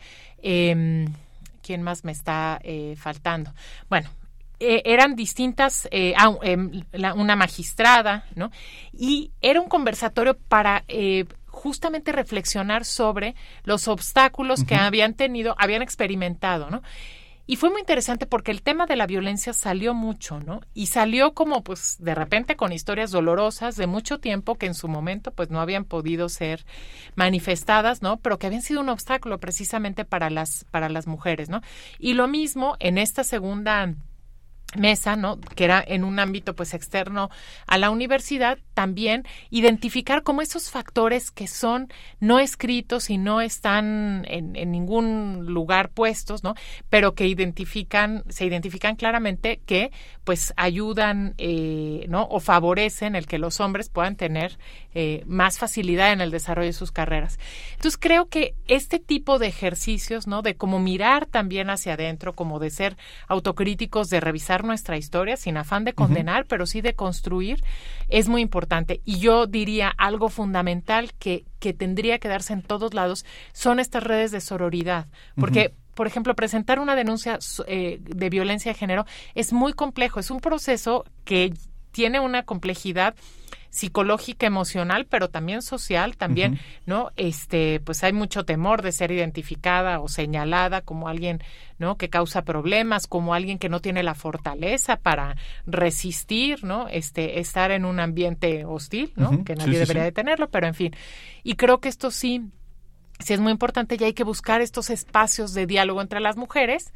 Eh, 0.41 1.08
¿Quién 1.62 1.82
más 1.82 2.04
me 2.04 2.12
está 2.12 2.60
eh, 2.62 2.96
faltando? 2.98 3.54
Bueno, 3.89 4.10
eh, 4.66 4.82
eran 4.86 5.18
distintas, 5.18 5.89
eh, 5.91 6.14
ah, 6.18 6.38
em, 6.41 6.84
una 7.16 7.36
magistrada, 7.36 8.26
¿no? 8.36 8.50
Y 8.94 9.32
era 9.41 9.60
un 9.60 9.68
conversatorio 9.68 10.38
para 10.38 10.86
eh, 10.88 11.26
justamente 11.48 12.14
reflexionar 12.14 12.86
sobre 12.86 13.36
los 13.66 13.89
obstáculos 13.89 14.64
que 14.64 14.76
habían 14.76 15.16
tenido, 15.16 15.54
habían 15.58 15.82
experimentado, 15.82 16.70
¿no? 16.70 16.82
Y 17.46 17.58
fue 17.58 17.70
muy 17.70 17.82
interesante 17.82 18.26
porque 18.26 18.52
el 18.52 18.62
tema 18.62 18.86
de 18.86 18.96
la 18.96 19.06
violencia 19.06 19.52
salió 19.52 19.94
mucho, 19.94 20.39
¿no? 20.39 20.62
Y 20.74 20.88
salió 20.88 21.34
como 21.34 21.62
pues 21.62 21.98
de 22.00 22.16
repente 22.16 22.56
con 22.56 22.72
historias 22.72 23.12
dolorosas 23.12 23.76
de 23.76 23.86
mucho 23.86 24.20
tiempo 24.20 24.56
que 24.56 24.66
en 24.66 24.74
su 24.74 24.88
momento 24.88 25.32
pues 25.32 25.50
no 25.50 25.60
habían 25.60 25.84
podido 25.84 26.30
ser 26.30 26.66
manifestadas, 27.16 28.02
¿no? 28.02 28.18
Pero 28.18 28.39
que 28.39 28.48
habían 28.48 28.62
sido 28.62 28.80
un 28.80 28.89
obstáculo 28.89 29.39
precisamente 29.39 30.06
para 30.06 30.30
las 30.30 30.66
para 30.72 30.88
las 30.88 31.06
mujeres, 31.06 31.50
¿no? 31.50 31.62
Y 32.00 32.14
lo 32.14 32.30
mismo 32.30 32.78
en 32.80 32.98
esta 32.98 33.26
segunda 33.26 33.94
mesa, 34.76 35.15
¿no? 35.15 35.39
que 35.39 35.65
era 35.65 35.84
en 35.86 36.03
un 36.03 36.19
ámbito 36.19 36.55
pues 36.55 36.74
externo 36.74 37.30
a 37.67 37.78
la 37.78 37.89
universidad, 37.89 38.57
también 38.74 39.26
identificar 39.49 40.24
como 40.24 40.41
esos 40.41 40.69
factores 40.69 41.32
que 41.32 41.47
son 41.47 41.91
no 42.19 42.39
escritos 42.39 43.09
y 43.09 43.17
no 43.17 43.41
están 43.41 44.26
en, 44.28 44.53
ningún 44.71 45.45
lugar 45.47 45.89
puestos, 45.89 46.43
¿no? 46.43 46.55
Pero 46.89 47.13
que 47.13 47.28
identifican, 47.28 48.24
se 48.30 48.45
identifican 48.45 48.95
claramente 48.95 49.59
que 49.65 49.91
pues 50.24 50.53
ayudan, 50.57 51.36
eh, 51.38 52.05
¿no? 52.09 52.28
O 52.30 52.39
favorecen 52.39 53.15
el 53.15 53.28
que 53.28 53.38
los 53.38 53.59
hombres 53.59 53.89
puedan 53.89 54.15
tener 54.15 54.57
eh, 54.95 55.24
más 55.28 55.57
facilidad 55.57 56.11
en 56.11 56.21
el 56.21 56.32
desarrollo 56.32 56.67
de 56.67 56.74
sus 56.74 56.91
carreras. 56.91 57.39
Entonces 57.74 57.97
creo 57.99 58.28
que 58.28 58.55
este 58.67 58.99
tipo 58.99 59.38
de 59.38 59.47
ejercicios, 59.47 60.28
¿no? 60.28 60.41
De 60.41 60.55
como 60.55 60.80
mirar 60.80 61.26
también 61.26 61.69
hacia 61.69 61.93
adentro, 61.93 62.34
como 62.34 62.59
de 62.59 62.69
ser 62.69 62.97
autocríticos, 63.28 64.09
de 64.09 64.19
revisar 64.19 64.62
nuestra 64.64 64.97
historia 64.97 65.38
sin 65.38 65.57
afán 65.57 65.84
de 65.84 65.93
condenar, 65.93 66.45
pero 66.45 66.66
sí 66.66 66.82
de 66.82 66.95
construir, 66.95 67.64
es 68.09 68.30
muy 68.30 68.41
importante. 68.41 69.01
Y 69.05 69.20
yo 69.20 69.47
diría 69.47 69.93
algo 69.97 70.30
fundamental 70.30 71.11
que, 71.20 71.45
que 71.59 71.74
tendría 71.74 72.20
que 72.20 72.28
darse 72.28 72.53
en 72.53 72.61
todos 72.61 72.93
lados 72.93 73.26
son 73.53 73.80
estas 73.80 74.03
redes 74.03 74.32
de 74.32 74.41
sororidad, 74.41 75.07
porque 75.36 75.74
por 75.93 76.07
ejemplo, 76.07 76.36
presentar 76.36 76.80
una 76.80 76.95
denuncia 76.95 77.38
eh, 77.68 77.99
de 78.01 78.30
violencia 78.30 78.72
de 78.72 78.78
género 78.78 79.05
es 79.36 79.53
muy 79.53 79.74
complejo, 79.74 80.20
es 80.20 80.32
un 80.32 80.39
proceso 80.39 81.05
que 81.24 81.53
tiene 81.94 82.20
una 82.20 82.44
complejidad 82.44 83.16
psicológica, 83.70 84.46
emocional, 84.46 85.08
pero 85.10 85.30
también 85.30 85.64
social, 85.64 86.16
también, 86.16 86.60
¿no? 86.86 87.10
Este, 87.16 87.80
pues 87.80 88.04
hay 88.04 88.14
mucho 88.14 88.46
temor 88.46 88.84
de 88.84 88.91
ser 88.91 89.12
identificada 89.12 90.00
o 90.00 90.08
señalada 90.08 90.82
como 90.82 91.08
alguien, 91.08 91.41
¿no? 91.80 91.98
Que 91.98 92.08
causa 92.08 92.44
problemas, 92.44 93.08
como 93.08 93.34
alguien 93.34 93.58
que 93.58 93.70
no 93.70 93.80
tiene 93.80 94.04
la 94.04 94.14
fortaleza 94.14 94.98
para 94.98 95.38
resistir, 95.66 96.64
¿no? 96.64 96.88
Este, 96.88 97.39
estar 97.39 97.72
en 97.72 97.86
un 97.86 98.00
ambiente 98.00 98.64
hostil, 98.64 99.12
¿no? 99.16 99.44
Que 99.44 99.56
nadie 99.56 99.80
debería 99.80 100.04
de 100.04 100.12
tenerlo, 100.12 100.52
pero 100.52 100.68
en 100.68 100.76
fin. 100.76 100.96
Y 101.41 101.56
creo 101.56 101.80
que 101.80 101.89
esto 101.89 102.12
sí, 102.12 102.44
sí 103.18 103.34
es 103.34 103.39
muy 103.39 103.52
importante 103.52 103.98
y 104.00 104.04
hay 104.04 104.14
que 104.14 104.24
buscar 104.24 104.62
estos 104.62 104.91
espacios 104.91 105.56
de 105.56 105.66
diálogo 105.66 106.00
entre 106.00 106.20
las 106.20 106.38
mujeres 106.38 106.94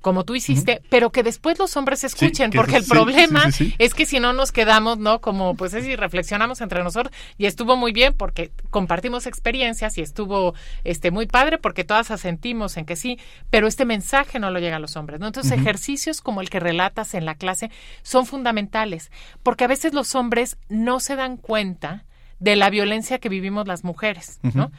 como 0.00 0.24
tú 0.24 0.34
hiciste, 0.34 0.82
pero 0.88 1.10
que 1.10 1.22
después 1.22 1.58
los 1.58 1.76
hombres 1.76 2.04
escuchen, 2.04 2.50
porque 2.50 2.76
el 2.76 2.84
problema 2.84 3.44
es 3.78 3.94
que 3.94 4.06
si 4.06 4.18
no 4.18 4.32
nos 4.32 4.50
quedamos, 4.50 4.98
¿no? 4.98 5.20
Como 5.20 5.54
pues 5.54 5.74
es 5.74 5.86
y 5.86 5.96
reflexionamos 5.96 6.60
entre 6.60 6.82
nosotros 6.82 7.14
y 7.36 7.46
estuvo 7.46 7.76
muy 7.76 7.92
bien 7.92 8.14
porque 8.14 8.50
compartimos 8.70 9.26
experiencias 9.26 9.98
y 9.98 10.00
estuvo 10.00 10.54
este 10.84 11.10
muy 11.10 11.26
padre 11.26 11.58
porque 11.58 11.84
todas 11.84 12.10
asentimos 12.10 12.76
en 12.76 12.86
que 12.86 12.96
sí, 12.96 13.18
pero 13.50 13.66
este 13.66 13.84
mensaje 13.84 14.38
no 14.38 14.50
lo 14.50 14.58
llega 14.58 14.76
a 14.76 14.80
los 14.80 14.96
hombres, 14.96 15.20
¿no? 15.20 15.26
Entonces, 15.26 15.52
ejercicios 15.52 16.20
como 16.20 16.40
el 16.40 16.48
que 16.48 16.60
relatas 16.60 17.14
en 17.14 17.26
la 17.26 17.34
clase 17.34 17.70
son 18.02 18.26
fundamentales, 18.26 19.10
porque 19.42 19.64
a 19.64 19.68
veces 19.68 19.92
los 19.92 20.14
hombres 20.14 20.56
no 20.68 21.00
se 21.00 21.16
dan 21.16 21.36
cuenta 21.36 22.04
de 22.38 22.56
la 22.56 22.70
violencia 22.70 23.18
que 23.18 23.28
vivimos 23.28 23.68
las 23.68 23.84
mujeres, 23.84 24.40
¿no? 24.54 24.70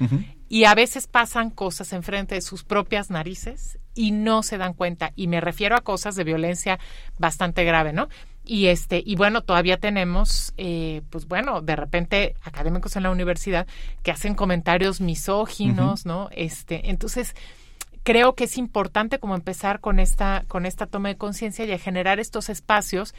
Y 0.50 0.66
a 0.66 0.74
veces 0.74 1.08
pasan 1.08 1.52
cosas 1.52 1.94
enfrente 1.94 2.36
de 2.36 2.42
sus 2.42 2.64
propias 2.64 3.10
narices 3.12 3.78
y 3.96 4.12
no 4.12 4.44
se 4.44 4.58
dan 4.58 4.74
cuenta. 4.74 5.12
Y 5.16 5.28
me 5.28 5.42
refiero 5.42 5.76
a 5.76 5.82
cosas 5.82 6.16
de 6.16 6.24
violencia 6.24 6.80
bastante 7.18 7.64
grave, 7.64 7.94
¿no? 7.94 8.10
Y 8.44 8.68
este, 8.68 9.02
y 9.06 9.16
bueno, 9.16 9.42
todavía 9.42 9.78
tenemos, 9.78 10.54
eh, 10.58 11.04
pues 11.10 11.28
bueno, 11.28 11.62
de 11.62 11.76
repente 11.76 12.36
académicos 12.44 12.96
en 12.96 13.04
la 13.04 13.12
universidad 13.12 13.68
que 14.04 14.12
hacen 14.12 14.34
comentarios 14.34 15.00
misóginos, 15.00 16.06
¿no? 16.06 16.30
Este, 16.32 16.90
entonces, 16.90 17.36
creo 18.04 18.34
que 18.34 18.46
es 18.46 18.58
importante 18.58 19.20
como 19.20 19.36
empezar 19.36 19.80
con 19.80 20.00
esta, 20.00 20.44
con 20.48 20.66
esta 20.66 20.88
toma 20.88 21.10
de 21.10 21.18
conciencia 21.18 21.66
y 21.66 21.72
a 21.72 21.78
generar 21.78 22.20
estos 22.20 22.50
espacios 22.50 23.14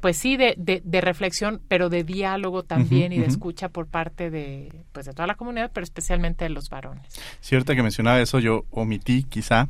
pues 0.00 0.16
sí, 0.16 0.36
de, 0.36 0.54
de, 0.56 1.00
reflexión, 1.00 1.60
pero 1.68 1.88
de 1.88 2.04
diálogo 2.04 2.62
también 2.62 3.12
y 3.12 3.18
de 3.18 3.26
escucha 3.26 3.68
por 3.68 3.86
parte 3.86 4.30
de, 4.30 4.72
pues 4.92 5.06
de 5.06 5.12
toda 5.12 5.26
la 5.26 5.34
comunidad, 5.34 5.70
pero 5.72 5.84
especialmente 5.84 6.44
de 6.44 6.50
los 6.50 6.70
varones. 6.70 7.04
Cierto 7.40 7.74
que 7.74 7.82
mencionaba 7.82 8.20
eso, 8.20 8.38
yo 8.38 8.64
omití 8.70 9.24
quizá 9.24 9.68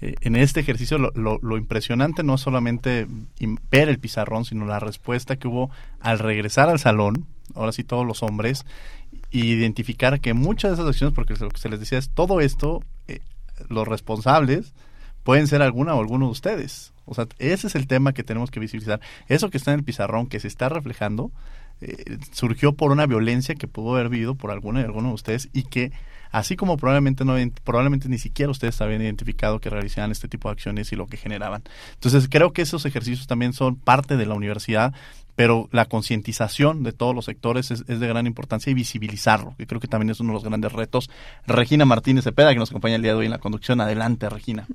eh, 0.00 0.14
en 0.20 0.36
este 0.36 0.60
ejercicio 0.60 0.98
lo, 0.98 1.38
lo, 1.40 1.56
impresionante 1.56 2.22
no 2.22 2.38
solamente 2.38 3.06
ver 3.70 3.88
el 3.88 3.98
pizarrón, 3.98 4.44
sino 4.44 4.66
la 4.66 4.80
respuesta 4.80 5.36
que 5.36 5.48
hubo 5.48 5.70
al 6.00 6.18
regresar 6.18 6.68
al 6.68 6.78
salón, 6.78 7.26
ahora 7.54 7.72
sí 7.72 7.84
todos 7.84 8.06
los 8.06 8.22
hombres, 8.22 8.66
y 9.30 9.46
identificar 9.46 10.20
que 10.20 10.34
muchas 10.34 10.70
de 10.70 10.74
esas 10.74 10.88
acciones, 10.88 11.14
porque 11.14 11.34
lo 11.34 11.50
que 11.50 11.58
se 11.58 11.68
les 11.68 11.80
decía 11.80 11.98
es 11.98 12.10
todo 12.10 12.40
esto, 12.40 12.82
eh, 13.06 13.20
los 13.68 13.86
responsables 13.86 14.72
pueden 15.28 15.46
ser 15.46 15.60
alguna 15.60 15.94
o 15.94 16.00
alguno 16.00 16.24
de 16.24 16.32
ustedes. 16.32 16.94
O 17.04 17.12
sea, 17.12 17.26
ese 17.38 17.66
es 17.66 17.74
el 17.74 17.86
tema 17.86 18.14
que 18.14 18.22
tenemos 18.22 18.50
que 18.50 18.60
visibilizar. 18.60 19.02
Eso 19.28 19.50
que 19.50 19.58
está 19.58 19.74
en 19.74 19.80
el 19.80 19.84
pizarrón, 19.84 20.26
que 20.26 20.40
se 20.40 20.48
está 20.48 20.70
reflejando, 20.70 21.30
eh, 21.82 22.16
surgió 22.32 22.72
por 22.72 22.92
una 22.92 23.04
violencia 23.04 23.54
que 23.54 23.68
pudo 23.68 23.94
haber 23.94 24.08
vivido 24.08 24.36
por 24.36 24.50
alguna 24.50 24.80
y 24.80 24.84
alguno 24.84 25.08
de 25.08 25.14
ustedes 25.14 25.50
y 25.52 25.64
que 25.64 25.92
así 26.30 26.56
como 26.56 26.76
probablemente 26.76 27.24
no 27.24 27.36
probablemente 27.64 28.08
ni 28.08 28.18
siquiera 28.18 28.50
ustedes 28.50 28.80
habían 28.80 29.02
identificado 29.02 29.60
que 29.60 29.70
realizaban 29.70 30.10
este 30.10 30.28
tipo 30.28 30.48
de 30.48 30.52
acciones 30.52 30.92
y 30.92 30.96
lo 30.96 31.06
que 31.06 31.16
generaban. 31.16 31.62
Entonces, 31.94 32.28
creo 32.30 32.52
que 32.52 32.62
esos 32.62 32.84
ejercicios 32.86 33.26
también 33.26 33.52
son 33.52 33.76
parte 33.76 34.16
de 34.16 34.26
la 34.26 34.34
universidad 34.34 34.94
pero 35.38 35.68
la 35.70 35.84
concientización 35.84 36.82
de 36.82 36.90
todos 36.90 37.14
los 37.14 37.26
sectores 37.26 37.70
es, 37.70 37.86
de 37.86 38.08
gran 38.08 38.26
importancia 38.26 38.72
y 38.72 38.74
visibilizarlo, 38.74 39.54
que 39.56 39.68
creo 39.68 39.80
que 39.80 39.86
también 39.86 40.10
es 40.10 40.18
uno 40.18 40.30
de 40.30 40.34
los 40.34 40.42
grandes 40.42 40.72
retos. 40.72 41.08
Regina 41.46 41.84
Martínez 41.84 42.24
Cepeda, 42.24 42.52
que 42.52 42.58
nos 42.58 42.70
acompaña 42.70 42.96
el 42.96 43.02
día 43.02 43.12
de 43.12 43.18
hoy 43.18 43.26
en 43.26 43.30
la 43.30 43.38
conducción. 43.38 43.80
Adelante, 43.80 44.28
Regina. 44.28 44.66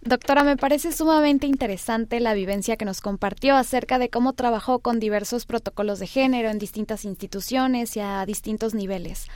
Doctora, 0.00 0.42
me 0.42 0.56
parece 0.56 0.90
sumamente 0.90 1.46
interesante 1.46 2.18
la 2.18 2.34
vivencia 2.34 2.76
que 2.76 2.84
nos 2.84 3.00
compartió 3.00 3.54
acerca 3.54 4.00
de 4.00 4.10
cómo 4.10 4.32
trabajó 4.32 4.80
con 4.80 4.98
diversos 4.98 5.46
protocolos 5.46 6.00
de 6.00 6.08
género 6.08 6.50
en 6.50 6.58
distintas 6.58 7.04
instituciones 7.04 7.96
y 7.96 8.00
a 8.00 8.26
distintos 8.26 8.74
niveles 8.74 9.28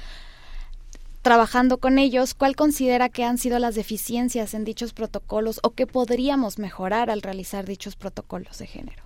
trabajando 1.24 1.78
con 1.78 1.98
ellos, 1.98 2.34
¿cuál 2.34 2.54
considera 2.54 3.08
que 3.08 3.24
han 3.24 3.38
sido 3.38 3.58
las 3.58 3.74
deficiencias 3.74 4.52
en 4.52 4.64
dichos 4.64 4.92
protocolos 4.92 5.58
o 5.62 5.70
qué 5.70 5.86
podríamos 5.86 6.58
mejorar 6.58 7.08
al 7.08 7.22
realizar 7.22 7.64
dichos 7.64 7.96
protocolos 7.96 8.58
de 8.58 8.66
género? 8.66 9.02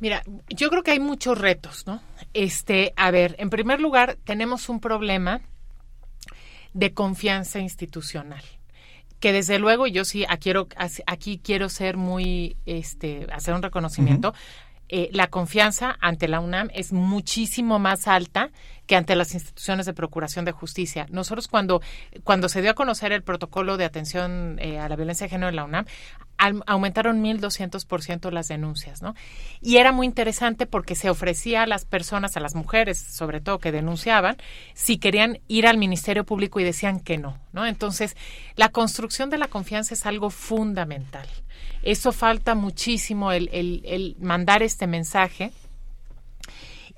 Mira, 0.00 0.24
yo 0.48 0.68
creo 0.70 0.82
que 0.82 0.90
hay 0.90 0.98
muchos 0.98 1.38
retos, 1.38 1.86
¿no? 1.86 2.02
Este, 2.34 2.92
a 2.96 3.12
ver, 3.12 3.36
en 3.38 3.48
primer 3.48 3.80
lugar, 3.80 4.18
tenemos 4.24 4.68
un 4.68 4.80
problema 4.80 5.40
de 6.74 6.92
confianza 6.92 7.60
institucional 7.60 8.42
que 9.20 9.32
desde 9.32 9.58
luego 9.58 9.86
yo 9.86 10.04
sí 10.04 10.24
aquí 10.28 10.50
quiero 10.50 10.68
aquí 11.06 11.40
quiero 11.42 11.68
ser 11.68 11.96
muy 11.96 12.56
este 12.66 13.26
hacer 13.32 13.54
un 13.54 13.62
reconocimiento 13.62 14.32
eh, 14.88 15.10
la 15.12 15.28
confianza 15.28 15.96
ante 16.00 16.28
la 16.28 16.40
UNAM 16.40 16.70
es 16.72 16.92
muchísimo 16.92 17.78
más 17.78 18.08
alta 18.08 18.50
que 18.86 18.96
ante 18.96 19.14
las 19.16 19.34
instituciones 19.34 19.84
de 19.84 19.92
procuración 19.92 20.44
de 20.46 20.52
justicia. 20.52 21.06
Nosotros 21.10 21.46
cuando, 21.46 21.82
cuando 22.24 22.48
se 22.48 22.62
dio 22.62 22.70
a 22.70 22.74
conocer 22.74 23.12
el 23.12 23.22
protocolo 23.22 23.76
de 23.76 23.84
atención 23.84 24.58
eh, 24.60 24.78
a 24.78 24.88
la 24.88 24.96
violencia 24.96 25.26
de 25.26 25.30
género 25.30 25.50
en 25.50 25.56
la 25.56 25.64
UNAM, 25.64 25.84
aumentaron 26.38 27.22
1.200% 27.22 28.30
las 28.30 28.48
denuncias, 28.48 29.02
¿no? 29.02 29.14
Y 29.60 29.76
era 29.76 29.92
muy 29.92 30.06
interesante 30.06 30.66
porque 30.66 30.94
se 30.94 31.10
ofrecía 31.10 31.62
a 31.62 31.66
las 31.66 31.84
personas, 31.84 32.36
a 32.36 32.40
las 32.40 32.54
mujeres 32.54 32.98
sobre 32.98 33.40
todo 33.40 33.58
que 33.58 33.72
denunciaban, 33.72 34.36
si 34.74 34.98
querían 34.98 35.40
ir 35.48 35.66
al 35.66 35.78
Ministerio 35.78 36.24
Público 36.24 36.60
y 36.60 36.64
decían 36.64 37.00
que 37.00 37.18
no, 37.18 37.38
¿no? 37.52 37.66
Entonces, 37.66 38.16
la 38.56 38.68
construcción 38.68 39.30
de 39.30 39.38
la 39.38 39.48
confianza 39.48 39.94
es 39.94 40.06
algo 40.06 40.30
fundamental. 40.30 41.26
Eso 41.82 42.12
falta 42.12 42.54
muchísimo, 42.54 43.32
el, 43.32 43.48
el, 43.52 43.82
el 43.84 44.16
mandar 44.20 44.62
este 44.62 44.86
mensaje 44.86 45.52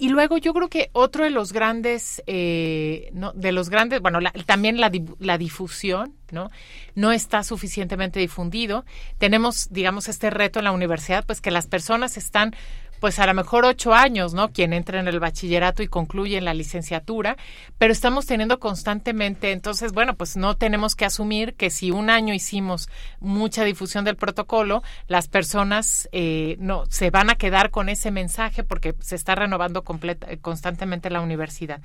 y 0.00 0.08
luego 0.08 0.38
yo 0.38 0.54
creo 0.54 0.70
que 0.70 0.88
otro 0.92 1.24
de 1.24 1.30
los 1.30 1.52
grandes, 1.52 2.22
eh, 2.26 3.10
no, 3.12 3.32
de 3.32 3.52
los 3.52 3.68
grandes, 3.68 4.00
bueno, 4.00 4.18
también 4.46 4.80
la, 4.80 4.90
la 5.18 5.36
difusión, 5.36 6.14
¿no? 6.30 6.50
No 6.94 7.12
está 7.12 7.42
suficientemente 7.44 8.18
difundido. 8.18 8.86
Tenemos, 9.18 9.68
digamos, 9.70 10.08
este 10.08 10.30
reto 10.30 10.58
en 10.58 10.64
la 10.64 10.72
universidad, 10.72 11.26
pues 11.26 11.42
que 11.42 11.50
las 11.50 11.66
personas 11.66 12.16
están 12.16 12.56
pues 13.00 13.18
a 13.18 13.26
lo 13.26 13.34
mejor 13.34 13.64
ocho 13.64 13.94
años, 13.94 14.34
¿no? 14.34 14.52
Quien 14.52 14.72
entra 14.72 15.00
en 15.00 15.08
el 15.08 15.18
bachillerato 15.18 15.82
y 15.82 15.88
concluye 15.88 16.36
en 16.36 16.44
la 16.44 16.54
licenciatura, 16.54 17.36
pero 17.78 17.92
estamos 17.92 18.26
teniendo 18.26 18.60
constantemente, 18.60 19.52
entonces, 19.52 19.92
bueno, 19.92 20.14
pues 20.14 20.36
no 20.36 20.56
tenemos 20.56 20.94
que 20.94 21.06
asumir 21.06 21.54
que 21.54 21.70
si 21.70 21.90
un 21.90 22.10
año 22.10 22.34
hicimos 22.34 22.88
mucha 23.18 23.64
difusión 23.64 24.04
del 24.04 24.16
protocolo, 24.16 24.82
las 25.08 25.28
personas 25.28 26.08
eh, 26.12 26.56
no 26.60 26.84
se 26.88 27.10
van 27.10 27.30
a 27.30 27.36
quedar 27.36 27.70
con 27.70 27.88
ese 27.88 28.10
mensaje 28.10 28.62
porque 28.62 28.94
se 29.00 29.16
está 29.16 29.34
renovando 29.34 29.82
constantemente 29.82 31.10
la 31.10 31.22
universidad. 31.22 31.80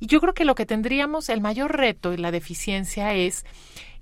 Y 0.00 0.06
yo 0.06 0.20
creo 0.20 0.34
que 0.34 0.44
lo 0.44 0.54
que 0.54 0.66
tendríamos, 0.66 1.28
el 1.28 1.40
mayor 1.40 1.76
reto 1.76 2.12
y 2.12 2.16
la 2.16 2.30
deficiencia 2.30 3.14
es 3.14 3.44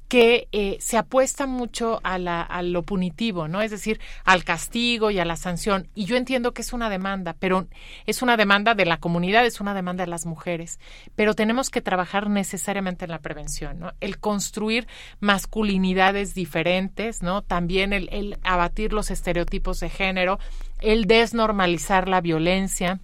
que 0.08 0.48
eh, 0.52 0.76
se 0.80 0.96
apuesta 0.96 1.46
mucho 1.46 2.00
a, 2.04 2.18
la, 2.18 2.42
a 2.42 2.62
lo 2.62 2.82
punitivo, 2.82 3.48
¿no? 3.48 3.60
Es 3.60 3.70
decir, 3.70 4.00
al 4.24 4.44
castigo 4.44 5.10
y 5.10 5.18
a 5.18 5.24
la 5.24 5.36
sanción. 5.36 5.88
Y 5.94 6.04
yo 6.04 6.16
entiendo 6.16 6.52
que 6.52 6.62
es 6.62 6.72
una 6.72 6.88
demanda, 6.88 7.34
pero 7.38 7.66
es 8.06 8.22
una 8.22 8.36
demanda 8.36 8.74
de 8.74 8.86
la 8.86 8.98
comunidad, 8.98 9.44
es 9.44 9.60
una 9.60 9.74
demanda 9.74 10.04
de 10.04 10.10
las 10.10 10.26
mujeres. 10.26 10.78
Pero 11.16 11.34
tenemos 11.34 11.70
que 11.70 11.80
trabajar 11.80 12.30
necesariamente 12.30 13.04
en 13.04 13.10
la 13.10 13.18
prevención, 13.18 13.80
¿no? 13.80 13.92
El 14.00 14.18
construir 14.18 14.86
masculinidades 15.20 16.34
diferentes, 16.34 17.22
¿no? 17.22 17.42
También 17.42 17.92
el, 17.92 18.08
el 18.12 18.38
abatir 18.42 18.92
los 18.92 19.10
estereotipos 19.10 19.80
de 19.80 19.90
género, 19.90 20.38
el 20.80 21.06
desnormalizar 21.06 22.08
la 22.08 22.20
violencia 22.20 23.00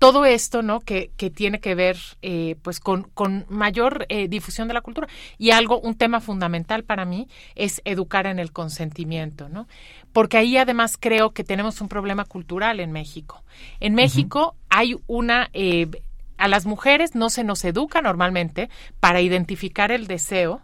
todo 0.00 0.24
esto, 0.24 0.62
¿no? 0.62 0.80
Que, 0.80 1.10
que 1.18 1.28
tiene 1.28 1.60
que 1.60 1.74
ver, 1.74 1.98
eh, 2.22 2.56
pues, 2.62 2.80
con, 2.80 3.02
con 3.12 3.44
mayor 3.50 4.06
eh, 4.08 4.28
difusión 4.28 4.66
de 4.66 4.72
la 4.72 4.80
cultura. 4.80 5.06
Y 5.36 5.50
algo, 5.50 5.78
un 5.78 5.94
tema 5.94 6.22
fundamental 6.22 6.84
para 6.84 7.04
mí 7.04 7.28
es 7.54 7.82
educar 7.84 8.26
en 8.26 8.38
el 8.38 8.50
consentimiento, 8.50 9.50
¿no? 9.50 9.68
Porque 10.14 10.38
ahí 10.38 10.56
además 10.56 10.96
creo 10.98 11.32
que 11.32 11.44
tenemos 11.44 11.82
un 11.82 11.88
problema 11.88 12.24
cultural 12.24 12.80
en 12.80 12.92
México. 12.92 13.44
En 13.78 13.94
México 13.94 14.56
hay 14.70 14.96
una... 15.06 15.50
Eh, 15.52 15.86
a 16.38 16.48
las 16.48 16.64
mujeres 16.64 17.14
no 17.14 17.28
se 17.28 17.44
nos 17.44 17.62
educa 17.66 18.00
normalmente 18.00 18.70
para 19.00 19.20
identificar 19.20 19.92
el 19.92 20.06
deseo 20.06 20.62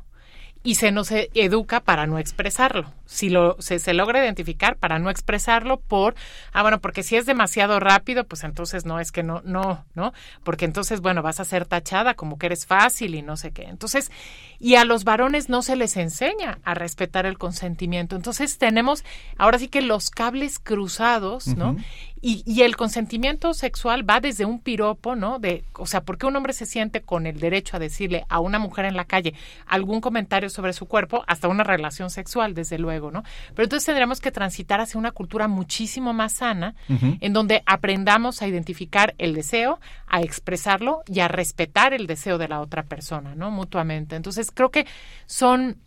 y 0.62 0.76
se 0.76 0.91
nos 0.93 1.11
educa 1.11 1.80
para 1.80 2.07
no 2.07 2.18
expresarlo 2.18 2.91
si 3.07 3.31
lo 3.31 3.57
se, 3.61 3.79
se, 3.79 3.95
logra 3.95 4.23
identificar 4.23 4.77
para 4.77 4.99
no 4.99 5.11
expresarlo 5.11 5.79
por 5.79 6.15
ah 6.53 6.63
bueno 6.63 6.81
porque 6.81 7.03
si 7.03 7.17
es 7.17 7.25
demasiado 7.25 7.81
rápido 7.81 8.25
pues 8.25 8.45
entonces 8.45 8.85
no 8.85 9.01
es 9.01 9.13
que 9.13 9.23
no 9.23 9.43
no 9.45 9.85
no 9.95 10.13
porque 10.45 10.65
entonces 10.65 11.01
bueno 11.01 11.23
vas 11.23 11.41
a 11.41 11.45
ser 11.45 11.67
tachada 11.67 12.15
como 12.15 12.39
que 12.39 12.47
eres 12.47 12.67
fácil 12.67 13.15
y 13.15 13.23
no 13.23 13.37
sé 13.37 13.53
qué. 13.53 13.65
Entonces 13.65 14.11
y 14.59 14.75
a 14.77 14.85
los 14.85 15.05
varones 15.05 15.49
no 15.49 15.63
se 15.63 15.77
les 15.77 15.97
enseña 15.97 16.59
a 16.65 16.75
respetar 16.75 17.27
el 17.27 17.39
consentimiento. 17.39 18.17
Entonces 18.17 18.59
tenemos 18.59 19.05
ahora 19.37 19.59
sí 19.59 19.69
que 19.69 19.83
los 19.83 20.11
cables 20.11 20.59
cruzados 20.59 21.47
no 21.49 21.77
y, 22.21 22.43
y 22.47 22.63
el 22.63 22.77
consentimiento 22.77 23.55
sexual 23.55 24.09
va 24.09 24.21
desde 24.21 24.47
un 24.47 24.61
piropo 24.61 25.15
no 25.15 25.39
de 25.39 25.65
o 25.75 25.87
sea 25.87 26.01
porque 26.01 26.27
un 26.27 26.35
hombre 26.35 26.55
se 26.55 26.67
siente 26.67 27.03
con 27.03 27.27
el 27.27 27.39
derecho 27.39 27.77
a 27.77 27.81
decirle 27.81 28.25
a 28.29 28.41
una 28.41 28.59
mujer 28.59 28.87
en 28.87 28.97
la 28.97 29.05
calle 29.05 29.35
algún 29.67 30.01
comentario 30.01 30.49
sobre 30.49 30.73
su 30.73 30.87
cuerpo 30.87 31.25
hasta 31.27 31.49
una 31.49 31.63
relación 31.63 32.11
sexual 32.11 32.55
desde 32.55 32.79
luego 32.79 32.95
¿no? 33.11 33.22
Pero 33.55 33.64
entonces 33.64 33.86
tendríamos 33.86 34.20
que 34.20 34.32
transitar 34.32 34.80
hacia 34.80 34.99
una 34.99 35.12
cultura 35.12 35.49
muchísimo 35.49 36.12
más 36.12 36.34
sana, 36.34 36.74
en 36.88 37.32
donde 37.32 37.62
aprendamos 37.66 38.42
a 38.42 38.49
identificar 38.49 39.14
el 39.18 39.34
deseo, 39.34 39.78
a 40.07 40.20
expresarlo 40.20 41.03
y 41.07 41.20
a 41.20 41.28
respetar 41.28 41.94
el 41.94 42.07
deseo 42.07 42.38
de 42.38 42.49
la 42.49 42.61
otra 42.61 42.84
persona, 42.84 43.34
¿no? 43.34 43.51
Mutuamente. 43.51 44.16
Entonces 44.16 44.51
creo 44.53 44.70
que 44.70 44.86
son 45.26 45.78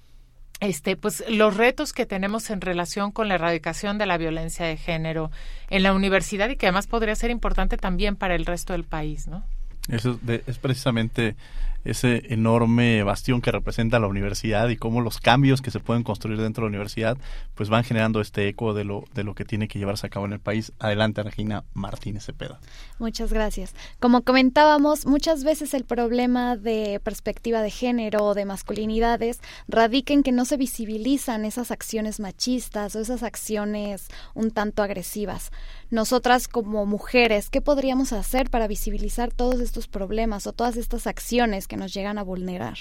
este, 0.59 0.97
pues 0.97 1.23
los 1.29 1.55
retos 1.55 1.93
que 1.93 2.05
tenemos 2.05 2.49
en 2.49 2.61
relación 2.61 3.11
con 3.11 3.29
la 3.29 3.35
erradicación 3.35 3.97
de 3.97 4.05
la 4.05 4.17
violencia 4.17 4.65
de 4.65 4.77
género 4.77 5.31
en 5.69 5.83
la 5.83 5.93
universidad 5.93 6.49
y 6.49 6.57
que 6.57 6.65
además 6.65 6.87
podría 6.87 7.15
ser 7.15 7.31
importante 7.31 7.77
también 7.77 8.15
para 8.15 8.35
el 8.35 8.45
resto 8.45 8.73
del 8.73 8.83
país, 8.83 9.27
¿no? 9.27 9.43
Eso 9.87 10.19
es 10.45 10.59
precisamente 10.59 11.35
ese 11.83 12.33
enorme 12.33 13.03
bastión 13.03 13.41
que 13.41 13.51
representa 13.51 13.99
la 13.99 14.07
universidad 14.07 14.69
y 14.69 14.77
cómo 14.77 15.01
los 15.01 15.19
cambios 15.19 15.61
que 15.61 15.71
se 15.71 15.79
pueden 15.79 16.03
construir 16.03 16.39
dentro 16.39 16.63
de 16.63 16.65
la 16.67 16.69
universidad 16.69 17.17
pues 17.55 17.69
van 17.69 17.83
generando 17.83 18.21
este 18.21 18.47
eco 18.47 18.73
de 18.73 18.83
lo, 18.83 19.05
de 19.13 19.23
lo 19.23 19.35
que 19.35 19.45
tiene 19.45 19.67
que 19.67 19.79
llevarse 19.79 20.07
a 20.07 20.09
cabo 20.09 20.25
en 20.25 20.33
el 20.33 20.39
país. 20.39 20.71
Adelante, 20.79 21.23
Regina 21.23 21.63
Martínez 21.73 22.25
Cepeda. 22.25 22.59
Muchas 22.99 23.31
gracias. 23.31 23.73
Como 23.99 24.23
comentábamos, 24.23 25.05
muchas 25.05 25.43
veces 25.43 25.73
el 25.73 25.85
problema 25.85 26.57
de 26.57 26.99
perspectiva 27.03 27.61
de 27.61 27.71
género 27.71 28.25
o 28.25 28.33
de 28.33 28.45
masculinidades 28.45 29.39
radica 29.67 30.13
en 30.13 30.23
que 30.23 30.31
no 30.31 30.45
se 30.45 30.57
visibilizan 30.57 31.45
esas 31.45 31.71
acciones 31.71 32.19
machistas 32.19 32.95
o 32.95 32.99
esas 32.99 33.23
acciones 33.23 34.07
un 34.33 34.51
tanto 34.51 34.83
agresivas. 34.83 35.51
Nosotras 35.89 36.47
como 36.47 36.85
mujeres, 36.85 37.49
¿qué 37.49 37.61
podríamos 37.61 38.13
hacer 38.13 38.49
para 38.49 38.67
visibilizar 38.67 39.31
todos 39.33 39.59
estos 39.59 39.87
problemas 39.87 40.45
o 40.45 40.53
todas 40.53 40.77
estas 40.77 41.07
acciones 41.07 41.67
que 41.67 41.77
nos 41.79 41.93
llegan 41.93 42.17
a 42.17 42.23
vulnerar? 42.23 42.77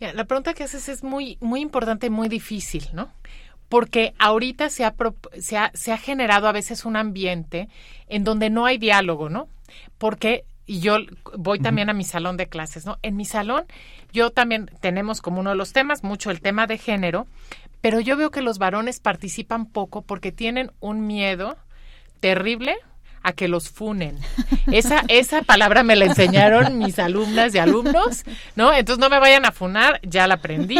la 0.00 0.24
pregunta 0.24 0.52
que 0.52 0.64
haces 0.64 0.90
es 0.90 1.02
muy, 1.02 1.38
muy 1.40 1.60
importante 1.60 2.08
y 2.08 2.10
muy 2.10 2.28
difícil, 2.28 2.88
¿no? 2.92 3.10
Porque 3.70 4.12
ahorita 4.18 4.68
se 4.68 4.84
ha, 4.84 4.94
se, 5.38 5.56
ha, 5.56 5.70
se 5.72 5.92
ha 5.92 5.96
generado 5.96 6.46
a 6.46 6.52
veces 6.52 6.84
un 6.84 6.96
ambiente 6.96 7.70
en 8.08 8.22
donde 8.22 8.50
no 8.50 8.66
hay 8.66 8.76
diálogo, 8.76 9.30
¿no? 9.30 9.48
Porque 9.96 10.44
y 10.66 10.80
yo 10.80 10.96
voy 11.36 11.58
también 11.60 11.90
a 11.90 11.94
mi 11.94 12.04
salón 12.04 12.36
de 12.36 12.48
clases, 12.48 12.86
¿no? 12.86 12.98
En 13.02 13.16
mi 13.16 13.24
salón 13.24 13.64
yo 14.12 14.30
también 14.30 14.70
tenemos 14.80 15.20
como 15.20 15.40
uno 15.40 15.50
de 15.50 15.56
los 15.56 15.72
temas 15.72 16.02
mucho 16.02 16.30
el 16.30 16.40
tema 16.40 16.66
de 16.66 16.78
género, 16.78 17.26
pero 17.80 18.00
yo 18.00 18.16
veo 18.16 18.30
que 18.30 18.40
los 18.40 18.58
varones 18.58 19.00
participan 19.00 19.66
poco 19.66 20.02
porque 20.02 20.32
tienen 20.32 20.72
un 20.80 21.06
miedo 21.06 21.56
terrible 22.20 22.76
a 23.24 23.32
que 23.32 23.48
los 23.48 23.68
funen. 23.70 24.18
Esa, 24.70 25.02
esa 25.08 25.42
palabra 25.42 25.82
me 25.82 25.96
la 25.96 26.04
enseñaron 26.04 26.78
mis 26.78 26.98
alumnas 26.98 27.54
y 27.54 27.58
alumnos, 27.58 28.24
¿no? 28.54 28.72
Entonces 28.72 29.00
no 29.00 29.08
me 29.08 29.18
vayan 29.18 29.44
a 29.46 29.50
funar, 29.50 29.98
ya 30.02 30.28
la 30.28 30.34
aprendí. 30.34 30.78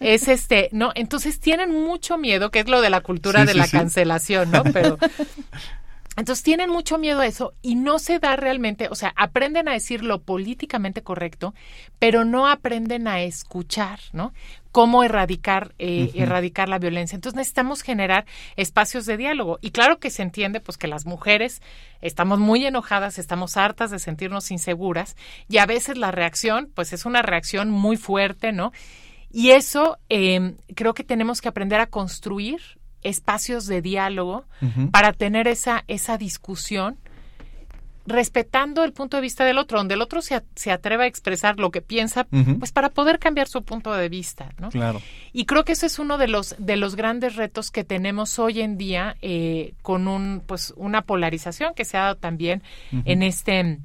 Es 0.00 0.26
este, 0.26 0.68
no, 0.72 0.90
entonces 0.94 1.38
tienen 1.38 1.70
mucho 1.70 2.18
miedo, 2.18 2.50
que 2.50 2.60
es 2.60 2.68
lo 2.68 2.80
de 2.80 2.90
la 2.90 3.02
cultura 3.02 3.44
de 3.44 3.54
la 3.54 3.68
cancelación, 3.68 4.50
¿no? 4.50 4.64
Pero 4.72 4.98
Entonces 6.16 6.42
tienen 6.42 6.68
mucho 6.68 6.98
miedo 6.98 7.20
a 7.20 7.26
eso 7.26 7.54
y 7.62 7.74
no 7.74 7.98
se 7.98 8.18
da 8.18 8.36
realmente, 8.36 8.88
o 8.90 8.94
sea, 8.94 9.14
aprenden 9.16 9.68
a 9.68 9.72
decir 9.72 10.02
lo 10.02 10.20
políticamente 10.20 11.02
correcto, 11.02 11.54
pero 11.98 12.24
no 12.24 12.46
aprenden 12.48 13.08
a 13.08 13.22
escuchar, 13.22 13.98
¿no? 14.12 14.34
Cómo 14.72 15.04
erradicar, 15.04 15.74
eh, 15.78 16.10
erradicar 16.14 16.68
la 16.68 16.78
violencia. 16.78 17.14
Entonces 17.14 17.36
necesitamos 17.36 17.82
generar 17.82 18.26
espacios 18.56 19.06
de 19.06 19.16
diálogo. 19.16 19.58
Y 19.60 19.70
claro 19.70 19.98
que 19.98 20.10
se 20.10 20.22
entiende, 20.22 20.60
pues, 20.60 20.78
que 20.78 20.88
las 20.88 21.06
mujeres 21.06 21.62
estamos 22.00 22.38
muy 22.38 22.64
enojadas, 22.66 23.18
estamos 23.18 23.56
hartas 23.56 23.90
de 23.90 23.98
sentirnos 23.98 24.50
inseguras 24.50 25.16
y 25.48 25.58
a 25.58 25.66
veces 25.66 25.98
la 25.98 26.10
reacción, 26.10 26.70
pues, 26.74 26.92
es 26.92 27.04
una 27.04 27.22
reacción 27.22 27.70
muy 27.70 27.96
fuerte, 27.96 28.52
¿no? 28.52 28.72
Y 29.30 29.50
eso 29.50 29.98
eh, 30.08 30.54
creo 30.74 30.94
que 30.94 31.04
tenemos 31.04 31.40
que 31.40 31.48
aprender 31.48 31.80
a 31.80 31.86
construir 31.86 32.60
espacios 33.02 33.66
de 33.66 33.82
diálogo 33.82 34.44
para 34.92 35.12
tener 35.12 35.48
esa, 35.48 35.84
esa 35.88 36.18
discusión 36.18 36.98
respetando 38.06 38.84
el 38.84 38.92
punto 38.92 39.16
de 39.16 39.20
vista 39.20 39.44
del 39.44 39.58
otro, 39.58 39.78
donde 39.78 39.94
el 39.94 40.02
otro 40.02 40.22
se, 40.22 40.42
se 40.54 40.70
atreva 40.70 41.04
a 41.04 41.06
expresar 41.06 41.58
lo 41.58 41.70
que 41.70 41.82
piensa, 41.82 42.24
pues 42.58 42.72
para 42.72 42.90
poder 42.90 43.18
cambiar 43.18 43.48
su 43.48 43.62
punto 43.62 43.92
de 43.92 44.08
vista, 44.08 44.50
¿no? 44.58 44.70
Claro. 44.70 45.00
Y 45.32 45.44
creo 45.44 45.64
que 45.64 45.72
ese 45.72 45.86
es 45.86 45.98
uno 45.98 46.18
de 46.18 46.28
los 46.28 46.54
de 46.58 46.76
los 46.76 46.96
grandes 46.96 47.36
retos 47.36 47.70
que 47.70 47.84
tenemos 47.84 48.38
hoy 48.38 48.60
en 48.60 48.76
día 48.76 49.16
eh, 49.22 49.74
con 49.82 50.08
un 50.08 50.42
pues 50.46 50.72
una 50.76 51.02
polarización 51.02 51.74
que 51.74 51.84
se 51.84 51.96
ha 51.96 52.02
dado 52.02 52.16
también 52.16 52.62
en 53.04 53.22
este 53.22 53.78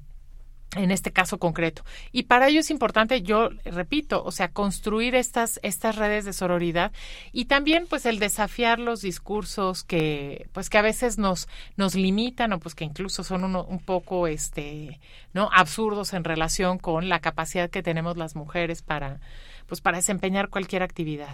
en 0.77 0.91
este 0.91 1.11
caso 1.11 1.37
concreto. 1.39 1.83
Y 2.11 2.23
para 2.23 2.47
ello 2.47 2.59
es 2.59 2.71
importante, 2.71 3.21
yo 3.21 3.49
repito, 3.65 4.23
o 4.23 4.31
sea, 4.31 4.49
construir 4.49 5.15
estas, 5.15 5.59
estas 5.63 5.95
redes 5.95 6.25
de 6.25 6.33
sororidad 6.33 6.91
y 7.31 7.45
también 7.45 7.85
pues 7.89 8.05
el 8.05 8.19
desafiar 8.19 8.79
los 8.79 9.01
discursos 9.01 9.83
que 9.83 10.47
pues 10.53 10.69
que 10.69 10.77
a 10.77 10.81
veces 10.81 11.17
nos, 11.17 11.47
nos 11.75 11.95
limitan 11.95 12.53
o 12.53 12.59
pues 12.59 12.75
que 12.75 12.85
incluso 12.85 13.23
son 13.23 13.43
uno, 13.43 13.63
un 13.63 13.79
poco 13.79 14.27
este, 14.27 14.99
¿no? 15.33 15.49
absurdos 15.53 16.13
en 16.13 16.23
relación 16.23 16.77
con 16.77 17.09
la 17.09 17.19
capacidad 17.19 17.69
que 17.69 17.83
tenemos 17.83 18.17
las 18.17 18.35
mujeres 18.35 18.81
para 18.81 19.19
pues 19.67 19.81
para 19.81 19.97
desempeñar 19.97 20.47
cualquier 20.47 20.81
actividad. 20.81 21.27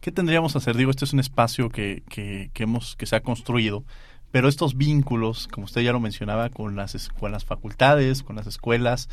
¿Qué 0.00 0.10
tendríamos 0.10 0.52
que 0.52 0.58
hacer? 0.58 0.76
Digo, 0.76 0.90
este 0.90 1.04
es 1.04 1.12
un 1.12 1.20
espacio 1.20 1.70
que, 1.70 2.02
que, 2.08 2.50
que 2.52 2.64
hemos, 2.64 2.96
que 2.96 3.06
se 3.06 3.14
ha 3.14 3.20
construido 3.20 3.84
pero 4.30 4.48
estos 4.48 4.76
vínculos, 4.76 5.48
como 5.48 5.64
usted 5.64 5.80
ya 5.82 5.92
lo 5.92 6.00
mencionaba, 6.00 6.50
con 6.50 6.76
las, 6.76 7.08
con 7.18 7.32
las 7.32 7.44
facultades, 7.44 8.22
con 8.22 8.36
las 8.36 8.46
escuelas, 8.46 9.08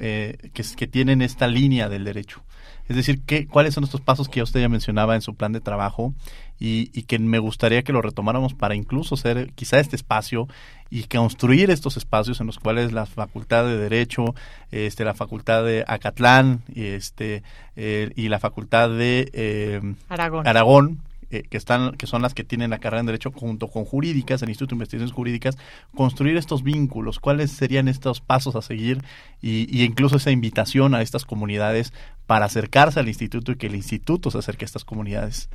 eh, 0.00 0.50
que, 0.52 0.64
que, 0.76 0.86
tienen 0.86 1.22
esta 1.22 1.46
línea 1.46 1.88
del 1.88 2.04
derecho. 2.04 2.42
Es 2.88 2.96
decir, 2.96 3.22
¿qué, 3.26 3.46
¿cuáles 3.46 3.74
son 3.74 3.84
estos 3.84 4.00
pasos 4.00 4.28
que 4.28 4.42
usted 4.42 4.60
ya 4.60 4.68
mencionaba 4.68 5.14
en 5.14 5.20
su 5.20 5.34
plan 5.34 5.52
de 5.52 5.60
trabajo 5.60 6.14
y, 6.58 6.90
y, 6.98 7.02
que 7.02 7.18
me 7.18 7.38
gustaría 7.38 7.82
que 7.82 7.92
lo 7.92 8.00
retomáramos 8.00 8.54
para 8.54 8.74
incluso 8.74 9.16
ser 9.16 9.52
quizá 9.54 9.80
este 9.80 9.96
espacio 9.96 10.48
y 10.88 11.04
construir 11.04 11.70
estos 11.70 11.96
espacios 11.96 12.40
en 12.40 12.46
los 12.46 12.58
cuales 12.58 12.92
la 12.92 13.06
Facultad 13.06 13.64
de 13.64 13.76
Derecho, 13.76 14.34
este, 14.70 15.04
la 15.04 15.14
Facultad 15.14 15.64
de 15.64 15.84
Acatlán 15.86 16.62
este, 16.74 17.42
eh, 17.74 18.12
y 18.14 18.28
la 18.28 18.38
Facultad 18.38 18.90
de 18.90 19.30
eh, 19.32 19.94
Aragón. 20.08 20.46
Aragón 20.46 21.00
eh, 21.30 21.42
que 21.48 21.56
están 21.56 21.96
que 21.96 22.06
son 22.06 22.22
las 22.22 22.34
que 22.34 22.44
tienen 22.44 22.70
la 22.70 22.78
carrera 22.78 23.00
en 23.00 23.06
derecho 23.06 23.32
junto 23.32 23.68
con 23.68 23.84
jurídicas 23.84 24.42
el 24.42 24.48
Instituto 24.48 24.70
de 24.70 24.76
Investigaciones 24.76 25.14
Jurídicas 25.14 25.58
construir 25.94 26.36
estos 26.36 26.62
vínculos 26.62 27.18
cuáles 27.18 27.50
serían 27.50 27.88
estos 27.88 28.20
pasos 28.20 28.56
a 28.56 28.62
seguir 28.62 29.02
y, 29.42 29.66
y, 29.76 29.84
incluso 29.84 30.16
esa 30.16 30.30
invitación 30.30 30.94
a 30.94 31.02
estas 31.02 31.24
comunidades 31.24 31.92
para 32.26 32.46
acercarse 32.46 33.00
al 33.00 33.08
instituto 33.08 33.52
y 33.52 33.56
que 33.56 33.66
el 33.66 33.74
instituto 33.74 34.30
se 34.30 34.38
acerque 34.38 34.64
a 34.64 34.66
estas 34.66 34.84
comunidades 34.84 35.48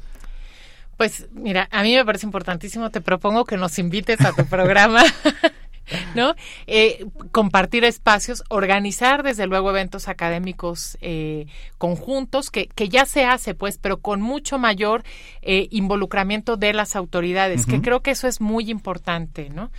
pues 1.01 1.27
mira, 1.31 1.67
a 1.71 1.81
mí 1.81 1.95
me 1.95 2.05
parece 2.05 2.27
importantísimo. 2.27 2.91
Te 2.91 3.01
propongo 3.01 3.45
que 3.45 3.57
nos 3.57 3.79
invites 3.79 4.21
a 4.21 4.33
tu 4.33 4.45
programa 4.45 5.03
¿no? 6.15 6.35
Eh, 6.67 7.05
compartir 7.31 7.83
espacios, 7.83 8.43
organizar 8.49 9.23
desde 9.23 9.47
luego 9.47 9.69
eventos 9.69 10.07
académicos 10.07 10.97
eh, 11.01 11.47
conjuntos, 11.77 12.49
que, 12.49 12.67
que, 12.67 12.89
ya 12.89 13.05
se 13.05 13.25
hace, 13.25 13.53
pues, 13.53 13.77
pero 13.77 13.99
con 13.99 14.21
mucho 14.21 14.57
mayor 14.57 15.03
eh, 15.41 15.67
involucramiento 15.71 16.57
de 16.57 16.73
las 16.73 16.95
autoridades, 16.95 17.65
que 17.65 17.81
creo 17.81 18.01
que 18.01 18.11
eso 18.11 18.27
es 18.27 18.41
muy 18.41 18.69
importante, 18.69 19.49
¿no? 19.49 19.71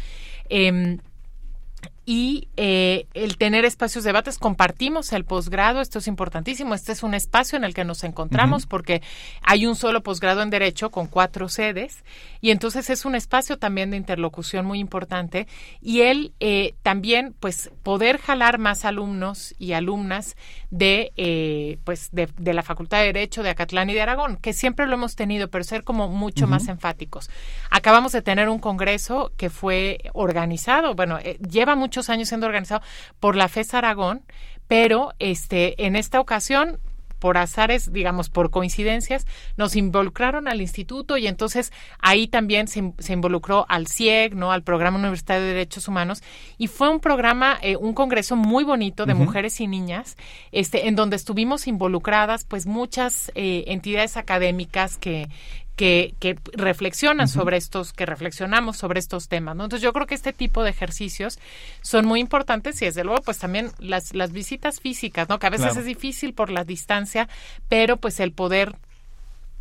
Y 2.05 2.48
eh, 2.57 3.07
el 3.14 3.36
tener 3.36 3.64
espacios 3.64 4.05
de 4.05 4.12
debates. 4.12 4.38
Compartimos 4.38 5.12
el 5.12 5.24
posgrado, 5.24 5.80
esto 5.80 5.98
es 5.98 6.07
importantísimo. 6.07 6.74
Este 6.74 6.92
es 6.92 7.03
un 7.03 7.14
espacio 7.14 7.57
en 7.57 7.64
el 7.64 7.74
que 7.74 7.84
nos 7.84 8.05
encontramos 8.05 8.66
porque 8.66 9.03
hay 9.42 9.66
un 9.66 9.74
solo 9.74 10.03
posgrado 10.03 10.42
en 10.42 10.50
Derecho 10.50 10.90
con 10.90 11.07
cuatro 11.07 11.48
sedes 11.48 12.05
y 12.40 12.50
entonces 12.50 12.90
es 12.90 13.05
un 13.05 13.14
espacio 13.14 13.59
también 13.59 13.90
de 13.90 13.96
interlocución 13.96 14.66
muy 14.66 14.78
importante 14.78 15.46
y 15.80 16.03
él 16.03 16.32
eh, 16.40 16.74
también, 16.82 17.34
pues, 17.38 17.70
poder 17.82 18.18
jalar 18.18 18.59
más 18.59 18.84
alumnos 18.84 19.55
y 19.59 19.72
alumnas 19.72 20.36
de, 20.70 21.12
eh, 21.16 21.78
pues, 21.84 22.11
de, 22.12 22.28
la 22.53 22.62
Facultad 22.62 22.98
de 22.98 23.07
Derecho 23.07 23.42
de 23.42 23.50
Acatlán 23.50 23.90
y 23.90 23.94
de 23.94 24.03
Aragón, 24.03 24.36
que 24.36 24.53
siempre 24.53 24.86
lo 24.86 24.94
hemos 24.94 25.16
tenido, 25.16 25.48
pero 25.48 25.64
ser 25.64 25.84
como 25.84 26.09
mucho 26.09 26.46
más 26.46 26.68
enfáticos. 26.68 27.30
Acabamos 27.70 28.12
de 28.12 28.22
tener 28.22 28.48
un 28.48 28.59
congreso 28.59 29.32
que 29.36 29.48
fue 29.48 29.98
organizado, 30.12 30.94
bueno, 30.94 31.18
lleva 31.48 31.76
mucho 31.76 31.91
muchos 31.93 32.09
años 32.09 32.28
siendo 32.28 32.47
organizado 32.47 32.80
por 33.20 33.36
la 33.36 33.49
FES 33.49 33.74
Aragón, 33.74 34.22
pero 34.66 35.12
este, 35.18 35.84
en 35.84 35.95
esta 35.95 36.20
ocasión 36.20 36.78
por 37.18 37.38
azares, 37.38 37.93
digamos, 37.93 38.30
por 38.30 38.51
coincidencias, 38.51 39.26
nos 39.57 39.76
involucraron 39.76 40.49
al 40.49 40.61
instituto 40.61 41.18
y 41.18 41.28
entonces 41.28 41.70
ahí 42.01 42.26
también 42.26 42.66
se, 42.66 42.80
involucró 43.12 43.64
al 43.68 43.86
CIEG, 43.86 44.34
¿no? 44.34 44.51
Al 44.51 44.64
Programa 44.64 44.99
Universitario 44.99 45.45
de 45.45 45.53
Derechos 45.53 45.86
Humanos 45.86 46.20
y 46.59 46.66
fue 46.66 46.88
un 46.88 46.99
programa, 46.99 47.59
eh, 47.62 47.76
un 47.76 47.95
congreso 47.95 48.34
muy 48.34 48.64
bonito 48.64 49.07
de 49.07 49.14
mujeres 49.14 49.61
y 49.61 49.68
niñas, 49.68 50.16
este, 50.51 50.88
en 50.88 50.97
donde 50.97 51.14
estuvimos 51.14 51.68
involucradas, 51.68 52.45
pues, 52.45 52.66
muchas 52.66 53.30
eh, 53.36 53.64
entidades 53.68 54.16
académicas 54.16 54.97
que, 54.97 55.28
que, 55.77 56.14
que 56.20 56.39
reflexionan 56.53 57.29
sobre 57.29 57.57
estos, 57.57 57.93
que 57.93 58.07
reflexionamos 58.07 58.77
sobre 58.77 59.01
estos 59.01 59.29
temas, 59.29 59.57
¿no? 59.57 59.64
Entonces 59.64 59.83
yo 59.83 59.93
creo 59.93 60.07
que 60.07 60.14
este 60.14 60.33
tipo 60.33 60.62
de 60.62 60.70
ejercicios 60.70 61.39
son 61.81 62.07
muy 62.07 62.20
importantes 62.20 62.81
y 62.83 62.85
desde 62.85 63.05
luego 63.05 63.23
pues 63.23 63.39
también 63.39 63.70
las, 63.79 64.14
las 64.14 64.33
visitas 64.33 64.81
físicas, 64.81 65.29
¿no? 65.29 65.39
Que 65.39 65.47
a 65.47 65.51
veces 65.51 65.77
es 65.77 65.85
difícil 65.85 66.35
por 66.35 66.51
la 66.51 66.64
distancia, 66.64 67.29
pero 67.68 67.97
pues 67.97 68.20
el 68.20 68.33
poder 68.33 68.77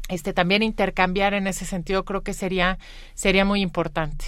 este 0.10 0.34
también 0.34 0.64
intercambiar 0.64 1.34
en 1.34 1.48
ese 1.48 1.66
sentido 1.66 2.04
creo 2.04 2.22
que 2.22 2.34
sería 2.34 2.78
sería 3.14 3.46
muy 3.46 3.62
importante. 3.62 4.26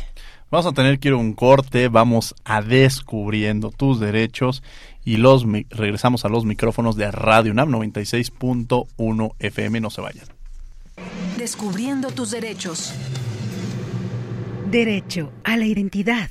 Vamos 0.49 0.67
a 0.67 0.71
tener 0.71 0.99
que 0.99 1.09
ir 1.09 1.15
a 1.15 1.17
un 1.17 1.33
corte, 1.33 1.87
vamos 1.87 2.35
a 2.45 2.61
descubriendo 2.61 3.71
tus 3.71 3.99
derechos 3.99 4.63
y 5.03 5.17
los 5.17 5.45
regresamos 5.69 6.25
a 6.25 6.29
los 6.29 6.45
micrófonos 6.45 6.95
de 6.95 7.11
Radio 7.11 7.51
UNAM 7.51 7.71
96.1 7.71 9.33
FM, 9.39 9.81
no 9.81 9.89
se 9.89 10.01
vayan. 10.01 10.27
Descubriendo 11.43 12.09
tus 12.09 12.31
derechos. 12.31 12.93
Derecho 14.71 15.33
a 15.43 15.57
la 15.57 15.65
identidad. 15.65 16.29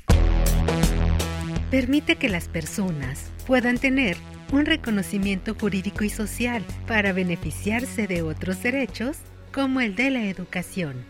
Permite 1.71 2.17
que 2.17 2.31
las 2.31 2.49
personas 2.49 3.31
puedan 3.47 3.77
tener 3.77 4.17
un 4.53 4.65
reconocimiento 4.65 5.55
jurídico 5.55 6.05
y 6.05 6.09
social 6.09 6.65
para 6.87 7.13
beneficiarse 7.13 8.07
de 8.07 8.23
otros 8.23 8.63
derechos 8.63 9.19
como 9.53 9.83
el 9.83 9.97
de 9.97 10.09
la 10.09 10.25
educación. 10.25 11.05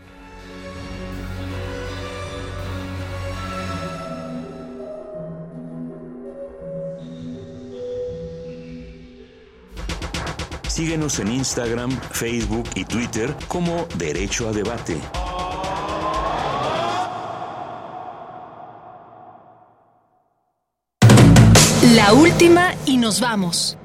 Síguenos 10.72 11.18
en 11.18 11.30
Instagram, 11.30 11.90
Facebook 11.90 12.64
y 12.74 12.86
Twitter 12.86 13.36
como 13.46 13.86
Derecho 13.98 14.48
a 14.48 14.52
Debate. 14.52 14.96
La 21.94 22.14
última 22.14 22.74
y 22.86 22.96
nos 22.96 23.20
vamos. 23.20 23.76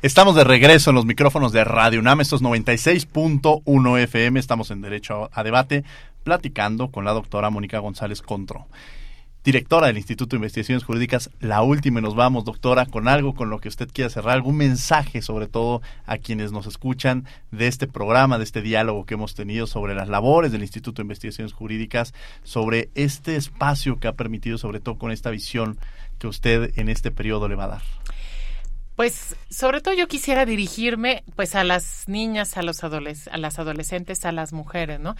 Estamos 0.00 0.34
de 0.34 0.44
regreso 0.44 0.88
en 0.88 0.96
los 0.96 1.04
micrófonos 1.04 1.52
de 1.52 1.64
Radio 1.64 2.00
UNAM, 2.00 2.22
estos 2.22 2.40
96.1 2.40 3.98
FM, 3.98 4.40
estamos 4.40 4.70
en 4.70 4.80
Derecho 4.80 5.28
a 5.30 5.42
Debate, 5.42 5.84
platicando 6.24 6.90
con 6.90 7.04
la 7.04 7.12
doctora 7.12 7.50
Mónica 7.50 7.80
González 7.80 8.22
Contro 8.22 8.66
directora 9.44 9.88
del 9.88 9.96
Instituto 9.96 10.30
de 10.30 10.38
Investigaciones 10.38 10.84
Jurídicas. 10.84 11.30
La 11.40 11.62
última 11.62 11.98
y 11.98 12.02
nos 12.02 12.14
vamos, 12.14 12.44
doctora, 12.44 12.86
con 12.86 13.08
algo 13.08 13.34
con 13.34 13.50
lo 13.50 13.58
que 13.58 13.68
usted 13.68 13.88
quiera 13.92 14.10
cerrar, 14.10 14.34
algún 14.34 14.56
mensaje 14.56 15.22
sobre 15.22 15.48
todo 15.48 15.82
a 16.06 16.18
quienes 16.18 16.52
nos 16.52 16.66
escuchan 16.66 17.26
de 17.50 17.66
este 17.66 17.86
programa, 17.86 18.38
de 18.38 18.44
este 18.44 18.62
diálogo 18.62 19.04
que 19.04 19.14
hemos 19.14 19.34
tenido 19.34 19.66
sobre 19.66 19.94
las 19.94 20.08
labores 20.08 20.52
del 20.52 20.62
Instituto 20.62 21.02
de 21.02 21.06
Investigaciones 21.06 21.52
Jurídicas, 21.52 22.14
sobre 22.44 22.90
este 22.94 23.36
espacio 23.36 23.98
que 23.98 24.08
ha 24.08 24.12
permitido, 24.12 24.58
sobre 24.58 24.80
todo 24.80 24.96
con 24.96 25.10
esta 25.10 25.30
visión 25.30 25.78
que 26.18 26.28
usted 26.28 26.72
en 26.78 26.88
este 26.88 27.10
periodo 27.10 27.48
le 27.48 27.56
va 27.56 27.64
a 27.64 27.68
dar. 27.68 27.82
Pues 28.94 29.36
sobre 29.48 29.80
todo 29.80 29.94
yo 29.94 30.06
quisiera 30.06 30.44
dirigirme 30.44 31.24
pues 31.34 31.54
a 31.54 31.64
las 31.64 32.04
niñas, 32.08 32.58
a 32.58 32.62
los 32.62 32.84
a 32.84 32.90
las 33.38 33.58
adolescentes, 33.58 34.24
a 34.24 34.32
las 34.32 34.52
mujeres, 34.52 35.00
¿no? 35.00 35.16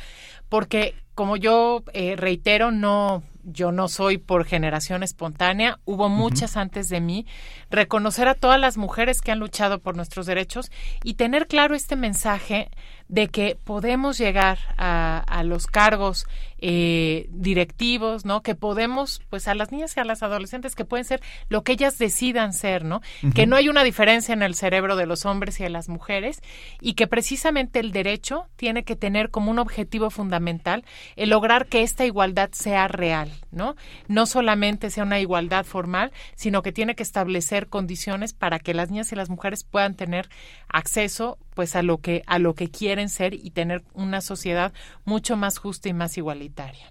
Porque 0.51 0.95
como 1.15 1.37
yo 1.37 1.83
eh, 1.95 2.15
reitero, 2.17 2.71
no 2.71 3.23
yo 3.45 3.73
no 3.73 3.89
soy 3.89 4.19
por 4.19 4.45
generación 4.45 5.03
espontánea, 5.03 5.79
hubo 5.85 6.09
muchas 6.09 6.57
antes 6.57 6.89
de 6.89 7.01
mí, 7.01 7.27
reconocer 7.71 8.29
a 8.29 8.35
todas 8.35 8.61
las 8.61 8.77
mujeres 8.77 9.21
que 9.21 9.33
han 9.33 9.39
luchado 9.39 9.81
por 9.81 9.97
nuestros 9.97 10.27
derechos 10.27 10.71
y 11.03 11.15
tener 11.15 11.47
claro 11.47 11.75
este 11.75 11.97
mensaje 11.97 12.71
de 13.13 13.29
que 13.29 13.59
podemos 13.63 14.17
llegar 14.17 14.59
a, 14.79 15.19
a 15.19 15.43
los 15.45 15.67
cargos 15.67 16.27
eh, 16.65 17.27
directivos, 17.31 18.25
¿no? 18.25 18.45
Que 18.45 18.55
podemos, 18.55 19.21
pues 19.31 19.49
a 19.49 19.55
las 19.57 19.73
niñas 19.73 19.97
y 19.97 20.01
a 20.01 20.05
las 20.05 20.23
adolescentes 20.23 20.77
que 20.77 20.85
pueden 20.85 21.05
ser 21.05 21.21
lo 21.49 21.65
que 21.65 21.73
ellas 21.73 21.99
decidan 21.99 22.53
ser, 22.53 22.85
¿no? 22.85 23.03
Que 23.35 23.49
no 23.49 23.57
hay 23.57 23.69
una 23.69 23.83
diferencia 23.83 24.33
en 24.33 24.43
el 24.43 24.55
cerebro 24.55 24.95
de 24.95 25.07
los 25.07 25.27
hombres 25.27 25.59
y 25.59 25.65
de 25.65 25.71
las 25.71 25.89
mujeres 25.89 26.41
y 26.81 26.95
que 26.95 27.09
precisamente 27.09 27.81
el 27.81 27.91
derecho 27.91 28.47
tiene 28.55 28.85
que 28.85 28.95
tener 28.95 29.31
como 29.31 29.51
un 29.51 29.59
objetivo 29.59 30.09
fundamental 30.09 30.85
el 31.17 31.31
lograr 31.31 31.67
que 31.67 31.83
esta 31.83 32.07
igualdad 32.07 32.51
sea 32.53 32.87
real, 32.87 33.33
¿no? 33.51 33.75
No 34.07 34.27
solamente 34.27 34.91
sea 34.91 35.03
una 35.03 35.19
igualdad 35.19 35.65
formal, 35.65 36.13
sino 36.37 36.63
que 36.63 36.71
tiene 36.71 36.95
que 36.95 37.03
establecer 37.03 37.67
condiciones 37.67 38.35
para 38.35 38.61
que 38.61 38.73
las 38.73 38.89
niñas 38.89 39.11
y 39.11 39.17
las 39.17 39.31
mujeres 39.31 39.65
puedan 39.65 39.97
tener 39.97 40.29
acceso 40.69 41.39
pues 41.55 41.77
a 41.77 41.83
lo 41.83 41.99
que 41.99 42.23
a 42.27 42.39
lo 42.39 42.55
que 42.55 42.69
quieren 42.69 43.09
ser 43.09 43.35
y 43.35 43.51
tener 43.51 43.83
una 43.95 44.21
sociedad 44.21 44.73
mucho 45.05 45.37
más 45.37 45.59
justa 45.59 45.89
y 45.89 45.93
más 45.93 46.17
igualitaria. 46.17 46.91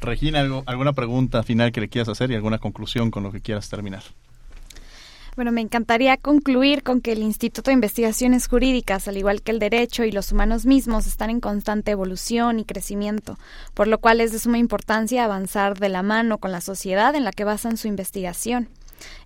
Regina, 0.00 0.40
¿alguna 0.66 0.92
pregunta 0.92 1.42
final 1.42 1.72
que 1.72 1.80
le 1.80 1.88
quieras 1.88 2.08
hacer 2.08 2.30
y 2.30 2.34
alguna 2.34 2.58
conclusión 2.58 3.10
con 3.10 3.22
lo 3.22 3.32
que 3.32 3.40
quieras 3.40 3.68
terminar? 3.68 4.02
Bueno, 5.38 5.52
me 5.52 5.60
encantaría 5.60 6.16
concluir 6.16 6.82
con 6.82 7.00
que 7.00 7.12
el 7.12 7.22
Instituto 7.22 7.70
de 7.70 7.74
Investigaciones 7.74 8.48
Jurídicas, 8.48 9.06
al 9.06 9.18
igual 9.18 9.40
que 9.40 9.52
el 9.52 9.60
derecho 9.60 10.02
y 10.02 10.10
los 10.10 10.32
humanos 10.32 10.66
mismos, 10.66 11.06
están 11.06 11.30
en 11.30 11.38
constante 11.38 11.92
evolución 11.92 12.58
y 12.58 12.64
crecimiento, 12.64 13.38
por 13.72 13.86
lo 13.86 13.98
cual 13.98 14.20
es 14.20 14.32
de 14.32 14.40
suma 14.40 14.58
importancia 14.58 15.24
avanzar 15.24 15.78
de 15.78 15.90
la 15.90 16.02
mano 16.02 16.38
con 16.38 16.50
la 16.50 16.60
sociedad 16.60 17.14
en 17.14 17.22
la 17.22 17.30
que 17.30 17.44
basan 17.44 17.76
su 17.76 17.86
investigación. 17.86 18.68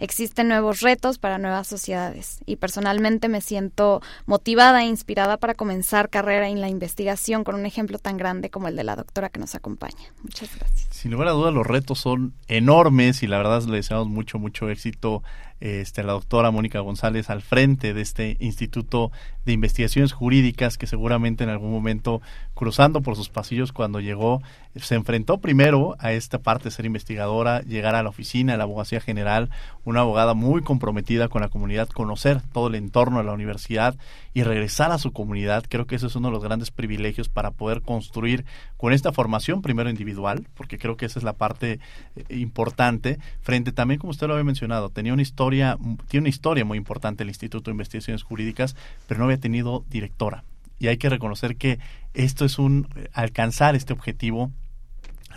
Existen 0.00 0.48
nuevos 0.48 0.80
retos 0.80 1.18
para 1.18 1.38
nuevas 1.38 1.66
sociedades 1.66 2.40
y 2.46 2.56
personalmente 2.56 3.28
me 3.28 3.40
siento 3.40 4.00
motivada 4.26 4.82
e 4.82 4.86
inspirada 4.86 5.36
para 5.36 5.54
comenzar 5.54 6.10
carrera 6.10 6.48
en 6.48 6.60
la 6.60 6.68
investigación 6.68 7.44
con 7.44 7.54
un 7.54 7.66
ejemplo 7.66 7.98
tan 7.98 8.16
grande 8.16 8.50
como 8.50 8.68
el 8.68 8.76
de 8.76 8.84
la 8.84 8.96
doctora 8.96 9.28
que 9.28 9.40
nos 9.40 9.54
acompaña. 9.54 10.12
Muchas 10.22 10.54
gracias. 10.56 10.88
Sin 10.90 11.12
lugar 11.12 11.28
a 11.28 11.32
dudas 11.32 11.54
los 11.54 11.66
retos 11.66 11.98
son 11.98 12.34
enormes 12.48 13.22
y 13.22 13.26
la 13.26 13.38
verdad 13.38 13.62
le 13.64 13.76
deseamos 13.76 14.08
mucho, 14.08 14.38
mucho 14.38 14.70
éxito 14.70 15.22
este, 15.62 16.02
la 16.02 16.14
doctora 16.14 16.50
Mónica 16.50 16.80
González 16.80 17.30
al 17.30 17.40
frente 17.40 17.94
de 17.94 18.00
este 18.00 18.36
Instituto 18.40 19.12
de 19.46 19.52
Investigaciones 19.52 20.12
Jurídicas 20.12 20.76
que 20.76 20.88
seguramente 20.88 21.44
en 21.44 21.50
algún 21.50 21.70
momento 21.70 22.20
cruzando 22.54 23.00
por 23.00 23.14
sus 23.14 23.28
pasillos 23.28 23.70
cuando 23.70 24.00
llegó 24.00 24.42
se 24.74 24.96
enfrentó 24.96 25.38
primero 25.38 25.94
a 26.00 26.12
esta 26.12 26.40
parte 26.40 26.64
de 26.64 26.70
ser 26.72 26.84
investigadora, 26.84 27.60
llegar 27.60 27.94
a 27.94 28.02
la 28.02 28.08
oficina 28.08 28.52
de 28.52 28.58
la 28.58 28.64
abogacía 28.64 29.00
general, 29.00 29.50
una 29.84 30.00
abogada 30.00 30.34
muy 30.34 30.62
comprometida 30.62 31.28
con 31.28 31.42
la 31.42 31.48
comunidad, 31.48 31.88
conocer 31.88 32.40
todo 32.52 32.66
el 32.66 32.74
entorno 32.74 33.18
de 33.18 33.24
la 33.24 33.32
universidad 33.32 33.94
y 34.34 34.42
regresar 34.42 34.92
a 34.92 34.98
su 34.98 35.12
comunidad. 35.12 35.64
Creo 35.68 35.86
que 35.86 35.96
ese 35.96 36.06
es 36.06 36.16
uno 36.16 36.28
de 36.28 36.32
los 36.32 36.42
grandes 36.42 36.70
privilegios 36.70 37.28
para 37.28 37.50
poder 37.50 37.82
construir 37.82 38.44
con 38.76 38.92
esta 38.92 39.12
formación 39.12 39.62
primero 39.62 39.90
individual, 39.90 40.46
porque 40.54 40.78
creo 40.78 40.96
que 40.96 41.06
esa 41.06 41.18
es 41.18 41.24
la 41.24 41.34
parte 41.34 41.80
eh, 42.16 42.38
importante, 42.38 43.18
frente 43.40 43.72
también, 43.72 44.00
como 44.00 44.10
usted 44.10 44.26
lo 44.26 44.34
había 44.34 44.44
mencionado, 44.44 44.88
tenía 44.88 45.12
una 45.12 45.22
historia, 45.22 45.76
tiene 46.08 46.22
una 46.22 46.30
historia 46.30 46.64
muy 46.64 46.78
importante 46.78 47.22
el 47.22 47.28
Instituto 47.28 47.70
de 47.70 47.72
Investigaciones 47.72 48.22
Jurídicas, 48.22 48.76
pero 49.06 49.18
no 49.18 49.24
había 49.24 49.40
tenido 49.40 49.84
directora. 49.88 50.44
Y 50.78 50.88
hay 50.88 50.96
que 50.96 51.08
reconocer 51.08 51.56
que 51.56 51.78
esto 52.14 52.44
es 52.44 52.58
un 52.58 52.88
eh, 52.96 53.08
alcanzar 53.12 53.76
este 53.76 53.92
objetivo 53.92 54.50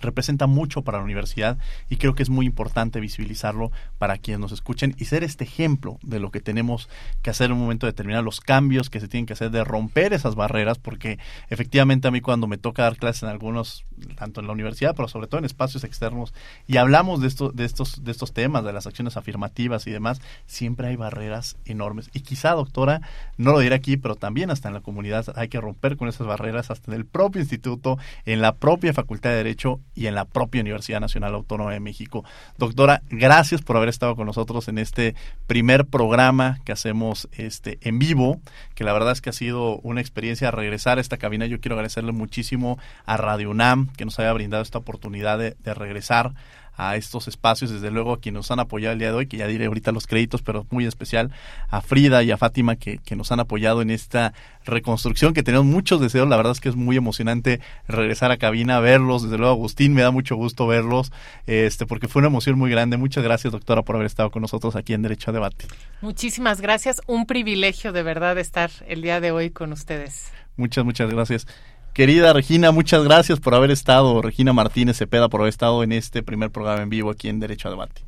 representa 0.02 0.48
mucho 0.48 0.84
para 0.84 1.00
la 1.00 1.04
universidad 1.04 1.58
y 1.90 1.98
creo 1.98 2.16
que 2.16 2.24
es 2.24 2.30
muy 2.30 2.46
importante 2.46 3.00
visibilizarlo 3.00 3.72
para 3.98 4.18
quienes 4.18 4.40
nos 4.40 4.52
escuchen 4.52 4.96
y 4.98 5.06
ser 5.06 5.24
este 5.24 5.44
ejemplo 5.44 5.98
de 6.02 6.20
lo 6.20 6.32
que 6.32 6.42
tenemos 6.42 6.90
que 7.22 7.30
hacer 7.30 7.48
en 7.48 7.54
un 7.54 7.60
momento 7.60 7.86
determinado, 7.86 8.24
los 8.24 8.42
cambios 8.42 8.90
que 8.90 9.00
se 9.00 9.08
tienen 9.08 9.26
que 9.26 9.34
hacer 9.34 9.52
de 9.52 9.64
romper 9.64 10.14
esas 10.14 10.36
barreras, 10.36 10.78
porque 10.78 11.20
efectivamente 11.50 12.08
a 12.08 12.12
mí 12.12 12.22
cuando 12.22 12.48
me 12.48 12.58
toca 12.58 12.84
dar 12.84 12.98
clases 12.98 13.24
en 13.24 13.30
algunos, 13.30 13.86
tanto 14.16 14.42
en 14.42 14.48
la 14.48 14.54
universidad, 14.54 14.96
pero 14.96 15.08
sobre 15.08 15.28
todo 15.28 15.40
en 15.40 15.46
espacios 15.46 15.84
externos, 15.84 16.34
y 16.68 16.78
hablamos 16.78 17.22
de, 17.22 17.28
esto, 17.28 17.52
de, 17.52 17.66
estos, 17.66 18.04
de 18.04 18.12
estos 18.12 18.34
temas, 18.34 18.64
de 18.64 18.74
las 18.74 18.88
acciones 18.88 19.18
afirmativas 19.18 19.88
y 19.88 19.92
demás, 19.92 20.22
siempre 20.46 20.88
hay 20.88 20.96
barreras 20.96 21.58
enormes. 21.66 22.10
Y 22.14 22.22
quizá, 22.22 22.52
doctora, 22.52 23.02
no 23.38 23.52
lo 23.52 23.60
diré 23.60 23.76
aquí, 23.76 23.98
pero 23.98 24.16
también 24.16 24.52
hasta 24.52 24.68
en 24.68 24.74
la 24.74 24.82
comunidad 24.82 25.26
hay 25.36 25.48
que 25.48 25.62
romper 25.62 25.98
con 25.98 26.08
esas 26.08 26.28
barreras, 26.28 26.72
hasta 26.72 26.92
en 26.92 26.98
el 26.98 27.06
propio 27.06 27.42
instituto, 27.42 27.98
en 28.26 28.42
la 28.42 28.56
propia 28.56 28.94
Facultad 28.94 29.32
de 29.32 29.38
Derecho 29.38 29.80
y 29.96 30.08
en 30.08 30.16
la 30.16 30.26
propia 30.26 30.62
Universidad 30.62 31.00
Nacional 31.00 31.34
Autónoma 31.34 31.72
de 31.72 31.80
México. 31.80 32.24
Doctora, 32.58 33.02
gracias 33.10 33.62
por 33.62 33.78
haber 33.78 33.90
estado 33.90 34.16
con 34.16 34.28
nosotros 34.28 34.68
en 34.68 34.78
este 34.78 35.16
primer 35.48 35.86
programa 35.86 36.60
que 36.66 36.72
hacemos 36.72 37.28
este 37.32 37.80
en 37.82 37.98
vivo, 37.98 38.40
que 38.76 38.84
la 38.84 38.94
verdad 38.94 39.14
es 39.14 39.22
que 39.22 39.30
ha 39.30 39.34
sido 39.34 39.78
una 39.78 40.02
experiencia 40.02 40.52
regresar 40.52 40.98
a 40.98 41.02
esta 41.02 41.18
cabina. 41.18 41.46
Yo 41.46 41.60
quiero 41.60 41.76
agradecerle 41.76 42.12
muchísimo 42.12 42.78
a 43.06 43.18
Radio 43.18 43.50
UNAM 43.50 43.88
que 43.96 44.06
nos 44.06 44.20
haya 44.20 44.34
brindado 44.34 44.64
esta 44.64 44.80
oportunidad 44.80 45.38
de, 45.38 45.56
de 45.64 45.74
regresar 45.74 46.34
a 46.78 46.96
estos 46.96 47.28
espacios, 47.28 47.72
desde 47.72 47.92
luego 47.92 48.14
a 48.14 48.20
quienes 48.20 48.40
nos 48.40 48.52
han 48.52 48.60
apoyado 48.60 48.94
el 48.94 49.00
día 49.00 49.10
de 49.10 49.16
hoy, 49.16 49.28
que 49.28 49.38
ya 49.38 49.48
diré 49.48 49.66
ahorita 49.66 49.92
los 49.92 50.08
créditos, 50.08 50.42
pero 50.42 50.66
muy 50.72 50.86
especial 50.86 51.32
a 51.70 51.82
Frida 51.82 52.24
y 52.24 52.32
a 52.32 52.38
Fátima 52.38 52.76
que, 52.76 52.98
que 52.98 53.16
nos 53.16 53.32
han 53.32 53.40
apoyado 53.40 53.82
en 53.82 53.90
esta 53.90 54.34
reconstrucción, 54.66 55.34
que 55.34 55.44
tenemos 55.44 55.66
muchos 55.66 56.02
deseos, 56.02 56.28
la 56.28 56.38
verdad 56.38 56.52
es 56.52 56.60
que 56.60 56.70
es 56.70 56.76
muy 56.76 56.98
emocionante 56.98 57.62
regresar 57.88 58.32
a 58.32 58.38
cabina, 58.38 58.80
verlos, 58.80 59.24
desde 59.24 59.38
luego 59.38 59.54
Agustín, 59.54 59.94
me 59.94 60.02
da 60.02 60.12
mucho 60.12 60.36
gusto 60.36 60.68
verlos, 60.68 61.12
este, 61.48 61.86
porque 61.86 62.08
fue 62.08 62.22
una 62.22 62.28
emoción 62.28 62.58
muy 62.58 62.70
grande. 62.70 62.98
Muchas 62.98 63.24
gracias, 63.24 63.54
doctora, 63.54 63.84
por 63.84 63.96
haber 63.96 64.08
estado 64.08 64.32
con 64.32 64.42
nosotros 64.42 64.76
aquí 64.76 64.94
en 64.94 65.02
Derecho 65.02 65.32
a 65.32 65.34
Debate. 65.34 65.68
Muchísimas 66.02 66.62
gracias, 66.62 67.02
un 67.08 67.26
privilegio 67.26 67.94
de 67.94 68.04
verdad 68.04 68.38
estar 68.38 68.72
el 68.88 69.02
día 69.02 69.22
de 69.22 69.32
hoy 69.32 69.50
con 69.52 69.72
ustedes. 69.72 70.32
Muchas, 70.58 70.86
muchas 70.86 71.10
gracias. 71.10 71.48
Querida 71.96 72.34
Regina, 72.34 72.74
muchas 72.74 73.06
gracias 73.06 73.40
por 73.40 73.56
haber 73.56 73.72
estado, 73.72 74.22
Regina 74.22 74.52
Martínez 74.52 74.98
Cepeda, 74.98 75.30
por 75.30 75.40
haber 75.40 75.52
estado 75.52 75.82
en 75.82 75.94
este 75.94 76.24
primer 76.24 76.52
programa 76.52 76.82
en 76.84 76.90
vivo 76.90 77.10
aquí 77.10 77.30
en 77.30 77.40
Derecho 77.40 77.70
a 77.70 77.72
Debate. 77.72 78.02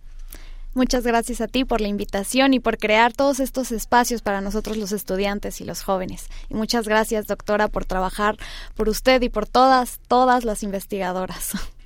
Muchas 0.73 1.05
gracias 1.05 1.39
a 1.39 1.47
ti 1.47 1.63
por 1.63 1.79
la 1.79 1.87
invitación 1.87 2.53
y 2.53 2.59
por 2.59 2.79
crear 2.79 3.13
todos 3.13 3.39
estos 3.39 3.71
espacios 3.71 4.21
para 4.21 4.41
nosotros 4.41 4.75
los 4.75 4.91
estudiantes 4.91 5.61
y 5.61 5.63
los 5.63 5.83
jóvenes. 5.83 6.27
Y 6.49 6.55
muchas 6.55 6.85
gracias, 6.85 7.27
doctora, 7.27 7.69
por 7.69 7.85
trabajar 7.85 8.35
por 8.75 8.89
usted 8.89 9.21
y 9.21 9.29
por 9.29 9.47
todas, 9.47 10.01
todas 10.09 10.43
las 10.43 10.63
investigadoras. 10.63 11.53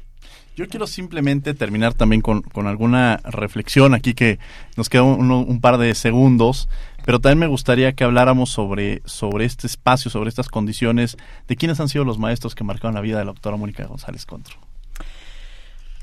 Yo 0.55 0.67
quiero 0.67 0.85
simplemente 0.85 1.53
terminar 1.53 1.93
también 1.93 2.21
con, 2.21 2.41
con 2.41 2.67
alguna 2.67 3.21
reflexión 3.23 3.93
aquí 3.93 4.13
que 4.13 4.37
nos 4.75 4.89
queda 4.89 5.03
un, 5.03 5.31
un, 5.31 5.61
par 5.61 5.77
de 5.77 5.95
segundos, 5.95 6.67
pero 7.05 7.19
también 7.19 7.39
me 7.39 7.47
gustaría 7.47 7.93
que 7.93 8.03
habláramos 8.03 8.49
sobre, 8.49 9.01
sobre 9.05 9.45
este 9.45 9.67
espacio, 9.67 10.11
sobre 10.11 10.29
estas 10.29 10.49
condiciones, 10.49 11.17
de 11.47 11.55
quiénes 11.55 11.79
han 11.79 11.89
sido 11.89 12.05
los 12.05 12.19
maestros 12.19 12.55
que 12.55 12.63
marcaron 12.63 12.95
la 12.95 13.01
vida 13.01 13.19
de 13.19 13.25
la 13.25 13.31
doctora 13.31 13.57
Mónica 13.57 13.85
González 13.85 14.25
Contro. 14.25 14.57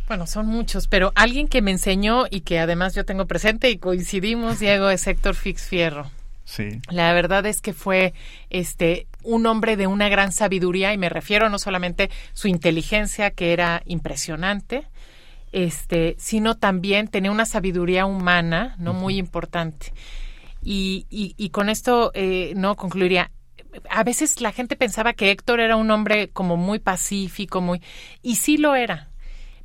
Bueno, 0.09 0.27
son 0.27 0.47
muchos, 0.47 0.89
pero 0.89 1.13
alguien 1.15 1.49
que 1.49 1.61
me 1.61 1.71
enseñó 1.71 2.25
y 2.31 2.41
que 2.41 2.59
además 2.59 2.95
yo 2.95 3.05
tengo 3.05 3.27
presente 3.27 3.71
y 3.71 3.77
coincidimos, 3.77 4.59
Diego, 4.59 4.89
es 4.89 5.07
Héctor 5.07 5.35
Fix 5.35 5.65
Fierro. 5.65 6.11
Sí. 6.45 6.81
La 6.89 7.13
verdad 7.13 7.45
es 7.45 7.61
que 7.61 7.75
fue 7.75 8.15
este 8.49 9.07
un 9.23 9.45
hombre 9.45 9.77
de 9.77 9.87
una 9.87 10.09
gran 10.09 10.33
sabiduría 10.33 10.95
y 10.95 10.99
me 10.99 11.11
refiero 11.11 11.51
no 11.51 11.59
solamente 11.59 12.09
su 12.33 12.49
inteligencia 12.49 13.31
que 13.33 13.53
era 13.53 13.83
impresionante, 13.85 14.87
este, 15.53 16.17
sino 16.19 16.57
también 16.57 17.09
tenía 17.09 17.31
una 17.31 17.45
sabiduría 17.45 18.07
humana, 18.07 18.77
no 18.79 18.95
muy 18.95 19.19
importante. 19.19 19.93
Y, 20.63 21.07
y, 21.09 21.35
y, 21.37 21.51
con 21.51 21.69
esto 21.69 22.11
eh, 22.15 22.53
no 22.57 22.77
concluiría. 22.77 23.31
A 23.91 24.03
veces 24.03 24.41
la 24.41 24.53
gente 24.53 24.77
pensaba 24.77 25.13
que 25.13 25.31
Héctor 25.31 25.61
era 25.61 25.77
un 25.77 25.91
hombre 25.91 26.31
como 26.31 26.57
muy 26.57 26.79
pacífico, 26.79 27.61
muy 27.61 27.83
y 28.23 28.37
sí 28.37 28.57
lo 28.57 28.75
era, 28.75 29.11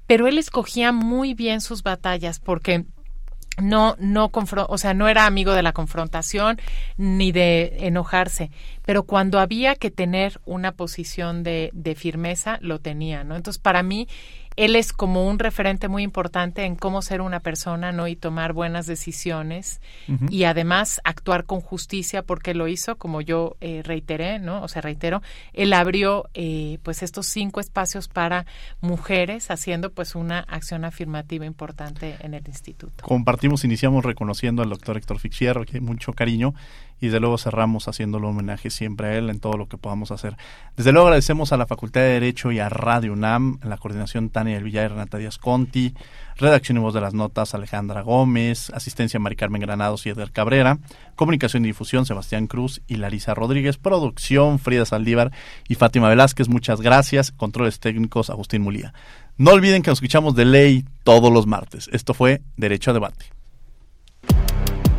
pero 0.08 0.28
él 0.28 0.38
escogía 0.38 0.92
muy 0.92 1.34
bien 1.34 1.62
sus 1.62 1.84
batallas 1.84 2.40
porque 2.40 2.86
no, 3.62 3.96
no 4.00 4.32
o 4.34 4.78
sea, 4.78 4.94
no 4.94 5.08
era 5.08 5.26
amigo 5.26 5.54
de 5.54 5.62
la 5.62 5.74
confrontación 5.74 6.60
ni 6.98 7.32
de 7.32 7.78
enojarse, 7.82 8.52
pero 8.84 9.04
cuando 9.04 9.40
había 9.40 9.76
que 9.76 9.92
tener 9.92 10.42
una 10.46 10.72
posición 10.72 11.44
de, 11.44 11.70
de 11.74 11.96
firmeza, 11.96 12.58
lo 12.62 12.80
tenía, 12.80 13.24
¿no? 13.24 13.36
Entonces, 13.36 13.62
para 13.62 13.84
mí, 13.84 14.08
él 14.56 14.76
es 14.76 14.94
como 14.94 15.28
un 15.28 15.40
referente 15.40 15.88
muy 15.88 16.04
importante 16.04 16.66
en 16.66 16.76
cómo 16.76 17.02
ser 17.02 17.22
una 17.22 17.40
persona, 17.40 17.92
¿no? 17.92 18.08
Y 18.08 18.16
tomar 18.16 18.54
buenas 18.54 18.86
decisiones 18.86 19.82
y 20.30 20.44
además 20.44 21.02
actuar 21.04 21.46
con 21.46 21.62
justicia 21.62 22.24
porque 22.24 22.54
lo 22.54 22.68
hizo, 22.68 22.98
como 22.98 23.22
yo 23.22 23.56
eh, 23.62 23.82
reiteré, 23.84 24.40
¿no? 24.40 24.62
O 24.64 24.68
sea, 24.68 24.82
reitero, 24.82 25.22
él 25.54 25.74
abrió 25.74 26.30
eh, 26.34 26.80
pues 26.84 27.04
estos 27.04 27.28
cinco 27.28 27.60
espacios 27.60 28.08
para 28.08 28.46
mujeres 28.82 29.50
haciendo 29.52 29.92
pues 29.92 30.16
una 30.16 30.40
acción 30.40 30.86
afirmativa 30.86 31.46
importante 31.46 32.16
en 32.20 32.34
el 32.34 32.48
instituto. 32.48 33.04
Compartimos, 33.04 33.64
iniciamos 33.64 34.04
reconociendo 34.06 34.62
al 34.62 34.70
doctor 34.70 34.98
Héctor 34.98 35.20
Fixierro, 35.20 35.66
que 35.66 35.78
hay 35.78 35.82
mucho 35.82 36.14
cariño, 36.14 36.54
y 37.04 37.10
de 37.10 37.20
luego 37.20 37.38
cerramos 37.38 37.90
haciéndolo 37.90 38.30
homenaje 38.30 38.70
siempre 38.70 39.08
a 39.08 39.18
él 39.18 39.30
en 39.30 39.42
todo 39.42 39.58
lo 39.58 39.68
que 39.68 39.78
podamos 39.78 40.12
hacer. 40.12 40.38
Desde 40.78 40.94
luego 40.94 41.08
agradecemos 41.08 41.52
a 41.52 41.58
la 41.58 41.66
Facultad 41.66 42.00
de 42.00 42.08
Derecho 42.08 42.50
y 42.54 42.60
a 42.60 42.70
Radio 42.70 43.12
UNAM, 43.12 43.60
en 43.62 43.70
la 43.70 43.76
coordinación 43.76 44.30
Tania 44.30 44.56
del 44.56 44.64
Villar 44.64 44.92
Renata 44.92 45.18
Díaz 45.18 45.38
Conti, 45.38 45.94
redacción 46.38 46.78
y 46.78 46.80
voz 46.80 46.94
de 46.94 47.02
las 47.02 47.14
notas 47.14 47.54
Alejandra 47.56 48.04
Gómez, 48.04 48.70
asistencia 48.70 49.20
Mari 49.20 49.36
Carmen 49.36 49.62
Granados 49.62 50.06
y 50.06 50.12
Edgar 50.12 50.32
Cabrera, 50.32 50.80
comunicación 51.18 51.66
y 51.66 51.68
difusión 51.68 52.06
Sebastián 52.06 52.48
Cruz 52.48 52.82
y 52.88 52.96
Larisa 52.96 53.34
Rodríguez, 53.34 53.76
producción 53.76 54.58
Frida 54.58 54.86
Saldívar 54.86 55.34
y 55.68 55.76
Fátima 55.76 56.08
Velázquez, 56.08 56.48
muchas 56.48 56.80
gracias, 56.80 57.34
controles 57.34 57.82
técnicos 57.82 58.30
Agustín 58.30 58.62
Mulía. 58.62 58.94
No 59.36 59.52
olviden 59.52 59.82
que 59.82 59.92
nos 59.92 59.98
escuchamos 59.98 60.36
de 60.36 60.46
ley 60.46 60.86
todos 61.04 61.34
los 61.34 61.48
martes. 61.48 61.90
Esto 61.92 62.14
fue 62.14 62.42
Derecho 62.56 62.92
a 62.92 62.94
Debate. 62.94 63.26